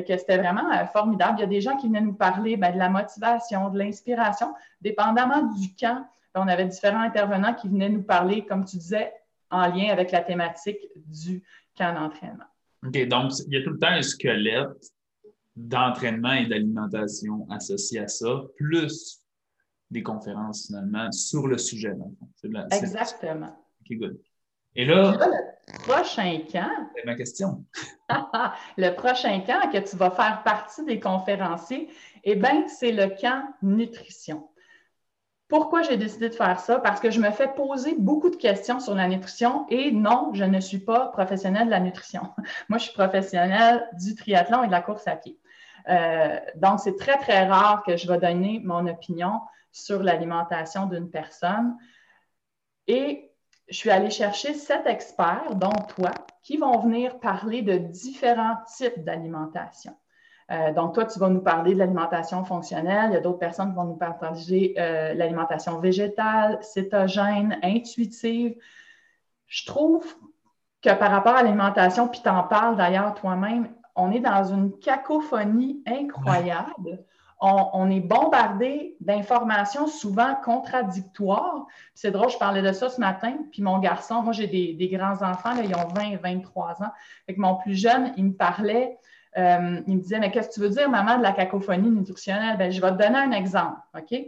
Que 0.05 0.17
c'était 0.17 0.39
vraiment 0.39 0.69
formidable. 0.87 1.39
Il 1.39 1.41
y 1.41 1.45
a 1.45 1.49
des 1.49 1.61
gens 1.61 1.77
qui 1.77 1.87
venaient 1.87 2.01
nous 2.01 2.15
parler 2.15 2.57
ben, 2.57 2.73
de 2.73 2.79
la 2.79 2.89
motivation, 2.89 3.71
de 3.71 3.79
l'inspiration, 3.79 4.55
dépendamment 4.81 5.43
du 5.53 5.75
camp. 5.75 6.07
on 6.35 6.49
avait 6.49 6.67
différents 6.67 7.03
intervenants 7.03 7.55
qui 7.55 7.69
venaient 7.69 7.89
nous 7.89 8.03
parler, 8.03 8.45
comme 8.45 8.65
tu 8.65 8.77
disais, 8.77 9.13
en 9.51 9.67
lien 9.69 9.91
avec 9.91 10.13
la 10.13 10.21
thématique 10.21 10.79
du 11.07 11.43
camp 11.77 11.95
d'entraînement. 11.95 12.45
OK, 12.87 13.09
donc 13.09 13.33
il 13.47 13.55
y 13.55 13.57
a 13.57 13.65
tout 13.65 13.71
le 13.71 13.79
temps 13.79 13.89
un 13.89 14.03
squelette 14.03 14.93
d'entraînement 15.57 16.33
et 16.33 16.47
d'alimentation 16.47 17.47
associé 17.51 18.01
à 18.01 18.09
ça, 18.09 18.43
plus 18.57 19.21
des 19.91 20.03
conférences 20.03 20.67
finalement 20.67 21.11
sur 21.11 21.47
le 21.47 21.59
sujet. 21.59 21.93
Exactement. 22.71 23.57
OK, 23.81 23.97
good. 23.97 24.21
Et 24.77 24.85
là, 24.85 25.19
prochain 25.85 26.41
camp. 26.51 26.71
C'est 26.97 27.05
ma 27.05 27.15
question. 27.15 27.65
le 28.77 28.91
prochain 28.91 29.41
camp 29.41 29.71
que 29.71 29.79
tu 29.79 29.97
vas 29.97 30.11
faire 30.11 30.43
partie 30.45 30.85
des 30.85 31.01
conférenciers, 31.01 31.89
eh 32.25 32.37
bien, 32.37 32.67
c'est 32.69 32.93
le 32.93 33.09
camp 33.21 33.45
nutrition. 33.63 34.49
Pourquoi 35.49 35.81
j'ai 35.81 35.97
décidé 35.97 36.29
de 36.29 36.35
faire 36.35 36.61
ça? 36.61 36.79
Parce 36.79 37.01
que 37.01 37.11
je 37.11 37.21
me 37.21 37.31
fais 37.31 37.49
poser 37.49 37.95
beaucoup 37.99 38.29
de 38.29 38.37
questions 38.37 38.81
sur 38.81 38.95
la 38.95 39.09
nutrition 39.09 39.67
et 39.71 39.91
non, 39.91 40.31
je 40.35 40.45
ne 40.45 40.61
suis 40.61 40.79
pas 40.79 41.07
professionnelle 41.07 41.67
de 41.67 41.71
la 41.71 41.81
nutrition. 41.81 42.23
Moi, 42.69 42.79
je 42.79 42.85
suis 42.85 42.93
professionnelle 42.93 43.89
du 43.95 44.15
triathlon 44.15 44.65
et 44.65 44.67
de 44.67 44.73
la 44.73 44.83
course 44.83 45.09
à 45.09 45.17
pied. 45.17 45.39
Euh, 45.89 46.39
donc, 46.57 46.81
c'est 46.81 46.97
très, 46.97 47.17
très 47.17 47.47
rare 47.47 47.83
que 47.87 47.97
je 47.97 48.07
vais 48.07 48.19
donner 48.19 48.61
mon 48.63 48.87
opinion 48.87 49.41
sur 49.73 50.03
l'alimentation 50.03 50.85
d'une 50.85 51.09
personne. 51.09 51.77
Et 52.87 53.28
je 53.69 53.77
suis 53.77 53.91
allée 53.91 54.11
chercher 54.11 54.55
sept 54.55 54.87
experts, 54.87 55.55
dont 55.55 55.71
toi, 55.97 56.11
qui 56.43 56.57
vont 56.57 56.79
venir 56.81 57.19
parler 57.19 57.63
de 57.63 57.77
différents 57.77 58.57
types 58.77 59.05
d'alimentation. 59.05 59.95
Euh, 60.51 60.73
donc, 60.73 60.95
toi, 60.95 61.05
tu 61.05 61.19
vas 61.19 61.29
nous 61.29 61.43
parler 61.43 61.75
de 61.75 61.79
l'alimentation 61.79 62.45
fonctionnelle. 62.45 63.11
Il 63.11 63.15
y 63.15 63.17
a 63.17 63.21
d'autres 63.21 63.39
personnes 63.39 63.71
qui 63.71 63.77
vont 63.77 63.85
nous 63.85 63.97
partager 63.97 64.75
euh, 64.79 65.13
l'alimentation 65.13 65.79
végétale, 65.79 66.59
cétogène, 66.63 67.59
intuitive. 67.63 68.57
Je 69.47 69.67
trouve 69.67 70.07
que 70.81 70.95
par 70.95 71.11
rapport 71.11 71.35
à 71.35 71.43
l'alimentation, 71.43 72.09
puis 72.09 72.21
tu 72.23 72.29
en 72.29 72.45
parles 72.45 72.77
d'ailleurs 72.77 73.15
toi-même, 73.15 73.69
on 73.95 74.11
est 74.11 74.21
dans 74.21 74.45
une 74.45 74.79
cacophonie 74.79 75.83
incroyable. 75.87 77.05
On, 77.41 77.89
est 77.89 78.01
bombardé 78.01 78.97
d'informations 79.01 79.87
souvent 79.87 80.35
contradictoires. 80.45 81.67
C'est 81.95 82.11
drôle, 82.11 82.31
je 82.31 82.37
parlais 82.37 82.63
de 82.63 82.73
ça 82.73 82.89
ce 82.89 83.01
matin, 83.01 83.37
puis 83.53 83.63
mon 83.63 83.79
garçon, 83.79 84.23
moi 84.23 84.33
j'ai 84.33 84.49
des, 84.49 84.89
grands-enfants, 84.89 85.55
ils 85.63 85.75
ont 85.77 85.87
20 85.95 86.03
et 86.11 86.17
23 86.17 86.83
ans. 86.83 86.93
Fait 87.27 87.37
mon 87.37 87.55
plus 87.55 87.77
jeune, 87.77 88.13
il 88.17 88.25
me 88.25 88.33
parlait 88.33 88.99
euh, 89.37 89.81
il 89.87 89.97
me 89.97 90.01
disait, 90.01 90.19
mais 90.19 90.31
qu'est-ce 90.33 90.49
que 90.49 90.55
tu 90.55 90.61
veux 90.61 90.71
dire, 90.71 90.89
maman, 90.91 91.19
de 91.19 91.23
la 91.23 91.33
cacophonie 91.33 91.91
nutritionnelle? 91.91 92.57
Ben, 92.57 92.73
je 92.73 92.81
vais 92.81 92.91
te 92.91 92.97
donner 92.97 93.19
un 93.19 93.31
exemple, 93.31 93.77
OK? 93.97 94.19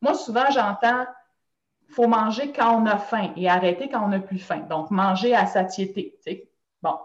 Moi, 0.00 0.14
souvent, 0.14 0.48
j'entends 0.50 1.06
faut 1.88 2.08
manger 2.08 2.52
quand 2.52 2.80
on 2.80 2.86
a 2.86 2.96
faim 2.96 3.32
et 3.36 3.48
arrêter 3.48 3.88
quand 3.88 4.04
on 4.04 4.08
n'a 4.08 4.18
plus 4.18 4.38
faim. 4.38 4.66
Donc, 4.68 4.90
manger 4.90 5.34
à 5.34 5.46
satiété. 5.46 6.18
Bon. 6.82 6.96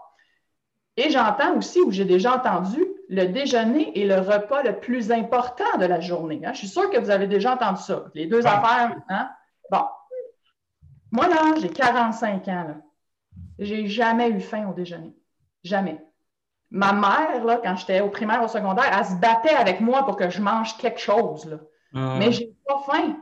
Et 0.96 1.10
j'entends 1.10 1.56
aussi, 1.56 1.80
ou 1.80 1.90
j'ai 1.90 2.04
déjà 2.04 2.34
entendu, 2.36 2.84
le 3.10 3.26
déjeuner 3.26 4.00
est 4.00 4.06
le 4.06 4.20
repas 4.20 4.62
le 4.62 4.78
plus 4.78 5.10
important 5.10 5.78
de 5.78 5.84
la 5.84 6.00
journée. 6.00 6.40
Hein. 6.44 6.52
Je 6.52 6.58
suis 6.58 6.68
sûre 6.68 6.88
que 6.90 6.98
vous 6.98 7.10
avez 7.10 7.26
déjà 7.26 7.54
entendu 7.54 7.82
ça. 7.82 8.04
Les 8.14 8.26
deux 8.26 8.46
affaires. 8.46 8.96
Hein? 9.08 9.28
Bon. 9.68 9.82
Moi, 11.10 11.26
là, 11.26 11.54
j'ai 11.60 11.70
45 11.70 12.46
ans. 12.46 12.76
J'ai 13.58 13.88
jamais 13.88 14.30
eu 14.30 14.40
faim 14.40 14.68
au 14.70 14.74
déjeuner. 14.74 15.12
Jamais. 15.64 16.00
Ma 16.70 16.92
mère, 16.92 17.44
là, 17.44 17.60
quand 17.60 17.74
j'étais 17.74 18.00
au 18.00 18.10
primaire, 18.10 18.44
au 18.44 18.48
secondaire, 18.48 18.96
elle 18.96 19.04
se 19.04 19.16
battait 19.16 19.56
avec 19.56 19.80
moi 19.80 20.04
pour 20.04 20.14
que 20.14 20.30
je 20.30 20.40
mange 20.40 20.76
quelque 20.76 21.00
chose. 21.00 21.46
Là. 21.46 21.56
Ah. 21.92 22.14
Mais 22.16 22.30
j'ai 22.30 22.54
pas 22.64 22.78
faim. 22.86 23.16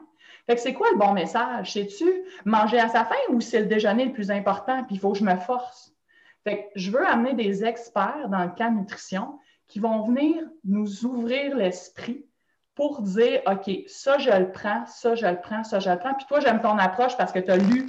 Fait 0.46 0.56
que 0.56 0.60
c'est 0.60 0.74
quoi 0.74 0.88
le 0.92 0.98
bon 0.98 1.14
message? 1.14 1.72
C'est-tu 1.72 2.04
manger 2.44 2.78
à 2.78 2.90
sa 2.90 3.06
faim 3.06 3.16
ou 3.30 3.40
c'est 3.40 3.60
le 3.60 3.66
déjeuner 3.66 4.04
le 4.04 4.12
plus 4.12 4.30
important, 4.30 4.84
puis 4.84 4.96
il 4.96 4.98
faut 4.98 5.12
que 5.12 5.18
je 5.18 5.24
me 5.24 5.36
force? 5.36 5.94
Fait 6.44 6.64
que 6.64 6.68
je 6.74 6.90
veux 6.90 7.06
amener 7.06 7.32
des 7.32 7.64
experts 7.64 8.28
dans 8.28 8.44
le 8.44 8.50
cas 8.50 8.68
nutrition 8.68 9.38
qui 9.68 9.78
vont 9.78 10.02
venir 10.02 10.42
nous 10.64 11.04
ouvrir 11.04 11.56
l'esprit 11.56 12.24
pour 12.74 13.02
dire 13.02 13.40
OK, 13.46 13.70
ça, 13.86 14.18
je 14.18 14.30
le 14.30 14.50
prends, 14.50 14.86
ça, 14.86 15.14
je 15.14 15.26
le 15.26 15.40
prends, 15.40 15.64
ça, 15.64 15.78
je 15.80 15.90
le 15.90 15.98
prends. 15.98 16.14
Puis 16.14 16.26
toi, 16.26 16.40
j'aime 16.40 16.60
ton 16.60 16.78
approche 16.78 17.16
parce 17.16 17.32
que 17.32 17.40
tu 17.40 17.50
as 17.50 17.56
lu 17.56 17.86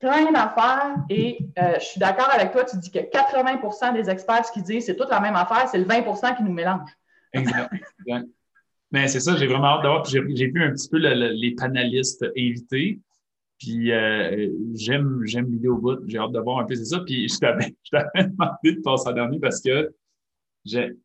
plein 0.00 0.30
d'affaires 0.32 0.96
et 1.08 1.38
euh, 1.58 1.74
je 1.78 1.84
suis 1.84 2.00
d'accord 2.00 2.28
avec 2.30 2.52
toi. 2.52 2.64
Tu 2.64 2.76
dis 2.78 2.90
que 2.90 2.98
80% 2.98 3.94
des 3.94 4.10
experts, 4.10 4.44
ce 4.46 4.52
qu'ils 4.52 4.64
disent, 4.64 4.86
c'est 4.86 4.96
toute 4.96 5.10
la 5.10 5.20
même 5.20 5.36
affaire, 5.36 5.68
c'est 5.68 5.78
le 5.78 5.84
20% 5.84 6.36
qui 6.36 6.42
nous 6.42 6.52
mélange. 6.52 6.90
Exact. 7.32 7.70
Mais 8.90 9.08
c'est 9.08 9.20
ça, 9.20 9.36
j'ai 9.36 9.46
vraiment 9.46 9.66
hâte 9.66 9.82
d'avoir. 9.82 10.04
J'ai 10.04 10.20
vu 10.20 10.62
un 10.62 10.72
petit 10.72 10.88
peu 10.88 10.98
les 10.98 11.54
panélistes 11.54 12.24
invités. 12.36 13.00
Puis 13.58 13.92
euh, 13.92 14.50
j'aime 14.74 15.20
j'aime 15.24 15.50
l'idée 15.50 15.68
au 15.68 15.78
bout. 15.78 15.98
J'ai 16.06 16.18
hâte 16.18 16.32
de 16.32 16.40
voir 16.40 16.58
un 16.58 16.64
peu 16.64 16.74
c'est 16.74 16.84
ça. 16.84 17.00
Puis 17.00 17.28
je 17.28 17.38
t'avais 17.38 17.74
demandé 18.28 18.72
de 18.72 18.80
passer 18.82 19.08
en 19.08 19.12
dernier 19.12 19.38
parce 19.38 19.60
que 19.60 19.94
j'ai 20.64 20.96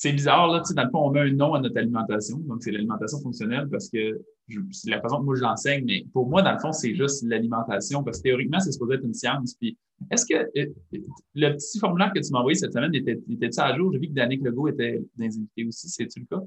c'est 0.00 0.12
bizarre, 0.12 0.48
là, 0.48 0.60
tu 0.60 0.68
sais, 0.68 0.74
dans 0.74 0.84
le 0.84 0.90
fond, 0.90 1.08
on 1.08 1.10
met 1.10 1.20
un 1.20 1.32
nom 1.32 1.52
à 1.52 1.60
notre 1.60 1.76
alimentation. 1.76 2.38
Donc, 2.38 2.62
c'est 2.62 2.70
l'alimentation 2.70 3.20
fonctionnelle 3.20 3.68
parce 3.70 3.90
que 3.90 4.18
c'est 4.70 4.88
la 4.88 4.98
façon 4.98 5.18
que 5.18 5.24
moi 5.24 5.36
je 5.36 5.42
l'enseigne, 5.42 5.84
mais 5.84 6.06
pour 6.14 6.26
moi, 6.26 6.40
dans 6.40 6.54
le 6.54 6.58
fond, 6.58 6.72
c'est 6.72 6.94
juste 6.94 7.22
l'alimentation 7.26 8.02
parce 8.02 8.16
que 8.16 8.22
théoriquement, 8.22 8.60
c'est 8.60 8.72
supposé 8.72 8.94
être 8.94 9.04
une 9.04 9.12
science. 9.12 9.56
Puis, 9.60 9.76
est-ce 10.10 10.24
que 10.24 10.36
euh, 10.58 10.72
le 11.34 11.52
petit 11.52 11.78
formulaire 11.78 12.14
que 12.14 12.20
tu 12.20 12.32
m'as 12.32 12.38
envoyé 12.38 12.54
cette 12.54 12.72
semaine 12.72 12.94
était-tu 12.94 13.30
était 13.30 13.60
à 13.60 13.76
jour? 13.76 13.92
J'ai 13.92 13.98
vu 13.98 14.08
que 14.08 14.14
Danick 14.14 14.42
Legault 14.42 14.68
était 14.68 15.02
dans 15.18 15.24
les 15.26 15.36
invités 15.36 15.66
aussi. 15.66 15.90
C'est-tu 15.90 16.20
le 16.20 16.34
cas? 16.34 16.42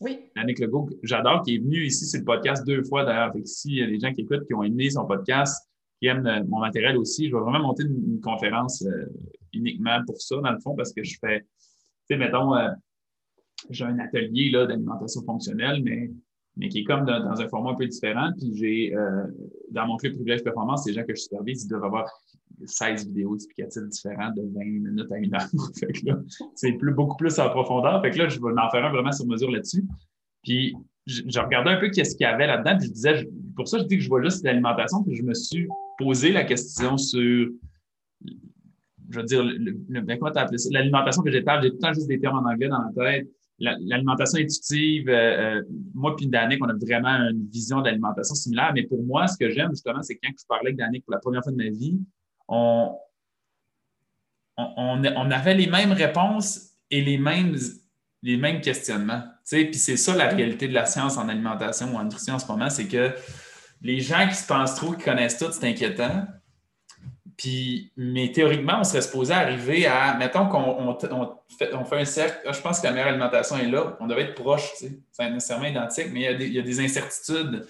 Oui. 0.00 0.18
Danick 0.36 0.58
Legault, 0.58 0.90
j'adore, 1.02 1.42
qui 1.42 1.54
est 1.54 1.58
venu 1.58 1.86
ici 1.86 2.04
sur 2.04 2.18
le 2.18 2.26
podcast 2.26 2.66
deux 2.66 2.82
fois 2.84 3.06
d'ailleurs. 3.06 3.32
Fait 3.32 3.42
il 3.64 3.76
y 3.76 3.82
a 3.82 3.86
des 3.86 3.98
gens 3.98 4.12
qui 4.12 4.20
écoutent, 4.20 4.46
qui 4.46 4.52
ont 4.52 4.62
aimé 4.62 4.90
son 4.90 5.06
podcast, 5.06 5.66
qui 6.02 6.08
aiment 6.08 6.26
euh, 6.26 6.44
mon 6.46 6.60
matériel 6.60 6.98
aussi, 6.98 7.30
je 7.30 7.34
vais 7.34 7.40
vraiment 7.40 7.60
monter 7.60 7.84
une, 7.84 8.20
conférence 8.20 8.82
euh, 8.82 9.06
uniquement 9.54 10.02
pour 10.04 10.20
ça, 10.20 10.36
dans 10.36 10.52
le 10.52 10.60
fond, 10.60 10.74
parce 10.74 10.92
que 10.92 11.02
je 11.02 11.16
fais, 11.18 11.40
tu 11.40 11.46
sais, 12.10 12.16
mettons, 12.18 12.54
j'ai 13.68 13.84
un 13.84 13.98
atelier 13.98 14.50
d'alimentation 14.52 15.22
fonctionnelle, 15.22 15.82
mais, 15.84 16.10
mais 16.56 16.68
qui 16.68 16.80
est 16.80 16.84
comme 16.84 17.04
dans, 17.04 17.40
un 17.40 17.48
format 17.48 17.70
un 17.70 17.74
peu 17.74 17.86
différent. 17.86 18.30
Puis 18.38 18.52
j'ai, 18.54 18.94
euh, 18.94 19.26
dans 19.70 19.86
mon 19.86 19.96
club 19.96 20.14
privilège 20.14 20.42
performance, 20.42 20.86
les 20.86 20.94
gens 20.94 21.04
que 21.04 21.14
je 21.14 21.22
supervise, 21.22 21.64
ils 21.64 21.68
doivent 21.68 21.84
avoir 21.84 22.10
16 22.64 23.08
vidéos 23.08 23.34
explicatives 23.34 23.86
différentes 23.88 24.34
de 24.36 24.42
20 24.42 24.64
minutes 24.64 25.12
à 25.12 25.18
une 25.18 25.34
heure. 25.34 25.48
que 25.82 26.10
c'est 26.54 26.72
plus, 26.72 26.94
beaucoup 26.94 27.16
plus 27.16 27.38
en 27.38 27.50
profondeur. 27.50 28.00
Fait 28.02 28.10
que 28.10 28.18
là, 28.18 28.28
je 28.28 28.40
vais 28.40 28.48
en 28.48 28.70
faire 28.70 28.84
un 28.84 28.90
vraiment 28.90 29.12
sur 29.12 29.26
mesure 29.26 29.50
là-dessus. 29.50 29.84
Puis 30.42 30.74
je, 31.06 31.40
regardais 31.40 31.70
un 31.70 31.80
peu 31.80 31.90
qu'est-ce 31.90 32.16
qu'il 32.16 32.24
y 32.24 32.30
avait 32.30 32.46
là-dedans, 32.46 32.76
puis 32.78 32.86
je 32.86 32.92
disais, 32.92 33.28
pour 33.56 33.68
ça, 33.68 33.78
je 33.78 33.84
dis 33.84 33.96
que 33.96 34.02
je 34.02 34.08
vois 34.08 34.22
juste 34.22 34.44
l'alimentation, 34.44 35.02
puis 35.02 35.16
je 35.16 35.22
me 35.22 35.34
suis 35.34 35.66
posé 35.98 36.32
la 36.32 36.44
question 36.44 36.96
sur 36.96 37.48
je 39.10 39.18
veux 39.18 39.24
dire, 39.24 39.42
ben? 39.88 40.18
L'alimentation 40.70 41.22
végétale, 41.22 41.62
j'ai 41.62 41.70
tout 41.70 41.76
le 41.76 41.80
temps 41.80 41.92
juste 41.92 42.06
des 42.06 42.20
termes 42.20 42.38
en 42.38 42.48
anglais 42.48 42.68
dans 42.68 42.78
la 42.78 42.92
tête 42.94 43.28
l'alimentation 43.60 44.38
intuitive, 44.38 45.08
euh, 45.08 45.58
euh, 45.58 45.62
moi 45.94 46.16
puis 46.16 46.26
Danick, 46.26 46.64
on 46.64 46.68
a 46.68 46.74
vraiment 46.74 47.28
une 47.30 47.46
vision 47.50 47.82
d'alimentation 47.82 48.34
similaire. 48.34 48.72
Mais 48.74 48.84
pour 48.84 49.02
moi, 49.04 49.26
ce 49.26 49.36
que 49.36 49.50
j'aime 49.50 49.70
justement, 49.70 50.02
c'est 50.02 50.16
quand 50.16 50.30
je 50.30 50.46
parlais 50.46 50.68
avec 50.68 50.76
Danick 50.76 51.04
pour 51.04 51.12
la 51.12 51.20
première 51.20 51.42
fois 51.42 51.52
de 51.52 51.58
ma 51.58 51.68
vie, 51.68 52.00
on, 52.48 52.96
on, 54.56 55.30
avait 55.30 55.54
les 55.54 55.66
mêmes 55.66 55.92
réponses 55.92 56.70
et 56.90 57.02
les 57.02 57.18
mêmes, 57.18 57.56
les 58.22 58.36
mêmes 58.36 58.60
questionnements. 58.60 59.22
Puis 59.48 59.74
c'est 59.74 59.96
ça 59.96 60.16
la 60.16 60.28
réalité 60.28 60.66
de 60.66 60.74
la 60.74 60.86
science 60.86 61.16
en 61.16 61.28
alimentation 61.28 61.94
ou 61.94 61.96
en 61.96 62.04
nutrition 62.04 62.34
en 62.34 62.38
ce 62.38 62.46
moment, 62.46 62.70
c'est 62.70 62.88
que 62.88 63.10
les 63.82 64.00
gens 64.00 64.26
qui 64.28 64.34
se 64.34 64.46
pensent 64.46 64.74
trop, 64.74 64.92
qui 64.92 65.04
connaissent 65.04 65.38
tout, 65.38 65.50
c'est 65.50 65.68
inquiétant. 65.68 66.26
Puis, 67.40 67.90
mais 67.96 68.30
théoriquement, 68.32 68.80
on 68.80 68.84
serait 68.84 69.00
supposé 69.00 69.32
arriver 69.32 69.86
à, 69.86 70.12
mettons 70.12 70.46
qu'on 70.46 70.94
fait, 71.58 71.72
un 71.72 72.04
cercle, 72.04 72.38
ah, 72.46 72.52
je 72.52 72.60
pense 72.60 72.80
que 72.80 72.86
la 72.86 72.92
meilleure 72.92 73.08
alimentation 73.08 73.56
est 73.56 73.66
là, 73.66 73.96
on 73.98 74.06
devait 74.06 74.24
être 74.24 74.34
proche, 74.34 74.74
tu 74.76 74.88
sais, 74.88 74.98
c'est 75.10 75.30
nécessairement 75.30 75.64
identique, 75.64 76.08
mais 76.12 76.34
il 76.34 76.52
y 76.52 76.58
a 76.58 76.62
des, 76.62 76.80
incertitudes 76.80 77.66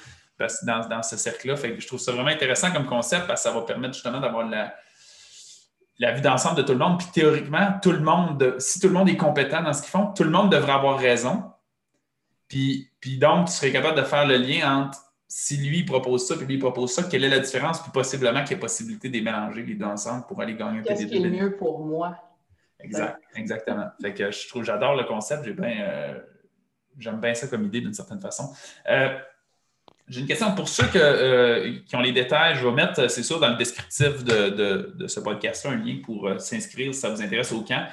dans, 0.65 1.03
ce 1.05 1.17
cercle-là. 1.17 1.55
Fait 1.55 1.79
je 1.79 1.87
trouve 1.87 2.01
ça 2.01 2.11
vraiment 2.11 2.31
intéressant 2.31 2.73
comme 2.73 2.87
concept 2.87 3.29
parce 3.29 3.45
que 3.45 3.49
ça 3.49 3.55
va 3.55 3.61
permettre 3.61 3.95
justement 3.95 4.19
d'avoir 4.19 4.45
la, 4.45 4.75
la 6.01 6.13
vue 6.15 6.21
d'ensemble 6.21 6.57
de 6.57 6.63
tout 6.63 6.73
le 6.73 6.79
monde. 6.79 6.99
Puis 6.99 7.07
théoriquement, 7.13 7.79
tout 7.81 7.93
le 7.93 8.01
monde, 8.01 8.57
si 8.59 8.81
tout 8.81 8.89
le 8.89 8.95
monde 8.95 9.09
est 9.09 9.17
compétent 9.17 9.63
dans 9.63 9.73
ce 9.73 9.83
qu'ils 9.83 9.93
font, 9.93 10.07
tout 10.07 10.25
le 10.25 10.31
monde 10.31 10.51
devrait 10.51 10.73
avoir 10.73 10.99
raison. 10.99 11.45
Puis, 12.49 12.91
puis 12.99 13.19
donc, 13.19 13.47
tu 13.47 13.53
serais 13.53 13.71
capable 13.71 13.99
de 13.99 14.03
faire 14.03 14.27
le 14.27 14.37
lien 14.37 14.81
entre 14.81 14.99
si 15.33 15.57
lui 15.59 15.85
propose 15.85 16.27
ça, 16.27 16.37
puis 16.37 16.45
lui 16.45 16.59
propose 16.59 16.93
ça, 16.93 17.05
quelle 17.05 17.23
est 17.23 17.29
la 17.29 17.39
différence? 17.39 17.81
Puis 17.81 17.93
possiblement 17.93 18.43
qu'il 18.43 18.51
y 18.51 18.55
ait 18.55 18.61
possibilité 18.61 19.09
de 19.09 19.15
les 19.15 19.21
mélanger 19.21 19.63
les 19.63 19.75
deux 19.75 19.85
ensemble 19.85 20.27
pour 20.27 20.41
aller 20.41 20.57
gagner 20.57 20.81
un 20.81 20.83
Qu'est-ce 20.83 21.07
qui 21.07 21.17
est 21.19 21.31
mieux 21.31 21.57
pour 21.57 21.87
moi? 21.87 22.17
Exact, 22.81 23.17
exactement. 23.37 23.87
Fait 24.03 24.13
que 24.13 24.33
je 24.33 24.49
trouve, 24.49 24.65
j'adore 24.65 24.97
le 24.97 25.05
concept, 25.05 25.47
euh, 25.47 26.19
j'aime 26.99 27.21
bien 27.21 27.33
ça 27.33 27.47
comme 27.47 27.65
idée 27.65 27.81
d'une 27.81 27.95
certaine 27.95 28.21
façon. 28.21 28.53
Euh, 28.89 29.17
j'ai 30.09 30.23
une 30.23 30.27
question 30.27 30.53
pour 30.53 30.69
ceux 30.69 30.89
euh, 30.97 31.77
qui 31.87 31.95
ont 31.95 32.01
les 32.01 32.11
détails. 32.11 32.57
Je 32.57 32.67
vais 32.67 32.75
mettre, 32.75 33.09
c'est 33.09 33.23
sûr, 33.23 33.39
dans 33.39 33.51
le 33.51 33.57
descriptif 33.57 34.25
de, 34.25 35.07
ce 35.07 35.21
podcast-là, 35.21 35.71
un 35.71 35.77
lien 35.77 35.99
pour 36.03 36.29
s'inscrire 36.41 36.93
si 36.93 36.99
ça 36.99 37.09
vous 37.09 37.23
intéresse 37.23 37.53
au 37.53 37.63
camp. 37.63 37.87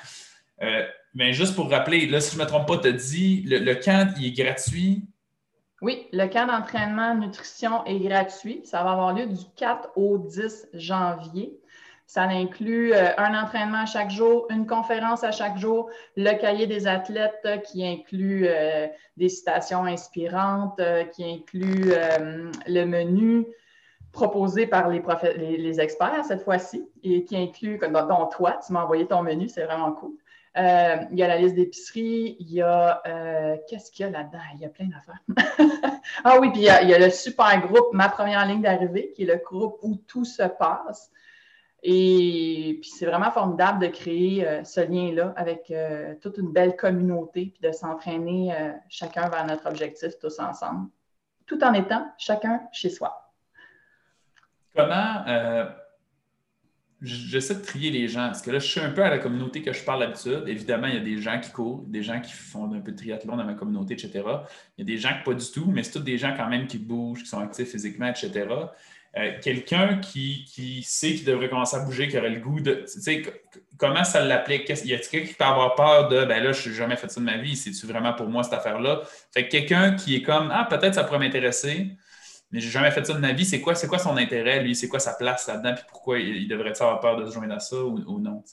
mais 1.14 1.34
juste 1.34 1.54
pour 1.54 1.70
rappeler, 1.70 2.08
là, 2.08 2.20
si 2.20 2.32
je 2.32 2.40
ne 2.40 2.46
me 2.46 2.48
trompe 2.48 2.68
pas, 2.68 2.80
tu 2.80 2.88
as 2.88 2.94
dit 2.94 3.44
le, 3.44 3.60
le 3.60 3.76
camp, 3.76 4.12
il 4.18 4.26
est 4.26 4.32
gratuit 4.32 5.08
oui, 5.82 6.08
le 6.12 6.26
camp 6.28 6.48
d'entraînement 6.48 7.14
nutrition 7.16 7.86
est 7.86 8.00
gratuit. 8.00 8.62
Ça 8.64 8.84
va 8.84 8.92
avoir 8.94 9.14
lieu 9.14 9.28
du 9.28 9.44
4 9.56 9.92
au 9.96 10.18
10 10.18 10.70
janvier. 10.74 11.60
Ça 12.08 12.24
inclut 12.24 12.94
euh, 12.94 13.10
un 13.18 13.40
entraînement 13.40 13.80
à 13.80 13.86
chaque 13.86 14.10
jour, 14.10 14.48
une 14.50 14.66
conférence 14.66 15.24
à 15.24 15.32
chaque 15.32 15.58
jour, 15.58 15.90
le 16.16 16.34
cahier 16.40 16.66
des 16.66 16.88
athlètes 16.88 17.46
qui 17.66 17.86
inclut 17.86 18.46
euh, 18.48 18.88
des 19.18 19.28
citations 19.28 19.84
inspirantes, 19.84 20.80
euh, 20.80 21.04
qui 21.04 21.26
inclut 21.26 21.92
le 22.66 22.86
menu 22.86 23.46
proposé 24.14 24.66
par 24.66 24.90
les, 24.90 25.02
les, 25.58 25.80
experts 25.82 26.24
cette 26.26 26.44
fois-ci 26.44 26.90
et 27.04 27.26
qui 27.26 27.36
inclut, 27.36 27.78
dont 27.78 28.26
toi, 28.28 28.58
tu 28.66 28.72
m'as 28.72 28.84
envoyé 28.84 29.06
ton 29.06 29.22
menu, 29.22 29.50
c'est 29.50 29.66
vraiment 29.66 29.92
cool. 29.92 30.14
Euh, 30.58 30.96
il 31.12 31.18
y 31.20 31.24
a 31.24 31.28
la 31.28 31.38
liste 31.38 31.56
d'épicerie, 31.56 32.36
il 32.40 32.52
y 32.52 32.62
a. 32.62 33.02
Euh, 33.06 33.58
qu'est-ce 33.70 33.92
qu'il 33.92 34.06
y 34.06 34.10
a 34.10 34.12
là-dedans? 34.12 34.40
Il 34.56 34.62
y 34.62 34.66
a 34.66 34.70
plein 34.70 34.88
d'affaires. 34.88 35.22
ah 36.24 36.40
oui, 36.40 36.50
puis 36.52 36.62
il 36.62 36.66
y, 36.66 36.70
a, 36.70 37.00
le 37.00 37.10
super 37.12 37.62
groupe 37.62 37.94
Ma 37.94 38.10
première 38.10 38.46
ligne 38.46 38.62
d'arrivée, 38.62 39.12
qui 39.16 39.24
est 39.24 39.26
le 39.26 39.38
groupe 39.44 39.78
où 39.84 39.96
tout 40.08 40.26
se 40.26 40.44
passe. 40.44 41.12
Et 41.84 42.80
puis 42.82 42.90
c'est 42.90 43.06
vraiment 43.06 43.30
formidable 43.30 43.80
de 43.80 43.88
créer 43.88 44.48
euh, 44.48 44.64
ce 44.64 44.82
lien-là 44.82 45.34
avec 45.36 45.72
toute 46.22 46.38
une 46.38 46.52
belle 46.52 46.76
communauté, 46.76 47.54
puis 47.54 47.62
de 47.62 47.72
s'entraîner 47.72 48.52
chacun 48.90 49.30
vers 49.30 49.46
notre 49.46 49.68
objectif 49.68 50.18
tous 50.20 50.40
ensemble, 50.40 50.90
tout 51.46 51.64
en 51.64 51.74
étant 51.74 52.08
chacun 52.18 52.62
chez 52.72 52.90
soi. 52.90 53.32
Comment 54.76 55.24
j'essaie 57.02 57.56
de 57.56 57.62
trier 57.62 57.92
les 57.92 58.08
gens 58.08 58.28
parce 58.28 58.42
que 58.42 58.50
là, 58.50 58.60
je 58.60 58.66
suis 58.66 58.80
un 58.80 58.90
peu 58.90 59.04
à 59.04 59.10
la 59.10 59.20
communauté 59.20 59.62
que 59.62 59.72
je 59.72 59.84
parle 59.84 60.00
d'habitude. 60.00 60.44
Évidemment, 60.48 60.88
il 60.88 60.96
y 60.96 60.98
a 60.98 61.02
des 61.02 61.22
gens 61.22 61.40
qui 61.40 61.52
courent, 61.52 61.84
des 61.88 62.02
gens 62.02 62.20
qui 62.20 62.34
font 62.34 62.74
un 62.74 62.80
peu 62.80 62.92
de 62.92 62.98
triathlon 62.98 63.38
dans 63.38 63.46
ma 63.46 63.54
communauté, 63.54 63.94
etc. 63.94 64.12
Il 64.78 64.80
y 64.80 64.82
a 64.82 64.86
des 64.86 64.98
gens 64.98 65.10
qui 65.10 65.24
pas 65.24 65.34
du 65.34 65.46
tout, 65.52 65.66
mais 65.68 65.84
c'est 65.84 65.92
tous 65.92 66.00
des 66.00 66.18
gens 66.18 66.34
quand 66.36 66.48
même 66.48 66.68
qui 66.68 66.80
bougent, 66.80 67.24
qui 67.24 67.30
sont 67.30 67.40
actifs 67.40 67.72
physiquement, 67.72 68.08
etc. 68.08 68.48
Euh, 69.18 69.32
quelqu'un 69.42 69.98
qui, 69.98 70.46
qui, 70.46 70.84
sait 70.84 71.14
qu'il 71.14 71.26
devrait 71.26 71.50
commencer 71.50 71.78
à 71.78 71.80
bouger, 71.80 72.08
qui 72.08 72.18
aurait 72.18 72.30
le 72.30 72.40
goût 72.40 72.60
de. 72.60 72.86
Tu 72.92 73.02
sais, 73.02 73.24
comment 73.78 74.04
ça 74.04 74.24
l'applique? 74.24 74.70
Y 74.70 74.94
a 74.94 74.98
quelqu'un 74.98 75.28
qui 75.28 75.34
peut 75.34 75.46
avoir 75.46 75.76
peur 75.76 76.08
de 76.10 76.26
ben 76.26 76.44
là, 76.44 76.52
je 76.52 76.70
n'ai 76.70 76.76
jamais 76.76 76.96
fait 76.98 77.10
ça 77.10 77.20
de 77.20 77.26
ma 77.26 77.38
vie, 77.38 77.56
c'est-tu 77.56 77.86
vraiment 77.88 78.14
pour 78.14 78.28
moi 78.28 78.44
cette 78.44 78.54
affaire-là? 78.54 79.02
Fait 79.34 79.46
que 79.46 79.52
quelqu'un 79.52 79.96
qui 79.96 80.16
est 80.16 80.22
comme 80.22 80.52
Ah, 80.54 80.68
peut-être 80.70 80.96
ça 80.96 81.04
pourrait 81.04 81.20
m'intéresser 81.20 81.92
mais 82.52 82.60
j'ai 82.60 82.70
jamais 82.70 82.92
fait 82.92 83.06
ça 83.06 83.14
de 83.14 83.20
ma 83.20 83.34
vie. 83.34 83.46
C'est 83.46 83.62
quoi, 83.62 83.74
quoi 83.74 84.00
son 84.00 84.18
intérêt, 84.18 84.62
lui? 84.62 84.76
C'est 84.76 84.88
quoi 84.88 85.00
sa 85.00 85.14
place 85.14 85.48
là-dedans? 85.48 85.74
Puis 85.76 85.84
pourquoi 85.90 86.20
il, 86.20 86.48
devrait 86.48 86.74
avoir 86.82 87.00
peur 87.00 87.18
de 87.18 87.26
se 87.26 87.32
joindre 87.32 87.56
à 87.56 87.60
ça 87.60 87.78
ou, 87.84 88.20
non? 88.20 88.44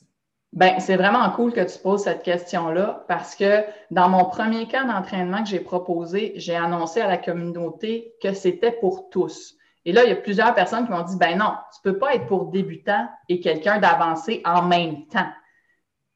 Ben, 0.53 0.79
c'est 0.79 0.97
vraiment 0.97 1.29
cool 1.31 1.53
que 1.53 1.61
tu 1.61 1.79
poses 1.81 2.05
cette 2.05 2.23
question-là 2.23 3.05
parce 3.09 3.35
que 3.35 3.65
dans 3.91 4.09
mon 4.09 4.25
premier 4.25 4.69
cas 4.69 4.85
d'entraînement 4.85 5.43
que 5.43 5.49
j'ai 5.49 5.61
proposé, 5.61 6.33
j'ai 6.37 6.55
annoncé 6.55 7.01
à 7.01 7.09
la 7.09 7.19
communauté 7.19 8.15
que 8.23 8.33
c'était 8.33 8.73
pour 8.73 9.11
tous. 9.11 9.57
Et 9.85 9.93
là, 9.93 10.05
il 10.05 10.11
y 10.11 10.13
a 10.13 10.17
plusieurs 10.17 10.55
personnes 10.55 10.87
qui 10.87 10.93
m'ont 10.93 11.03
dit, 11.03 11.17
ben 11.17 11.37
non, 11.39 11.55
tu 11.73 11.89
ne 11.89 11.93
peux 11.93 11.99
pas 11.99 12.15
être 12.15 12.27
pour 12.27 12.47
débutant 12.47 13.09
et 13.29 13.41
quelqu'un 13.41 13.79
d'avancé 13.79 14.43
en 14.45 14.63
même 14.63 15.07
temps. 15.09 15.29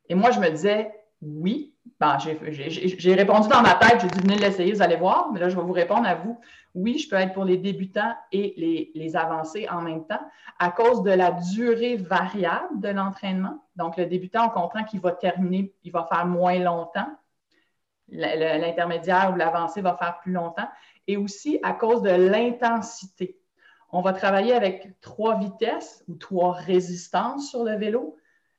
Et 0.09 0.15
moi, 0.15 0.31
je 0.31 0.41
me 0.41 0.49
disais, 0.49 0.93
oui. 1.21 1.75
Ben, 2.01 2.17
j'ai 2.21 3.15
répondu 3.15 3.49
dans 3.49 3.61
ma 3.61 3.75
tête, 3.75 4.01
j'ai 4.01 4.07
dit, 4.07 4.21
venez 4.21 4.37
l'essayer, 4.37 4.73
vous 4.73 4.83
allez 4.83 4.97
voir. 4.97 5.33
Mais 5.33 5.41
là, 5.41 5.49
je 5.49 5.57
vais 5.57 5.63
vous 5.63 5.73
répondre 5.73 6.07
à 6.07 6.15
vous. 6.15 6.41
Oui, 6.75 6.97
je 6.99 7.09
peux 7.09 7.17
être 7.17 7.33
pour 7.33 7.45
les 7.45 7.57
débutants 7.57 8.15
et 8.31 8.55
les, 8.57 8.93
les 8.95 9.17
avancés 9.17 9.69
en 9.69 9.83
même 9.83 10.07
temps 10.07 10.21
à 10.61 10.71
cause 10.71 11.03
de 11.03 11.11
la 11.11 11.33
durée 11.33 11.97
variable 11.97 12.81
de 12.81 12.89
l'entraînement. 12.89 13.65
Donc, 13.75 13.97
le 13.97 14.07
débutant, 14.07 14.47
on 14.47 14.51
comprend 14.51 14.85
qu'il 14.85 15.01
va 15.01 15.11
terminer, 15.11 15.75
il 15.83 15.91
va 15.91 16.07
faire 16.09 16.25
moins 16.27 16.59
longtemps. 16.59 17.09
L'intermédiaire 18.11 19.33
ou 19.35 19.37
l'avancé 19.37 19.81
va 19.81 19.97
faire 19.97 20.19
plus 20.21 20.33
longtemps. 20.33 20.69
Et 21.09 21.17
aussi 21.17 21.59
à 21.65 21.73
cause 21.73 22.03
de 22.03 22.11
l'intensité. 22.11 23.39
On 23.91 24.03
va 24.03 24.13
travailler 24.13 24.55
avec 24.55 25.01
trois 25.01 25.39
vitesses 25.39 26.05
ou 26.09 26.15
trois 26.15 26.53
résistances 26.53 27.51
sur 27.51 27.65
le 27.65 27.77
vélo. 27.77 28.17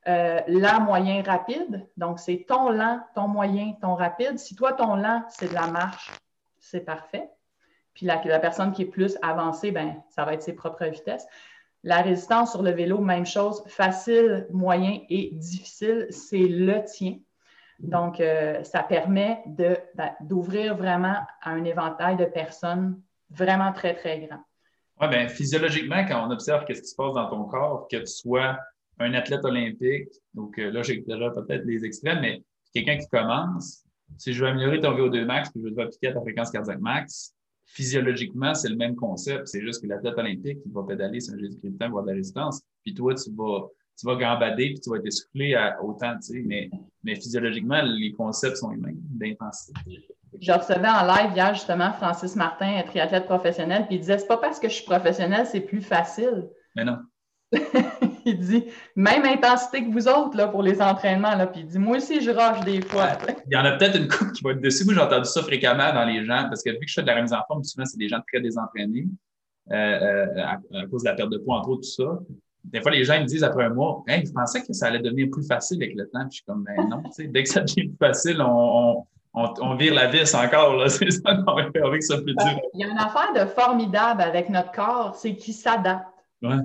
Euh, 0.09 0.41
lent, 0.47 0.81
moyen, 0.81 1.21
rapide. 1.21 1.87
Donc, 1.95 2.19
c'est 2.19 2.45
ton 2.47 2.71
lent, 2.71 2.99
ton 3.13 3.27
moyen, 3.27 3.73
ton 3.79 3.93
rapide. 3.93 4.39
Si 4.39 4.55
toi, 4.55 4.73
ton 4.73 4.95
lent, 4.95 5.23
c'est 5.29 5.49
de 5.49 5.53
la 5.53 5.67
marche, 5.67 6.11
c'est 6.57 6.79
parfait. 6.79 7.29
Puis 7.93 8.07
la, 8.07 8.19
la, 8.25 8.39
personne 8.39 8.71
qui 8.71 8.83
est 8.83 8.87
plus 8.87 9.19
avancée, 9.21 9.71
ben, 9.71 10.01
ça 10.09 10.25
va 10.25 10.33
être 10.33 10.41
ses 10.41 10.53
propres 10.53 10.85
vitesses. 10.85 11.27
La 11.83 12.01
résistance 12.01 12.51
sur 12.51 12.63
le 12.63 12.71
vélo, 12.71 12.97
même 12.97 13.25
chose, 13.27 13.61
facile, 13.67 14.47
moyen 14.51 14.99
et 15.09 15.29
difficile, 15.33 16.07
c'est 16.09 16.47
le 16.47 16.83
tien. 16.85 17.19
Donc, 17.77 18.19
euh, 18.19 18.63
ça 18.63 18.81
permet 18.81 19.43
d'ouvrir 20.21 20.75
vraiment 20.75 21.17
à 21.41 21.51
un 21.51 21.63
éventail 21.65 22.17
de 22.17 22.25
personnes 22.25 22.99
vraiment 23.29 23.71
très, 23.73 23.93
très 23.93 24.21
grand. 24.21 24.39
Oui, 24.99 25.07
bien, 25.07 25.27
physiologiquement, 25.27 26.03
quand 26.07 26.27
on 26.27 26.31
observe 26.31 26.65
ce 26.67 26.73
qui 26.73 26.87
se 26.87 26.95
passe 26.95 27.13
dans 27.13 27.29
ton 27.29 27.43
corps, 27.43 27.87
que 27.89 27.97
tu 27.97 28.07
sois 28.07 28.57
un 28.99 29.13
athlète 29.13 29.43
olympique, 29.45 30.09
donc 30.33 30.57
euh, 30.59 30.71
là, 30.71 30.81
j'ai 30.81 31.01
peut-être 31.01 31.65
les 31.65 31.85
extrêmes, 31.85 32.19
mais 32.21 32.43
quelqu'un 32.73 32.97
qui 32.97 33.07
commence, 33.07 33.83
si 34.17 34.33
je 34.33 34.43
veux 34.43 34.49
améliorer 34.49 34.79
ton 34.79 34.91
VO2 34.91 35.25
max, 35.25 35.49
puis 35.49 35.61
je 35.63 35.73
veux 35.73 35.81
appliquer 35.81 36.07
à 36.07 36.13
ta 36.13 36.21
fréquence 36.21 36.51
cardiaque 36.51 36.81
max, 36.81 37.33
physiologiquement, 37.65 38.53
c'est 38.53 38.69
le 38.69 38.75
même 38.75 38.95
concept. 38.95 39.47
C'est 39.47 39.61
juste 39.61 39.81
que 39.81 39.87
l'athlète 39.87 40.17
olympique, 40.17 40.59
il 40.65 40.71
va 40.73 40.83
pédaler 40.83 41.19
sur 41.19 41.35
un 41.35 41.37
jeu 41.37 41.49
de 41.49 41.77
temps, 41.77 41.89
voir 41.89 42.03
de 42.03 42.09
la 42.09 42.15
résistance. 42.15 42.61
Puis 42.83 42.93
toi, 42.93 43.13
tu 43.13 43.29
vas, 43.35 43.67
tu 43.97 44.05
vas 44.05 44.15
gambader, 44.15 44.71
puis 44.71 44.79
tu 44.79 44.89
vas 44.89 44.97
être 44.97 45.05
essoufflé 45.05 45.53
à 45.53 45.81
autant, 45.83 46.15
tu 46.15 46.33
sais. 46.33 46.43
Mais, 46.45 46.69
mais 47.03 47.15
physiologiquement, 47.15 47.81
les 47.83 48.11
concepts 48.13 48.57
sont 48.57 48.71
les 48.71 48.77
mêmes 48.77 48.99
d'intensité. 49.01 49.79
Je 50.41 50.51
recevais 50.51 50.87
en 50.87 51.05
live 51.05 51.35
hier, 51.35 51.53
justement, 51.53 51.91
Francis 51.93 52.35
Martin, 52.35 52.81
triathlète 52.85 53.25
professionnel, 53.25 53.85
puis 53.87 53.95
il 53.95 54.01
disait, 54.01 54.17
c'est 54.17 54.27
pas 54.27 54.37
parce 54.37 54.59
que 54.59 54.67
je 54.67 54.73
suis 54.73 54.85
professionnel, 54.85 55.45
c'est 55.45 55.61
plus 55.61 55.81
facile. 55.81 56.49
Mais 56.75 56.85
non. 56.85 56.97
il 58.29 58.39
dit 58.39 58.65
même 58.95 59.25
intensité 59.25 59.83
que 59.83 59.91
vous 59.91 60.07
autres 60.07 60.35
là, 60.37 60.47
pour 60.47 60.63
les 60.63 60.81
entraînements. 60.81 61.35
Là. 61.35 61.47
Puis 61.47 61.61
il 61.61 61.67
dit 61.67 61.79
Moi 61.79 61.97
aussi, 61.97 62.21
je 62.21 62.31
rush 62.31 62.63
des 62.65 62.81
fois. 62.81 63.09
Il 63.47 63.53
y 63.53 63.57
en 63.57 63.65
a 63.65 63.73
peut-être 63.73 63.97
une 63.97 64.07
couple 64.07 64.31
qui 64.31 64.43
va 64.43 64.51
être 64.51 64.61
dessus. 64.61 64.85
Moi, 64.85 64.93
j'ai 64.93 65.01
entendu 65.01 65.25
ça 65.25 65.41
fréquemment 65.41 65.93
dans 65.93 66.05
les 66.05 66.25
gens 66.25 66.45
parce 66.49 66.63
que 66.63 66.69
vu 66.71 66.79
que 66.79 66.87
je 66.87 66.93
fais 66.93 67.01
de 67.01 67.07
la 67.07 67.15
remise 67.15 67.33
en 67.33 67.43
forme, 67.47 67.63
souvent, 67.63 67.85
c'est 67.85 67.97
des 67.97 68.09
gens 68.09 68.19
très 68.27 68.41
désentraînés 68.41 69.07
euh, 69.71 69.75
euh, 69.75 70.45
à, 70.45 70.85
cause 70.87 71.03
de 71.03 71.09
la 71.09 71.15
perte 71.15 71.29
de 71.29 71.37
poids, 71.37 71.57
entre 71.57 71.69
autres, 71.69 71.81
tout 71.81 72.03
ça. 72.03 72.19
Des 72.63 72.81
fois, 72.81 72.91
les 72.91 73.03
gens 73.03 73.19
me 73.19 73.25
disent 73.25 73.43
après 73.43 73.65
un 73.65 73.69
mois 73.69 74.03
hey, 74.07 74.25
Je 74.25 74.31
pensais 74.31 74.61
que 74.61 74.73
ça 74.73 74.87
allait 74.87 74.99
devenir 74.99 75.27
plus 75.31 75.45
facile 75.45 75.81
avec 75.81 75.95
le 75.95 76.07
temps. 76.09 76.21
Puis 76.21 76.31
je 76.31 76.35
suis 76.35 76.45
comme 76.45 76.63
Ben 76.63 76.87
non, 76.87 77.03
dès 77.17 77.43
que 77.43 77.49
ça 77.49 77.61
devient 77.61 77.87
plus 77.87 77.97
facile, 77.97 78.41
on, 78.41 79.05
on, 79.33 79.53
on, 79.61 79.75
vire 79.75 79.93
la 79.93 80.07
vis 80.07 80.33
encore. 80.35 80.83
C'est 80.89 81.11
ça 81.11 81.35
qu'on 81.35 81.55
va 81.55 81.71
faire 81.71 81.85
avec 81.85 82.03
ça 82.03 82.17
plus 82.17 82.35
dur. 82.35 82.59
Il 82.73 82.81
y 82.81 82.83
a 82.83 82.87
une 82.87 82.97
affaire 82.97 83.33
de 83.33 83.49
formidable 83.49 84.21
avec 84.21 84.49
notre 84.49 84.71
corps, 84.71 85.15
c'est 85.15 85.35
qu'il 85.35 85.53
s'adapte. 85.53 86.05
Ouais. 86.41 86.57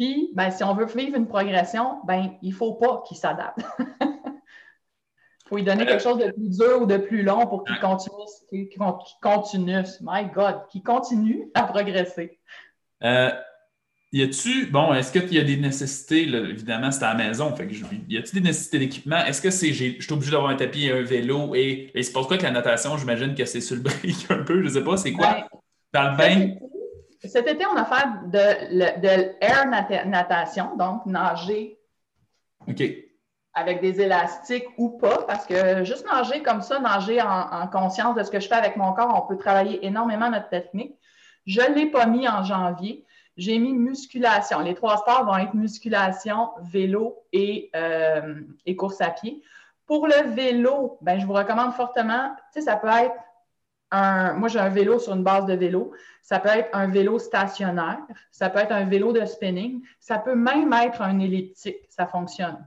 Puis, 0.00 0.30
ben, 0.32 0.50
si 0.50 0.64
on 0.64 0.72
veut 0.72 0.86
vivre 0.86 1.14
une 1.14 1.28
progression, 1.28 1.98
ben, 2.06 2.32
il 2.40 2.52
ne 2.52 2.54
faut 2.54 2.72
pas 2.72 3.04
qu'il 3.06 3.18
s'adapte. 3.18 3.58
Il 3.78 4.06
faut 5.46 5.56
lui 5.56 5.62
donner 5.62 5.84
quelque 5.84 6.02
chose 6.02 6.16
de 6.16 6.30
plus 6.30 6.56
dur 6.56 6.80
ou 6.80 6.86
de 6.86 6.96
plus 6.96 7.22
long 7.22 7.46
pour 7.46 7.64
qu'il 7.64 7.78
continue, 7.80 8.66
qu'il 8.70 8.78
continue, 9.20 9.84
my 10.00 10.24
God, 10.34 10.62
qu'il 10.70 10.82
continue 10.82 11.50
à 11.52 11.64
progresser. 11.64 12.38
Euh, 13.04 13.30
y 14.10 14.22
a-tu, 14.22 14.68
bon, 14.68 14.94
est-ce 14.94 15.12
qu'il 15.12 15.34
y 15.34 15.38
a 15.38 15.44
des 15.44 15.58
nécessités, 15.58 16.22
évidemment, 16.22 16.90
c'est 16.90 17.04
à 17.04 17.12
la 17.12 17.26
maison, 17.26 17.54
fait 17.54 17.66
que 17.66 17.74
y 18.08 18.16
a-tu 18.16 18.36
des 18.36 18.40
nécessités 18.40 18.78
d'équipement? 18.78 19.22
Est-ce 19.26 19.42
que 19.42 19.50
c'est, 19.50 19.74
je 19.74 20.00
suis 20.00 20.12
obligé 20.14 20.30
d'avoir 20.30 20.50
un 20.50 20.56
tapis 20.56 20.86
et 20.86 20.92
un 20.92 21.02
vélo 21.02 21.54
et, 21.54 21.90
et 21.94 22.02
c'est 22.02 22.12
pour 22.14 22.26
quoi 22.26 22.38
que 22.38 22.44
la 22.44 22.52
natation, 22.52 22.96
j'imagine 22.96 23.34
que 23.34 23.44
c'est 23.44 23.60
sur 23.60 23.76
le 23.76 23.82
brique 23.82 24.30
un 24.30 24.44
peu, 24.44 24.62
je 24.62 24.68
ne 24.68 24.72
sais 24.72 24.82
pas, 24.82 24.96
c'est 24.96 25.12
quoi? 25.12 25.46
Dans 25.92 26.12
le 26.12 26.16
bain? 26.16 26.54
Cet 27.22 27.46
été, 27.46 27.66
on 27.66 27.76
a 27.76 27.84
fait 27.84 28.06
de, 28.28 29.00
de 29.00 29.36
l'air 29.40 30.06
natation, 30.06 30.76
donc 30.76 31.04
nager 31.04 31.78
avec 33.52 33.80
des 33.80 34.00
élastiques 34.00 34.66
ou 34.78 34.90
pas, 34.90 35.24
parce 35.26 35.44
que 35.44 35.84
juste 35.84 36.06
nager 36.06 36.42
comme 36.42 36.62
ça, 36.62 36.78
nager 36.78 37.20
en, 37.20 37.66
conscience 37.66 38.14
de 38.14 38.22
ce 38.22 38.30
que 38.30 38.40
je 38.40 38.48
fais 38.48 38.54
avec 38.54 38.76
mon 38.76 38.92
corps, 38.92 39.22
on 39.22 39.28
peut 39.28 39.36
travailler 39.36 39.84
énormément 39.84 40.30
notre 40.30 40.48
technique. 40.48 40.94
Je 41.46 41.60
ne 41.60 41.74
l'ai 41.74 41.86
pas 41.86 42.06
mis 42.06 42.28
en 42.28 42.44
janvier. 42.44 43.04
J'ai 43.36 43.58
mis 43.58 43.72
musculation. 43.72 44.60
Les 44.60 44.74
trois 44.74 44.98
sports 44.98 45.24
vont 45.24 45.36
être 45.36 45.54
musculation, 45.54 46.50
vélo 46.62 47.24
et, 47.32 47.70
euh, 47.74 48.40
et 48.66 48.76
course 48.76 49.00
à 49.00 49.10
pied. 49.10 49.42
Pour 49.86 50.06
le 50.06 50.30
vélo, 50.34 50.98
ben, 51.00 51.18
je 51.18 51.26
vous 51.26 51.32
recommande 51.32 51.72
fortement, 51.72 52.30
tu 52.52 52.60
sais, 52.60 52.66
ça 52.66 52.76
peut 52.76 52.88
être 52.88 53.14
moi, 53.92 54.48
j'ai 54.48 54.58
un 54.58 54.68
vélo 54.68 54.98
sur 54.98 55.14
une 55.14 55.24
base 55.24 55.46
de 55.46 55.54
vélo. 55.54 55.92
Ça 56.22 56.38
peut 56.38 56.48
être 56.48 56.70
un 56.72 56.86
vélo 56.86 57.18
stationnaire, 57.18 57.98
ça 58.30 58.50
peut 58.50 58.60
être 58.60 58.72
un 58.72 58.84
vélo 58.84 59.12
de 59.12 59.24
spinning, 59.24 59.82
ça 59.98 60.18
peut 60.18 60.34
même 60.34 60.72
être 60.72 61.02
un 61.02 61.18
elliptique. 61.18 61.86
Ça 61.88 62.06
fonctionne. 62.06 62.64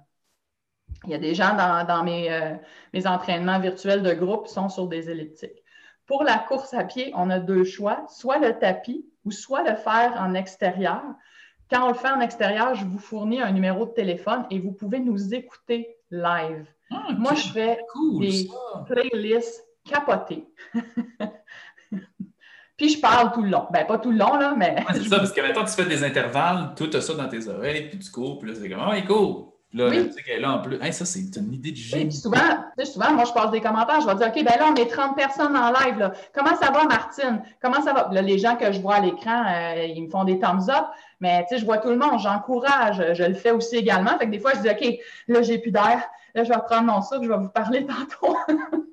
Il 1.06 1.12
y 1.12 1.14
a 1.14 1.18
des 1.18 1.34
gens 1.34 1.56
dans, 1.56 2.04
mes, 2.04 2.32
euh, 2.32 2.56
mes, 2.94 3.08
entraînements 3.08 3.60
virtuels 3.60 4.04
de 4.04 4.14
groupe 4.14 4.48
qui 4.48 4.54
sont 4.54 4.70
sur 4.70 4.88
des 4.88 5.10
elliptiques. 5.10 5.64
Pour 6.06 6.24
la 6.24 6.38
course 6.38 6.74
à 6.74 6.84
pied, 6.84 7.12
on 7.16 7.30
a 7.30 7.40
deux 7.40 7.64
choix, 7.64 8.06
soit 8.10 8.40
le 8.40 8.58
tapis 8.58 9.06
ou 9.26 9.32
soit 9.32 9.64
le 9.64 9.76
faire 9.76 10.14
en 10.20 10.34
extérieur. 10.34 11.02
Quand 11.70 11.86
on 11.86 11.90
le 11.90 11.94
fait 11.96 12.10
en 12.10 12.20
extérieur, 12.20 12.76
je 12.76 12.86
vous 12.86 13.00
fournis 13.00 13.42
un 13.42 13.52
numéro 13.52 13.86
de 13.86 13.92
téléphone 13.92 14.46
et 14.50 14.60
vous 14.60 14.72
pouvez 14.72 15.00
nous 15.00 15.34
écouter 15.34 15.98
live. 16.12 16.66
Ah, 16.92 17.08
moi, 17.18 17.34
je 17.34 17.52
fais 17.52 17.80
des 18.20 18.48
playlists 18.86 19.63
capoté. 19.84 20.48
Puis 22.78 22.90
je 22.90 23.00
parle 23.00 23.32
tout 23.32 23.44
le 23.44 23.50
long. 23.50 23.68
Ben, 23.72 23.86
pas 23.86 24.00
tout 24.00 24.12
le 24.12 24.18
long, 24.18 24.36
là, 24.36 24.56
mais. 24.58 24.84
c'est 24.94 25.04
ça, 25.04 25.18
parce 25.18 25.32
que 25.32 25.42
maintenant, 25.42 25.64
tu 25.64 25.74
fais 25.74 25.86
des 25.86 26.04
intervalles, 26.04 26.74
tout 26.76 26.92
ça 26.92 27.14
dans 27.14 27.28
tes 27.28 27.48
oreilles, 27.48 27.90
puis 27.90 28.00
tu 28.00 28.12
cours, 28.12 28.40
puis 28.40 28.50
là, 28.50 28.58
c'est 28.60 28.68
comme, 28.70 28.84
oh, 28.86 28.94
il 28.96 29.06
court. 29.06 29.54
Là, 29.76 29.90
tu 29.90 30.12
sais 30.12 30.22
qu'elle 30.22 30.38
est 30.38 30.42
là 30.42 30.54
en 30.54 30.60
plus. 30.60 30.78
ça, 30.92 31.04
c'est 31.04 31.36
une 31.36 31.52
idée 31.52 31.72
de 31.72 31.76
génie. 31.76 32.12
souvent, 32.12 32.38
souvent, 32.84 33.12
moi, 33.14 33.24
je 33.26 33.34
passe 33.34 33.50
des 33.50 33.60
commentaires, 33.60 34.02
je 34.02 34.08
vais 34.08 34.16
dire, 34.16 34.28
OK, 34.28 34.36
ben 34.36 34.60
là, 34.60 34.72
on 34.72 34.76
est 34.76 34.86
30 34.86 35.16
personnes 35.16 35.56
en 35.58 35.72
live. 35.72 35.98
Là. 35.98 36.14
Comment 36.32 36.56
ça 36.56 36.70
va, 36.70 36.84
Martine? 36.84 37.42
Comment 37.60 37.82
ça 37.82 37.92
va? 37.92 38.10
Là, 38.12 38.22
les 38.22 38.38
gens 38.38 38.56
que 38.56 38.72
je 38.72 38.80
vois 38.80 38.96
à 38.96 39.00
l'écran, 39.00 39.44
euh, 39.48 39.86
ils 39.86 40.04
me 40.04 40.10
font 40.12 40.26
des 40.26 40.38
thumbs 40.38 40.70
up, 40.70 40.86
mais 41.22 41.44
tu 41.48 41.56
sais, 41.56 41.62
je 41.62 41.66
vois 41.66 41.80
tout 41.80 41.90
le 41.90 41.98
monde, 41.98 42.20
j'encourage, 42.20 43.04
je 43.14 43.24
le 43.24 43.34
fais 43.34 43.50
aussi 43.50 43.78
également. 43.78 44.16
Fait 44.20 44.26
que 44.26 44.32
des 44.32 44.40
fois, 44.40 44.52
je 44.54 44.60
dis, 44.60 44.70
OK, 44.70 45.00
là, 45.28 45.42
j'ai 45.42 45.58
plus 45.58 45.72
d'air, 45.72 46.04
là, 46.36 46.44
je 46.44 46.50
vais 46.50 46.60
prendre 46.68 46.94
mon 46.94 47.02
souffle, 47.02 47.24
je 47.24 47.30
vais 47.30 47.38
vous 47.38 47.50
parler 47.50 47.88
tantôt. 47.88 48.38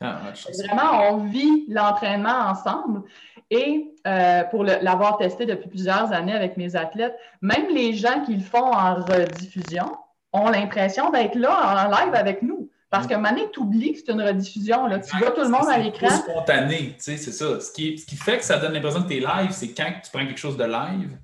Ah, 0.00 0.32
vraiment, 0.66 1.10
on 1.10 1.24
vit 1.26 1.66
l'entraînement 1.68 2.48
ensemble. 2.50 3.02
Et 3.50 3.90
euh, 4.06 4.44
pour 4.44 4.64
l'avoir 4.64 5.18
testé 5.18 5.44
depuis 5.44 5.68
plusieurs 5.68 6.12
années 6.12 6.32
avec 6.32 6.56
mes 6.56 6.74
athlètes, 6.74 7.16
même 7.42 7.66
les 7.74 7.94
gens 7.94 8.22
qui 8.24 8.34
le 8.34 8.42
font 8.42 8.72
en 8.72 8.94
rediffusion 8.94 9.90
ont 10.32 10.48
l'impression 10.48 11.10
d'être 11.10 11.34
là 11.34 11.84
en 11.84 11.90
live 11.90 12.14
avec 12.14 12.42
nous. 12.42 12.70
Parce 12.88 13.06
que 13.06 13.14
Mané, 13.14 13.48
tu 13.52 13.60
oublies 13.60 13.92
que 13.92 13.98
c'est 13.98 14.12
une 14.12 14.22
rediffusion. 14.22 14.86
Là. 14.86 14.98
Tu 14.98 15.16
vois 15.16 15.30
tout 15.30 15.42
le 15.42 15.48
monde 15.48 15.68
à 15.68 15.78
l'écran. 15.78 16.08
C'est 16.08 16.32
spontané, 16.32 16.94
tu 16.94 16.94
sais, 16.98 17.16
c'est 17.16 17.32
ça. 17.32 17.60
Ce 17.60 17.70
qui, 17.70 17.98
ce 17.98 18.06
qui, 18.06 18.16
fait 18.16 18.38
que 18.38 18.44
ça 18.44 18.58
donne 18.58 18.72
l'impression 18.72 19.02
que 19.02 19.08
tu 19.08 19.18
es 19.18 19.20
live, 19.20 19.50
c'est 19.50 19.72
quand 19.72 19.92
tu 20.02 20.10
prends 20.10 20.26
quelque 20.26 20.40
chose 20.40 20.56
de 20.56 20.64
live. 20.64 21.16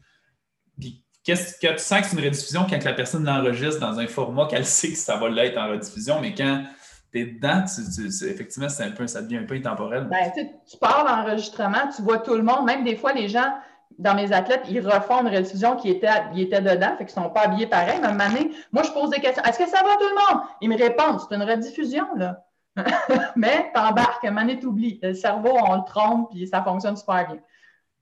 Puis 0.78 1.02
qu'est-ce 1.24 1.58
que 1.58 1.72
tu 1.72 1.78
sens 1.78 2.02
que 2.02 2.06
c'est 2.06 2.16
une 2.16 2.24
rediffusion 2.24 2.66
quand 2.68 2.84
la 2.84 2.92
personne 2.92 3.24
l'enregistre 3.24 3.80
dans 3.80 3.98
un 3.98 4.06
format 4.06 4.46
qu'elle 4.46 4.66
sait 4.66 4.90
que 4.90 4.98
ça 4.98 5.16
va 5.16 5.28
l'être 5.28 5.58
en 5.58 5.70
rediffusion, 5.70 6.20
mais 6.20 6.34
quand 6.34 6.62
dedans, 7.24 7.64
effectivement, 7.64 8.68
un 8.78 8.90
peu, 8.90 9.06
ça 9.06 9.22
devient 9.22 9.38
un 9.38 9.44
peu 9.44 9.54
intemporel. 9.54 10.04
Ben, 10.04 10.30
tu 10.34 10.78
pars 10.78 11.04
l'enregistrement, 11.04 11.88
tu 11.94 12.02
vois 12.02 12.18
tout 12.18 12.34
le 12.34 12.42
monde, 12.42 12.66
même 12.66 12.84
des 12.84 12.96
fois, 12.96 13.12
les 13.12 13.28
gens, 13.28 13.54
dans 13.98 14.14
mes 14.14 14.32
athlètes, 14.32 14.62
ils 14.68 14.80
refont 14.80 15.22
une 15.22 15.34
rediffusion 15.34 15.76
qui 15.76 15.90
était, 15.90 16.10
dedans, 16.30 16.96
fait 16.98 17.06
qu'ils 17.06 17.18
ne 17.18 17.24
sont 17.24 17.30
pas 17.30 17.42
habillés 17.42 17.66
pareil. 17.66 17.98
Mais 18.00 18.08
à 18.08 18.28
moi, 18.72 18.82
je 18.82 18.90
pose 18.90 19.10
des 19.10 19.20
questions. 19.20 19.42
Est-ce 19.44 19.58
que 19.58 19.68
ça 19.68 19.82
va 19.82 19.94
tout 19.94 20.08
le 20.08 20.34
monde? 20.34 20.44
Ils 20.60 20.68
me 20.68 20.76
répondent, 20.76 21.20
c'est 21.20 21.34
une 21.34 21.42
rediffusion, 21.42 22.06
là. 22.16 22.42
Mais 23.36 23.70
t'embarques, 23.74 24.24
un 24.24 24.32
moment 24.32 24.54
t'oublies. 24.56 25.00
Le 25.02 25.14
cerveau, 25.14 25.56
on 25.66 25.76
le 25.76 25.84
trompe, 25.86 26.30
puis 26.30 26.46
ça 26.46 26.62
fonctionne 26.62 26.96
super 26.96 27.26
bien. 27.26 27.38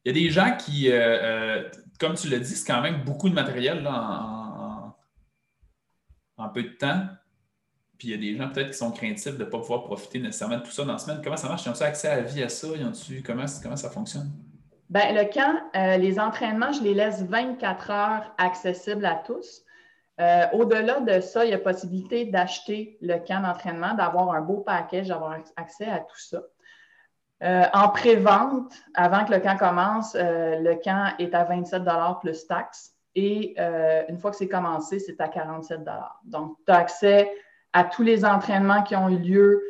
Il 0.04 0.16
y 0.16 0.18
a 0.18 0.24
des 0.24 0.30
gens 0.30 0.56
qui, 0.58 0.90
euh, 0.90 0.98
euh, 0.98 1.70
comme 2.00 2.14
tu 2.14 2.28
l'as 2.28 2.40
dit, 2.40 2.56
c'est 2.56 2.66
quand 2.66 2.82
même 2.82 3.04
beaucoup 3.04 3.28
de 3.28 3.34
matériel 3.34 3.84
là, 3.84 3.92
en 3.92 4.44
en 6.36 6.48
peu 6.48 6.62
de 6.62 6.68
temps. 6.68 7.06
Puis 8.04 8.12
il 8.12 8.20
y 8.22 8.28
a 8.28 8.32
des 8.32 8.38
gens 8.38 8.50
peut-être 8.50 8.72
qui 8.72 8.76
sont 8.76 8.90
craintifs 8.90 9.38
de 9.38 9.44
ne 9.44 9.48
pas 9.48 9.58
pouvoir 9.58 9.82
profiter 9.84 10.18
nécessairement 10.18 10.58
de 10.58 10.62
tout 10.62 10.70
ça 10.70 10.84
dans 10.84 10.92
la 10.92 10.98
semaine. 10.98 11.22
Comment 11.24 11.38
ça 11.38 11.48
marche? 11.48 11.64
Ils 11.64 11.70
ont-ils 11.70 11.84
accès 11.84 12.08
à 12.08 12.16
la 12.16 12.22
vie 12.22 12.42
à 12.42 12.50
ça? 12.50 12.68
Comment, 13.24 13.46
comment 13.62 13.76
ça 13.76 13.88
fonctionne? 13.88 14.30
Bien, 14.90 15.12
le 15.12 15.24
camp, 15.32 15.54
euh, 15.74 15.96
les 15.96 16.20
entraînements, 16.20 16.70
je 16.70 16.82
les 16.82 16.92
laisse 16.92 17.22
24 17.22 17.90
heures 17.90 18.34
accessibles 18.36 19.06
à 19.06 19.14
tous. 19.14 19.62
Euh, 20.20 20.44
au-delà 20.52 21.00
de 21.00 21.18
ça, 21.20 21.46
il 21.46 21.52
y 21.52 21.54
a 21.54 21.58
possibilité 21.58 22.26
d'acheter 22.26 22.98
le 23.00 23.16
camp 23.26 23.40
d'entraînement, 23.40 23.94
d'avoir 23.94 24.32
un 24.32 24.42
beau 24.42 24.58
package, 24.58 25.08
d'avoir 25.08 25.38
accès 25.56 25.86
à 25.86 26.00
tout 26.00 26.18
ça. 26.18 26.42
Euh, 27.42 27.64
en 27.72 27.88
pré-vente, 27.88 28.74
avant 28.92 29.24
que 29.24 29.32
le 29.32 29.40
camp 29.40 29.56
commence, 29.56 30.14
le 30.14 30.74
camp 30.74 31.14
est 31.18 31.34
à 31.34 31.44
27 31.44 31.82
plus 32.20 32.46
taxes. 32.46 32.90
Et 33.14 33.58
une 34.10 34.18
fois 34.18 34.30
que 34.30 34.36
c'est 34.36 34.48
commencé, 34.48 34.98
c'est 34.98 35.18
à 35.22 35.28
47 35.28 35.80
Donc, 36.26 36.58
tu 36.66 36.70
as 36.70 36.76
accès 36.76 37.30
à 37.74 37.84
tous 37.84 38.02
les 38.02 38.24
entraînements 38.24 38.82
qui 38.82 38.96
ont 38.96 39.10
eu 39.10 39.18
lieu 39.18 39.62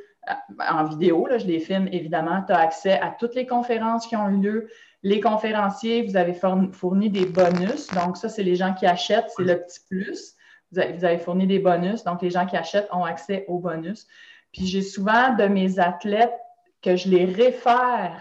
en 0.61 0.85
vidéo. 0.85 1.27
Là, 1.27 1.39
je 1.39 1.47
les 1.47 1.59
filme 1.59 1.89
évidemment. 1.91 2.43
Tu 2.47 2.53
as 2.53 2.59
accès 2.59 3.01
à 3.01 3.11
toutes 3.19 3.35
les 3.35 3.47
conférences 3.47 4.07
qui 4.07 4.15
ont 4.15 4.29
eu 4.29 4.37
lieu. 4.37 4.69
Les 5.03 5.21
conférenciers, 5.21 6.03
vous 6.03 6.17
avez 6.17 6.35
fourni 6.35 7.11
des 7.11 7.27
bonus. 7.27 7.89
Donc, 7.89 8.17
ça, 8.17 8.29
c'est 8.29 8.43
les 8.43 8.55
gens 8.55 8.75
qui 8.75 8.87
achètent, 8.87 9.31
c'est 9.37 9.43
le 9.43 9.61
petit 9.61 9.81
plus. 9.89 10.35
Vous 10.71 10.79
avez, 10.79 11.19
fourni 11.19 11.47
des 11.47 11.59
bonus. 11.59 12.05
Donc, 12.05 12.23
les 12.23 12.31
gens 12.31 12.47
qui 12.47 12.57
achètent 12.57 12.89
ont 12.93 13.05
accès 13.05 13.45
aux 13.49 13.59
bonus. 13.59 14.07
Puis, 14.53 14.67
j'ai 14.67 14.83
souvent 14.83 15.35
de 15.35 15.45
mes 15.45 15.79
athlètes 15.79 16.35
que 16.83 16.97
je 16.97 17.09
les 17.09 17.25
réfère 17.25 18.19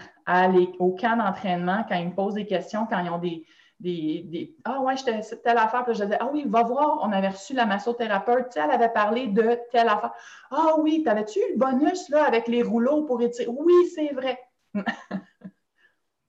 au 0.79 0.91
camp 0.91 1.17
d'entraînement 1.17 1.83
quand 1.87 1.95
ils 1.95 2.07
me 2.07 2.15
posent 2.15 2.35
des 2.35 2.45
questions, 2.45 2.85
quand 2.85 3.03
ils 3.03 3.09
ont 3.09 3.17
des, 3.17 3.45
des, 3.79 4.55
Ah 4.63 4.81
ouais, 4.81 4.95
c'était 4.97 5.21
telle 5.43 5.57
affaire. 5.57 5.83
Puis 5.83 5.95
je 5.95 6.03
disais 6.03 6.17
Ah 6.19 6.29
oui, 6.31 6.45
va 6.47 6.63
voir, 6.63 6.99
on 7.01 7.11
avait 7.11 7.29
reçu 7.29 7.53
la 7.53 7.65
massothérapeute, 7.65 8.49
tu 8.49 8.53
sais, 8.53 8.61
elle 8.63 8.71
avait 8.71 8.93
parlé 8.93 9.27
de 9.27 9.57
telle 9.71 9.89
affaire. 9.89 10.11
Ah 10.51 10.75
oui, 10.79 11.03
t'avais-tu 11.03 11.39
eu 11.39 11.53
le 11.53 11.57
bonus 11.57 12.09
là 12.09 12.25
avec 12.25 12.47
les 12.47 12.63
rouleaux 12.63 13.03
pour 13.03 13.21
étirer? 13.21 13.49
Oui, 13.49 13.73
c'est 13.93 14.13
vrai. 14.13 14.39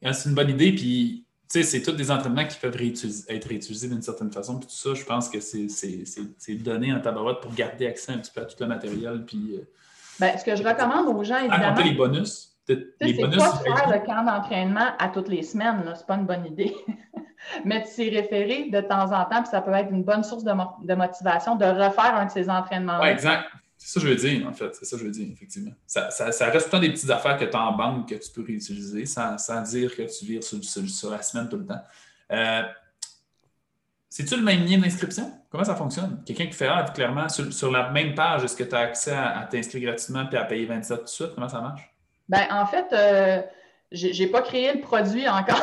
Ah, 0.07 0.13
c'est 0.13 0.29
une 0.29 0.35
bonne 0.35 0.51
idée. 0.51 0.71
Puis, 0.73 1.25
tu 1.51 1.63
sais, 1.63 1.63
c'est 1.63 1.83
tous 1.83 1.93
des 1.93 2.11
entraînements 2.11 2.47
qui 2.47 2.59
peuvent 2.59 2.77
être 2.77 3.49
réutilisés 3.49 3.89
d'une 3.89 4.03
certaine 4.03 4.31
façon. 4.31 4.59
Puis 4.59 4.69
tout 4.69 4.75
ça, 4.75 4.93
je 4.93 5.03
pense 5.03 5.31
que 5.31 5.41
c'est 5.41 6.55
donné 6.57 6.93
en 6.93 7.01
tabarouette 7.01 7.41
pour 7.41 7.55
garder 7.55 7.87
accès 7.87 8.13
un 8.13 8.19
petit 8.19 8.31
peu 8.31 8.43
à 8.43 8.45
tout 8.45 8.57
le 8.61 8.67
matériel. 8.67 9.25
Puis, 9.25 9.57
euh, 9.57 9.67
ben, 10.21 10.37
ce 10.39 10.45
que 10.45 10.55
je 10.55 10.63
recommande 10.63 11.09
aux 11.09 11.25
gens, 11.25 11.39
évidemment. 11.39 11.83
les 11.83 11.93
bonus. 11.93 12.54
Les 12.69 13.15
bonus, 13.15 13.37
pas 13.37 13.59
faire 13.59 13.91
le 13.91 14.07
camp 14.07 14.25
d'entraînement 14.25 14.93
à 14.99 15.09
toutes 15.09 15.29
les 15.29 15.43
semaines, 15.43 15.83
ce 15.85 16.01
n'est 16.01 16.07
pas 16.07 16.15
une 16.15 16.27
bonne 16.27 16.47
idée. 16.47 16.75
Mais 17.65 17.83
tu 17.83 17.91
s'y 17.91 18.09
référer 18.09 18.71
de 18.71 18.81
temps 18.81 19.13
en 19.13 19.25
temps, 19.27 19.43
puis 19.43 19.51
ça 19.51 19.61
peut 19.61 19.73
être 19.73 19.91
une 19.91 20.03
bonne 20.03 20.25
source 20.25 20.45
de, 20.45 20.53
de 20.53 20.95
motivation 20.95 21.57
de 21.57 21.67
refaire 21.67 22.17
un 22.17 22.25
de 22.25 22.31
ces 22.31 22.49
entraînements. 22.49 23.01
Oui, 23.03 23.09
exact. 23.09 23.51
C'est 23.77 23.89
ça 23.89 24.01
que 24.01 24.07
je 24.07 24.13
veux 24.13 24.17
dire, 24.17 24.49
en 24.49 24.53
fait. 24.53 24.75
C'est 24.75 24.87
ça 24.87 24.97
que 24.97 25.03
je 25.03 25.07
veux 25.07 25.13
dire, 25.13 25.29
effectivement. 25.31 25.73
Ça, 25.87 26.09
reste 26.51 26.71
tout 26.71 26.79
des 26.79 26.91
petites 26.91 27.11
affaires 27.11 27.37
que 27.37 27.45
tu 27.45 27.55
as 27.55 27.61
en 27.61 27.77
banque 27.77 28.09
que 28.09 28.15
tu 28.15 28.31
peux 28.31 28.43
réutiliser 28.43 29.05
sans, 29.05 29.63
dire 29.63 29.95
que 29.95 30.03
tu 30.03 30.25
vires 30.25 30.43
sur, 30.43 31.11
la 31.11 31.21
semaine 31.21 31.51
tout 31.51 31.59
le 31.59 31.67
temps. 31.67 31.83
Euh, 32.33 32.63
c'est-tu 34.09 34.37
le 34.37 34.43
même 34.43 34.65
lien 34.65 34.79
d'inscription? 34.79 35.31
Comment 35.51 35.65
ça 35.65 35.75
fonctionne? 35.75 36.23
Quelqu'un 36.25 36.47
qui 36.47 36.53
fait 36.53 36.69
ah, 36.69 36.85
clairement 36.95 37.29
sur, 37.29 37.71
la 37.71 37.91
même 37.91 38.15
page, 38.15 38.45
est-ce 38.45 38.57
que 38.57 38.65
tu 38.65 38.75
as 38.75 38.79
accès 38.79 39.13
à, 39.13 39.47
t'inscrire 39.51 39.83
gratuitement 39.83 40.31
et 40.31 40.37
à 40.37 40.45
payer 40.45 40.67
27 40.67 40.99
tout 40.99 41.05
de 41.05 41.09
suite? 41.09 41.31
Comment 41.35 41.49
ça 41.49 41.61
marche? 41.61 41.94
Ben, 42.29 42.47
en 42.51 42.67
fait, 42.67 42.87
euh, 42.93 43.43
je 43.93 44.23
n'ai 44.23 44.29
pas 44.29 44.43
créé 44.43 44.73
le 44.75 44.81
produit 44.81 45.29
encore. 45.29 45.61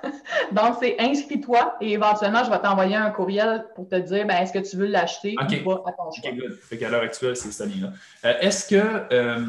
Donc, 0.52 0.76
c'est 0.80 0.96
inscris-toi 0.98 1.76
et 1.80 1.92
éventuellement, 1.92 2.44
je 2.44 2.50
vais 2.50 2.58
t'envoyer 2.58 2.96
un 2.96 3.10
courriel 3.10 3.66
pour 3.74 3.88
te 3.88 3.96
dire 3.96 4.26
ben, 4.26 4.36
est-ce 4.36 4.52
que 4.52 4.58
tu 4.58 4.76
veux 4.76 4.86
l'acheter 4.86 5.34
ou 5.38 5.64
pas 5.64 5.82
à 5.86 5.92
ton 5.92 6.10
choix. 6.10 6.30
Fait 6.62 6.78
qu'à 6.78 6.88
l'heure 6.88 7.02
actuelle, 7.02 7.36
c'est 7.36 7.50
cette 7.50 7.68
ligne-là. 7.68 7.92
Euh, 8.24 8.34
est-ce 8.40 8.68
que. 8.68 9.12
Euh, 9.12 9.44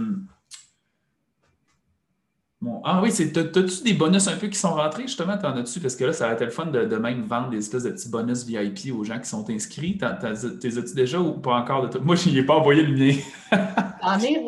bon, 2.60 2.82
ah 2.84 3.01
oui, 3.01 3.14
t'as-tu 3.14 3.84
des 3.84 3.93
bonus 3.93 4.28
un 4.28 4.36
peu 4.36 4.47
qui 4.47 4.58
sont 4.58 4.74
rentrés 4.74 5.03
justement? 5.03 5.38
T'en 5.38 5.55
as-tu? 5.55 5.80
Parce 5.80 5.95
que 5.95 6.05
là, 6.05 6.14
ça 6.14 6.28
va 6.28 6.34
être 6.34 6.43
le 6.43 6.49
fun 6.49 6.66
de, 6.66 6.97
même 6.97 7.24
vendre 7.24 7.49
des 7.49 7.60
espèces 7.60 7.84
de 7.84 7.91
petits 7.91 8.10
bonus 8.10 8.45
VIP 8.45 8.93
aux 8.93 9.03
gens 9.03 9.20
qui 9.20 9.30
sont 9.30 9.47
inscrits. 9.49 9.97
T'es 9.97 10.05
as-tu 10.05 10.95
déjà 10.95 11.20
ou 11.20 11.34
pas 11.34 11.53
encore? 11.53 11.88
De 11.88 11.99
Moi, 11.99 12.16
je 12.16 12.30
n'y 12.30 12.39
ai 12.39 12.43
pas 12.43 12.55
envoyé 12.55 12.82
le 12.82 12.97
mien. 12.97 13.16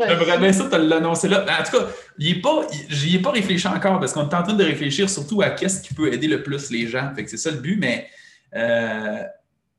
J'aimerais 0.08 0.38
bien 0.38 0.54
ça, 0.54 0.68
tu 0.72 0.78
l'annoncer 0.78 1.28
là. 1.28 1.44
En 1.44 1.64
tout 1.64 1.78
cas, 1.78 1.88
j'y 2.18 3.16
ai 3.16 3.20
pas 3.20 3.32
réfléchi 3.32 3.68
encore 3.68 4.00
parce 4.00 4.14
qu'on 4.14 4.28
est 4.30 4.34
en 4.36 4.44
train 4.44 4.54
de 4.54 4.64
réfléchir 4.64 5.10
surtout 5.10 5.42
à 5.42 5.50
qu'est-ce 5.50 5.82
qui 5.82 5.94
peut 5.94 6.12
aider 6.14 6.28
le 6.28 6.44
plus 6.44 6.70
les 6.70 6.88
gens. 6.88 7.12
Fait 7.16 7.24
que 7.24 7.30
c'est 7.30 7.38
ça 7.38 7.52
le 7.52 7.58
but, 7.58 7.78
mais, 7.80 8.08
euh, 8.56 9.24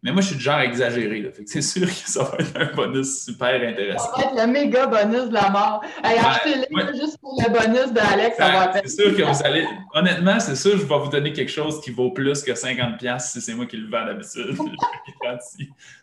mais 0.03 0.12
moi, 0.12 0.22
je 0.22 0.28
suis 0.28 0.36
du 0.36 0.42
genre. 0.42 0.59
Fait 0.61 0.70
que 0.70 1.51
c'est 1.51 1.61
sûr 1.61 1.86
que 1.86 1.92
ça 1.92 2.24
va 2.24 2.38
être 2.38 2.57
un 2.57 2.74
bonus 2.74 3.24
super 3.24 3.55
intéressant. 3.55 4.11
Ça 4.16 4.22
va 4.22 4.30
être 4.30 4.46
le 4.46 4.53
méga 4.53 4.86
bonus 4.86 5.28
de 5.28 5.34
la 5.34 5.51
mort. 5.51 5.84
achetez-le 6.03 6.98
juste 6.98 7.18
pour 7.18 7.38
le 7.38 7.51
bonus 7.51 7.92
d'Alex. 7.92 8.36
C'est 8.82 9.03
sûr 9.03 9.16
que 9.16 9.22
vous 9.22 9.44
allez. 9.44 9.66
Honnêtement, 9.94 10.40
c'est 10.40 10.57
sûr 10.57 10.72
que 10.72 10.78
je 10.78 10.84
vais 10.84 10.98
vous 10.98 11.11
donner 11.11 11.32
quelque 11.32 11.51
chose 11.51 11.80
qui 11.82 11.90
vaut 11.90 12.11
plus 12.12 12.42
que 12.42 12.53
50$ 12.53 13.20
si 13.20 13.40
c'est 13.40 13.55
moi 13.55 13.66
qui 13.66 13.76
le 13.76 13.90
vends 13.90 14.07
d'habitude. 14.07 14.57
ça, 15.22 15.38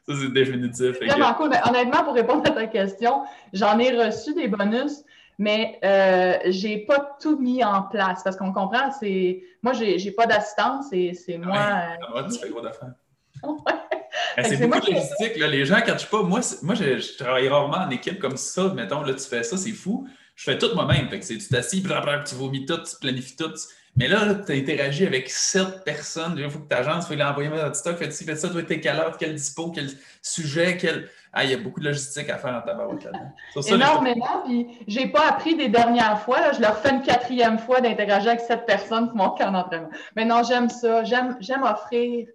c'est 0.07 0.33
définitif. 0.33 0.95
Honnêtement, 1.01 2.03
pour 2.03 2.13
répondre 2.13 2.43
à 2.45 2.51
ta 2.51 2.67
question, 2.67 3.23
j'en 3.53 3.79
ai 3.79 3.91
reçu 3.91 4.33
des 4.33 4.47
bonus 4.47 5.03
mais 5.39 5.79
euh, 5.83 6.51
je 6.51 6.67
n'ai 6.67 6.77
pas 6.79 7.15
tout 7.21 7.37
mis 7.37 7.63
en 7.63 7.83
place 7.83 8.23
parce 8.23 8.35
qu'on 8.35 8.51
comprend, 8.51 8.91
c'est 8.91 9.43
moi, 9.61 9.73
je 9.73 10.03
n'ai 10.03 10.11
pas 10.11 10.25
d'assistance, 10.25 10.87
c'est 10.89 11.37
moi. 11.37 11.53
Ouais, 11.53 12.21
euh, 12.21 12.27
tu 12.27 12.39
fais 12.39 12.49
gros 12.49 12.61
d'affaires. 12.61 12.93
C'est 14.43 14.67
beaucoup 14.67 14.79
de 14.79 14.93
logistique. 14.93 15.35
Les 15.37 15.65
gens, 15.65 15.79
quand 15.85 15.97
je 15.97 16.05
pas, 16.05 16.23
moi, 16.23 16.41
moi 16.63 16.75
je, 16.75 17.17
travaille 17.17 17.47
rarement 17.47 17.77
en 17.77 17.89
équipe 17.89 18.19
comme 18.19 18.37
ça. 18.37 18.73
Mettons, 18.73 19.01
là, 19.01 19.13
tu 19.13 19.27
fais 19.27 19.43
ça, 19.43 19.57
c'est 19.57 19.71
fou. 19.71 20.07
Je 20.35 20.43
fais 20.43 20.57
tout 20.57 20.69
moi-même. 20.75 21.09
Fait 21.09 21.19
que 21.19 21.25
tu 21.25 21.47
t'assis, 21.47 21.81
tu 21.81 22.35
vomis 22.35 22.65
tout, 22.65 22.77
tu 22.77 22.95
planifies 22.99 23.35
tout. 23.35 23.53
Mais 23.95 24.07
là, 24.07 24.35
tu 24.35 24.51
as 24.51 24.55
interagi 24.55 25.07
avec 25.07 25.27
sept 25.27 25.83
personnes. 25.83 26.35
Il 26.37 26.47
faut 26.51 26.59
que 26.59 26.67
tu 26.69 26.75
agences, 26.75 27.05
il 27.05 27.15
faut 27.15 27.19
l'envoyer 27.19 27.49
dans 27.49 27.73
stock, 27.73 27.97
fais 27.97 28.11
ci, 28.11 28.25
fais 28.25 28.35
ça, 28.35 28.47
tu 28.49 28.59
es 28.59 28.79
quelle 28.79 28.97
heure, 28.97 29.17
quel 29.17 29.33
dispo, 29.33 29.71
quel 29.71 29.89
sujet, 30.21 30.77
quel. 30.77 31.09
Ah, 31.33 31.43
il 31.43 31.49
y 31.49 31.53
a 31.55 31.57
beaucoup 31.57 31.79
de 31.79 31.85
logistique 31.85 32.29
à 32.29 32.37
faire 32.37 32.53
en 32.53 32.61
tabarouette 32.61 33.05
là-dedans. 33.05 33.65
Énormément, 33.67 34.43
puis 34.45 34.67
j'ai 34.87 35.07
pas 35.07 35.27
appris 35.29 35.55
des 35.55 35.69
dernières 35.69 36.21
fois. 36.21 36.51
je 36.51 36.61
leur 36.61 36.77
fais 36.77 36.91
une 36.91 37.01
quatrième 37.01 37.57
fois 37.57 37.81
d'interagir 37.81 38.29
avec 38.29 38.41
sept 38.41 38.67
personnes 38.67 39.07
pour 39.07 39.17
mon 39.17 39.29
camp 39.31 39.51
d'entraînement. 39.51 39.89
Mais 40.15 40.25
non, 40.25 40.43
j'aime 40.43 40.69
ça. 40.69 41.03
J'aime 41.03 41.63
offrir 41.63 42.27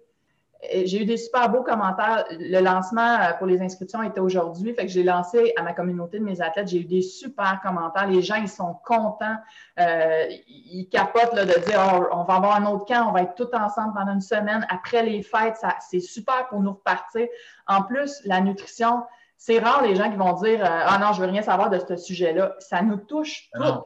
j'ai 0.85 1.01
eu 1.01 1.05
des 1.05 1.17
super 1.17 1.49
beaux 1.49 1.63
commentaires. 1.63 2.25
Le 2.31 2.59
lancement 2.59 3.19
euh, 3.19 3.33
pour 3.37 3.47
les 3.47 3.61
inscriptions 3.61 4.01
était 4.03 4.19
aujourd'hui. 4.19 4.73
Fait 4.73 4.85
que 4.85 4.91
j'ai 4.91 5.03
lancé 5.03 5.53
à 5.57 5.63
ma 5.63 5.73
communauté 5.73 6.19
de 6.19 6.23
mes 6.23 6.41
athlètes. 6.41 6.69
J'ai 6.69 6.79
eu 6.79 6.85
des 6.85 7.01
super 7.01 7.59
commentaires. 7.61 8.07
Les 8.07 8.21
gens, 8.21 8.35
ils 8.35 8.49
sont 8.49 8.75
contents. 8.85 9.37
Euh, 9.79 10.25
ils 10.47 10.87
capotent 10.89 11.33
là, 11.33 11.45
de 11.45 11.59
dire 11.65 11.79
oh, 11.93 12.05
on 12.11 12.23
va 12.23 12.35
avoir 12.35 12.55
un 12.55 12.65
autre 12.65 12.85
camp, 12.85 13.09
on 13.09 13.11
va 13.11 13.23
être 13.23 13.35
tous 13.35 13.55
ensemble 13.55 13.93
pendant 13.93 14.13
une 14.13 14.21
semaine. 14.21 14.65
Après 14.69 15.03
les 15.03 15.21
fêtes, 15.23 15.61
c'est 15.79 15.99
super 15.99 16.47
pour 16.47 16.61
nous 16.61 16.73
repartir. 16.73 17.27
En 17.67 17.83
plus, 17.83 18.21
la 18.25 18.41
nutrition, 18.41 19.03
c'est 19.37 19.59
rare 19.59 19.81
les 19.83 19.95
gens 19.95 20.09
qui 20.09 20.17
vont 20.17 20.33
dire 20.33 20.63
euh, 20.63 20.85
Ah 20.87 20.97
non, 20.99 21.13
je 21.13 21.21
veux 21.21 21.27
rien 21.27 21.41
savoir 21.41 21.69
de 21.69 21.79
ce 21.79 21.97
sujet-là. 21.97 22.55
Ça 22.59 22.81
nous 22.81 22.97
touche 22.97 23.49
ah 23.55 23.83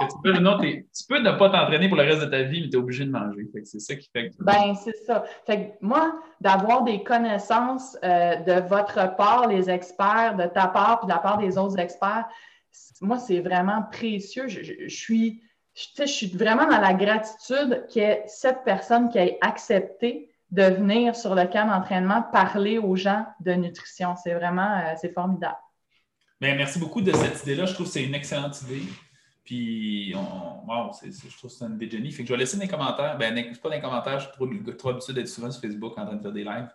tout. 0.00 0.06
tu, 0.08 1.06
peux, 1.08 1.18
ne 1.18 1.38
pas 1.38 1.50
t'entraîner 1.50 1.88
pour 1.88 1.96
le 1.96 2.04
reste 2.04 2.20
de 2.20 2.26
ta 2.26 2.42
vie, 2.42 2.62
mais 2.62 2.68
tu 2.68 2.76
es 2.76 2.76
obligé 2.76 3.04
de 3.04 3.10
manger. 3.10 3.46
C'est 3.64 3.80
ça 3.80 3.94
qui 3.94 4.08
fait 4.12 4.30
que. 4.30 4.34
Ben, 4.40 4.74
c'est 4.74 4.96
ça. 5.04 5.24
Fait 5.46 5.56
que 5.56 5.72
moi, 5.80 6.20
d'avoir 6.40 6.82
des 6.84 7.02
connaissances 7.02 7.96
euh, 8.04 8.36
de 8.36 8.68
votre 8.68 9.16
part, 9.16 9.48
les 9.48 9.70
experts, 9.70 10.36
de 10.36 10.46
ta 10.46 10.68
part, 10.68 11.00
puis 11.00 11.06
de 11.06 11.12
la 11.12 11.18
part 11.18 11.38
des 11.38 11.58
autres 11.58 11.78
experts, 11.78 12.26
moi, 13.00 13.18
c'est 13.18 13.40
vraiment 13.40 13.84
précieux. 13.90 14.48
Je, 14.48 14.88
suis. 14.88 15.42
Je, 15.74 16.02
je 16.02 16.10
suis 16.10 16.28
vraiment 16.28 16.66
dans 16.66 16.80
la 16.80 16.94
gratitude 16.94 17.86
qu'il 17.88 18.02
y 18.02 18.04
ait 18.04 18.24
cette 18.26 18.64
personne 18.64 19.08
qui 19.10 19.18
ait 19.18 19.38
accepté 19.40 20.30
de 20.50 20.62
venir 20.62 21.16
sur 21.16 21.34
le 21.34 21.44
camp 21.46 21.66
d'entraînement 21.66 22.22
parler 22.22 22.78
aux 22.78 22.96
gens 22.96 23.26
de 23.40 23.52
nutrition. 23.52 24.14
C'est 24.22 24.34
vraiment 24.34 24.78
euh, 24.78 24.94
c'est 25.00 25.12
formidable. 25.12 25.56
Bien, 26.40 26.54
merci 26.54 26.78
beaucoup 26.78 27.00
de 27.00 27.12
cette 27.12 27.42
idée-là. 27.42 27.64
Je 27.64 27.74
trouve 27.74 27.86
que 27.86 27.92
c'est 27.92 28.04
une 28.04 28.14
excellente 28.14 28.60
idée. 28.62 28.82
Puis, 29.46 30.10
je 30.10 31.36
trouve 31.38 31.50
que 31.50 31.56
c'est 31.56 31.64
une 31.64 31.90
génie. 31.90 32.10
Fait 32.10 32.24
que 32.24 32.28
je 32.28 32.34
vais 32.34 32.40
laisser 32.40 32.58
des 32.58 32.66
commentaires. 32.66 33.16
Ben, 33.16 33.32
pas 33.62 33.70
des 33.70 33.80
commentaires, 33.80 34.18
je 34.18 34.26
suis 34.26 34.76
trop, 34.76 34.90
habitué 34.90 35.12
d'être 35.12 35.28
souvent 35.28 35.50
sur 35.52 35.62
Facebook 35.62 35.96
en 35.96 36.04
train 36.04 36.16
de 36.16 36.22
faire 36.22 36.32
des 36.32 36.42
lives. 36.42 36.68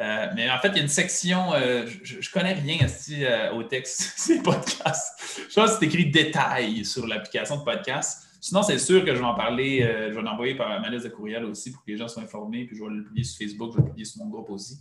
Euh, 0.00 0.26
mais 0.34 0.50
en 0.50 0.58
fait, 0.58 0.68
il 0.68 0.76
y 0.76 0.80
a 0.80 0.82
une 0.82 0.88
section, 0.88 1.52
euh, 1.54 1.86
je, 2.02 2.16
ne 2.16 2.32
connais 2.32 2.52
rien 2.52 2.86
euh, 3.10 3.52
au 3.52 3.62
texte, 3.62 4.14
c'est 4.16 4.42
podcast. 4.42 5.18
Je 5.48 5.54
pense 5.54 5.72
que 5.72 5.78
c'est 5.78 5.86
écrit 5.86 6.10
détails 6.10 6.84
sur 6.84 7.06
l'application 7.06 7.56
de 7.56 7.64
podcast. 7.64 8.26
Sinon, 8.40 8.62
c'est 8.62 8.78
sûr 8.78 9.04
que 9.04 9.14
je 9.14 9.20
vais 9.20 9.26
en 9.26 9.34
parler, 9.34 9.82
je 9.82 10.14
vais 10.14 10.22
l'envoyer 10.22 10.54
par 10.54 10.80
ma 10.80 10.88
liste 10.88 11.04
de 11.04 11.10
courriel 11.10 11.44
aussi 11.44 11.72
pour 11.72 11.84
que 11.84 11.90
les 11.90 11.98
gens 11.98 12.08
soient 12.08 12.22
informés, 12.22 12.64
puis 12.64 12.74
je 12.74 12.82
vais 12.82 12.88
le 12.88 13.04
publier 13.04 13.24
sur 13.24 13.36
Facebook, 13.36 13.72
je 13.72 13.76
vais 13.76 13.82
le 13.82 13.88
publier 13.88 14.06
sur 14.06 14.24
mon 14.24 14.30
groupe 14.30 14.48
aussi. 14.48 14.78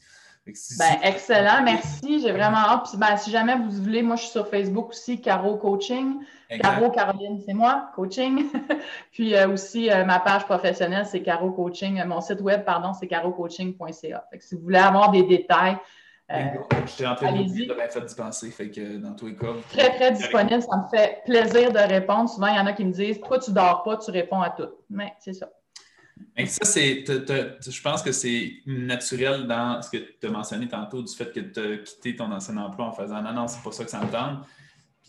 Ben, 0.78 1.00
excellent, 1.04 1.64
merci. 1.64 2.22
J'ai 2.22 2.32
vraiment 2.32 2.58
hâte. 2.58 2.88
Puis, 2.90 2.98
ben, 2.98 3.16
si 3.18 3.32
jamais 3.32 3.56
vous 3.56 3.70
voulez, 3.72 4.02
moi, 4.02 4.16
je 4.16 4.24
suis 4.24 4.32
sur 4.32 4.48
Facebook 4.48 4.90
aussi, 4.90 5.22
Caro 5.22 5.58
Coaching. 5.58 6.16
Caro 6.62 6.90
Caroline, 6.90 7.40
c'est 7.46 7.54
moi, 7.54 7.92
coaching. 7.96 8.46
Puis 9.12 9.36
euh, 9.36 9.50
aussi, 9.50 9.92
euh, 9.92 10.04
ma 10.04 10.20
page 10.20 10.46
professionnelle, 10.46 11.06
c'est 11.06 11.22
Caro 11.22 11.52
Coaching. 11.52 12.00
Euh, 12.00 12.06
mon 12.06 12.22
site 12.22 12.42
web, 12.42 12.64
pardon, 12.66 12.94
c'est 12.94 13.08
carocoaching.ca. 13.08 14.26
Si 14.40 14.56
vous 14.56 14.62
voulez 14.62 14.80
avoir 14.80 15.12
des 15.12 15.24
détails, 15.24 15.78
Euh, 16.32 16.36
J'étais 16.86 17.08
en 17.08 17.16
train 17.16 17.32
de 17.32 17.44
dire, 17.44 17.76
bien 17.76 17.88
fait 17.88 18.06
d'y 18.06 18.16
penser, 18.16 18.52
fait 18.52 18.70
que 18.70 18.98
dans 18.98 19.16
tous 19.16 19.28
les 19.28 19.36
cas. 19.36 19.48
Très, 19.72 19.96
très 19.96 20.12
disponible. 20.12 20.62
Ça 20.62 20.78
me 20.78 20.88
fait 20.96 21.24
plaisir 21.26 21.72
de 21.72 21.80
répondre. 21.80 22.30
Souvent, 22.30 22.48
il 22.48 22.56
y 22.56 22.60
en 22.60 22.68
a 22.68 22.74
qui 22.74 22.86
me 22.86 22.92
disent 22.92 23.20
Toi, 23.20 23.40
tu 23.40 23.52
dors 23.52 23.82
pas, 23.84 23.98
tu 23.98 24.12
réponds 24.12 24.42
à 24.42 24.52
tout. 24.52 24.70
Mais 24.90 25.14
c'est 25.20 25.34
ça. 25.34 25.50
Ça, 26.46 26.66
c'est. 26.66 27.04
Je 27.06 27.82
pense 27.82 28.02
que 28.02 28.12
c'est 28.12 28.54
naturel 28.66 29.48
dans 29.48 29.82
ce 29.82 29.90
que 29.90 29.98
tu 29.98 30.28
as 30.28 30.30
mentionné 30.30 30.68
tantôt, 30.68 31.02
du 31.02 31.14
fait 31.14 31.32
que 31.32 31.40
tu 31.40 31.60
as 31.60 31.78
quitté 31.78 32.16
ton 32.16 32.32
ancien 32.32 32.58
emploi 32.58 32.86
en 32.86 32.92
faisant 32.92 33.22
Non, 33.22 33.34
non, 33.34 33.48
c'est 33.48 33.62
pas 33.62 33.72
ça 33.72 33.84
que 33.84 33.92
ça 33.92 34.00
me 34.00 34.12
tente. 34.12 34.46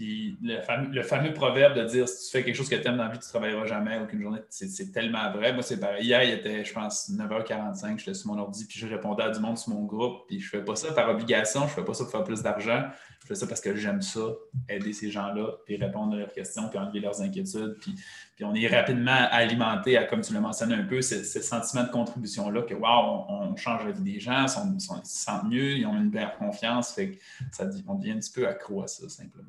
Puis 0.01 0.39
le 0.41 1.03
fameux, 1.03 1.35
proverbe 1.35 1.77
de 1.77 1.85
dire 1.85 2.09
si 2.09 2.25
tu 2.25 2.31
fais 2.31 2.43
quelque 2.43 2.55
chose 2.55 2.71
que 2.71 2.75
tu 2.75 2.89
aimes 2.89 2.97
dans 2.97 3.05
la 3.05 3.11
vie, 3.11 3.19
tu 3.19 3.27
ne 3.27 3.29
travailleras 3.29 3.67
jamais 3.67 3.99
aucune 3.99 4.23
journée, 4.23 4.41
c'est 4.49 4.93
tellement 4.93 5.31
vrai. 5.31 5.53
Moi, 5.53 5.63
c'est 5.63 5.79
pareil. 5.79 6.07
Hier, 6.07 6.25
il 6.25 6.31
était, 6.31 6.65
je 6.65 6.73
pense, 6.73 7.11
9h45, 7.11 7.99
j'étais 7.99 8.15
sur 8.15 8.33
mon 8.33 8.39
ordi, 8.41 8.65
puis 8.65 8.79
je 8.79 8.87
répondais 8.87 9.25
à 9.25 9.29
du 9.29 9.41
monde 9.41 9.59
sur 9.59 9.75
mon 9.75 9.85
groupe. 9.85 10.27
Puis 10.27 10.41
je 10.41 10.49
fais 10.49 10.65
pas 10.65 10.75
ça 10.75 10.95
par 10.95 11.11
obligation, 11.11 11.69
je 11.69 11.75
fais 11.75 11.85
pas 11.85 11.93
ça 11.93 12.05
pour 12.05 12.13
faire 12.13 12.25
plus 12.25 12.43
d'argent. 12.43 12.85
Je 13.21 13.27
fais 13.27 13.35
ça 13.35 13.47
parce 13.47 13.61
que 13.61 13.77
j'aime 13.77 14.01
ça, 14.01 14.23
aider 14.71 14.95
ces 14.95 15.11
gens-là, 15.11 15.59
puis 15.67 15.77
répondre 15.77 16.15
à 16.15 16.21
leurs 16.21 16.33
questions, 16.33 16.71
puis 16.71 16.79
enlever 16.79 17.01
leurs 17.01 17.21
inquiétudes. 17.21 17.77
Puis, 17.83 17.95
puis 18.41 18.49
on 18.49 18.55
est 18.55 18.75
rapidement 18.75 19.29
alimenté 19.31 19.99
à, 19.99 20.05
comme 20.05 20.23
tu 20.23 20.33
l'as 20.33 20.41
mentionné 20.41 20.75
un 20.75 20.85
peu, 20.85 21.03
ce, 21.03 21.23
sentiment 21.23 21.85
de 21.85 21.91
contribution-là 21.91 22.63
que, 22.63 22.73
waouh, 22.73 23.27
on, 23.29 23.55
change 23.55 23.85
la 23.85 23.91
vie 23.91 24.15
des 24.15 24.19
gens, 24.19 24.47
ils, 24.47 24.81
se 24.81 24.95
sentent 25.05 25.45
mieux, 25.45 25.73
ils 25.73 25.85
ont 25.85 25.95
une 25.95 26.09
meilleure 26.09 26.39
confiance. 26.39 26.95
Fait 26.95 27.11
que 27.11 27.19
ça, 27.53 27.67
on 27.87 27.97
devient 27.97 28.13
un 28.13 28.19
petit 28.19 28.33
peu 28.33 28.49
accro 28.49 28.83
à 28.83 28.87
ça, 28.87 29.07
simplement 29.11 29.45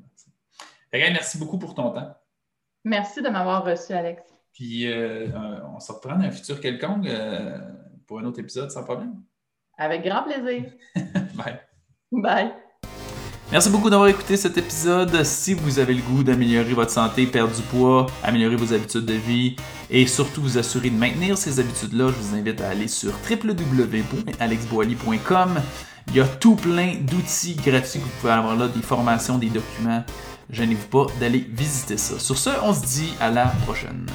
merci 0.92 1.38
beaucoup 1.38 1.58
pour 1.58 1.74
ton 1.74 1.90
temps. 1.90 2.14
Merci 2.84 3.22
de 3.22 3.30
m'avoir 3.30 3.64
reçu, 3.64 3.94
Alex. 3.94 4.22
Puis 4.52 4.92
euh, 4.92 5.28
on 5.74 5.80
se 5.80 5.90
reprend 5.90 6.16
dans 6.16 6.24
un 6.24 6.30
futur 6.30 6.60
quelconque 6.60 7.06
euh, 7.06 7.58
pour 8.06 8.18
un 8.18 8.24
autre 8.24 8.40
épisode 8.40 8.70
sans 8.70 8.84
problème. 8.84 9.22
Avec 9.78 10.04
grand 10.04 10.24
plaisir. 10.24 10.70
Bye. 11.34 11.60
Bye. 12.12 12.52
Merci 13.52 13.70
beaucoup 13.70 13.90
d'avoir 13.90 14.08
écouté 14.08 14.36
cet 14.36 14.58
épisode. 14.58 15.22
Si 15.24 15.52
vous 15.52 15.78
avez 15.78 15.92
le 15.94 16.02
goût 16.02 16.24
d'améliorer 16.24 16.72
votre 16.72 16.90
santé, 16.90 17.26
perdre 17.26 17.54
du 17.54 17.62
poids, 17.62 18.06
améliorer 18.24 18.56
vos 18.56 18.72
habitudes 18.72 19.04
de 19.04 19.12
vie 19.12 19.56
et 19.90 20.06
surtout 20.06 20.40
vous 20.40 20.56
assurer 20.56 20.88
de 20.88 20.96
maintenir 20.96 21.36
ces 21.36 21.60
habitudes-là, 21.60 22.08
je 22.08 22.14
vous 22.14 22.34
invite 22.34 22.62
à 22.62 22.70
aller 22.70 22.88
sur 22.88 23.12
www.alexboily.com. 23.30 25.60
Il 26.08 26.16
y 26.16 26.20
a 26.20 26.26
tout 26.26 26.56
plein 26.56 26.94
d'outils 27.02 27.54
gratuits 27.54 28.00
que 28.00 28.04
vous 28.04 28.10
pouvez 28.20 28.32
avoir 28.32 28.56
là, 28.56 28.68
des 28.68 28.82
formations, 28.82 29.36
des 29.36 29.50
documents 29.50 30.02
gênez-vous 30.52 30.88
pas 30.88 31.06
d'aller 31.18 31.44
visiter 31.50 31.96
ça. 31.96 32.18
Sur 32.18 32.38
ce, 32.38 32.50
on 32.62 32.72
se 32.72 32.84
dit 32.84 33.14
à 33.20 33.30
la 33.30 33.46
prochaine. 33.64 34.06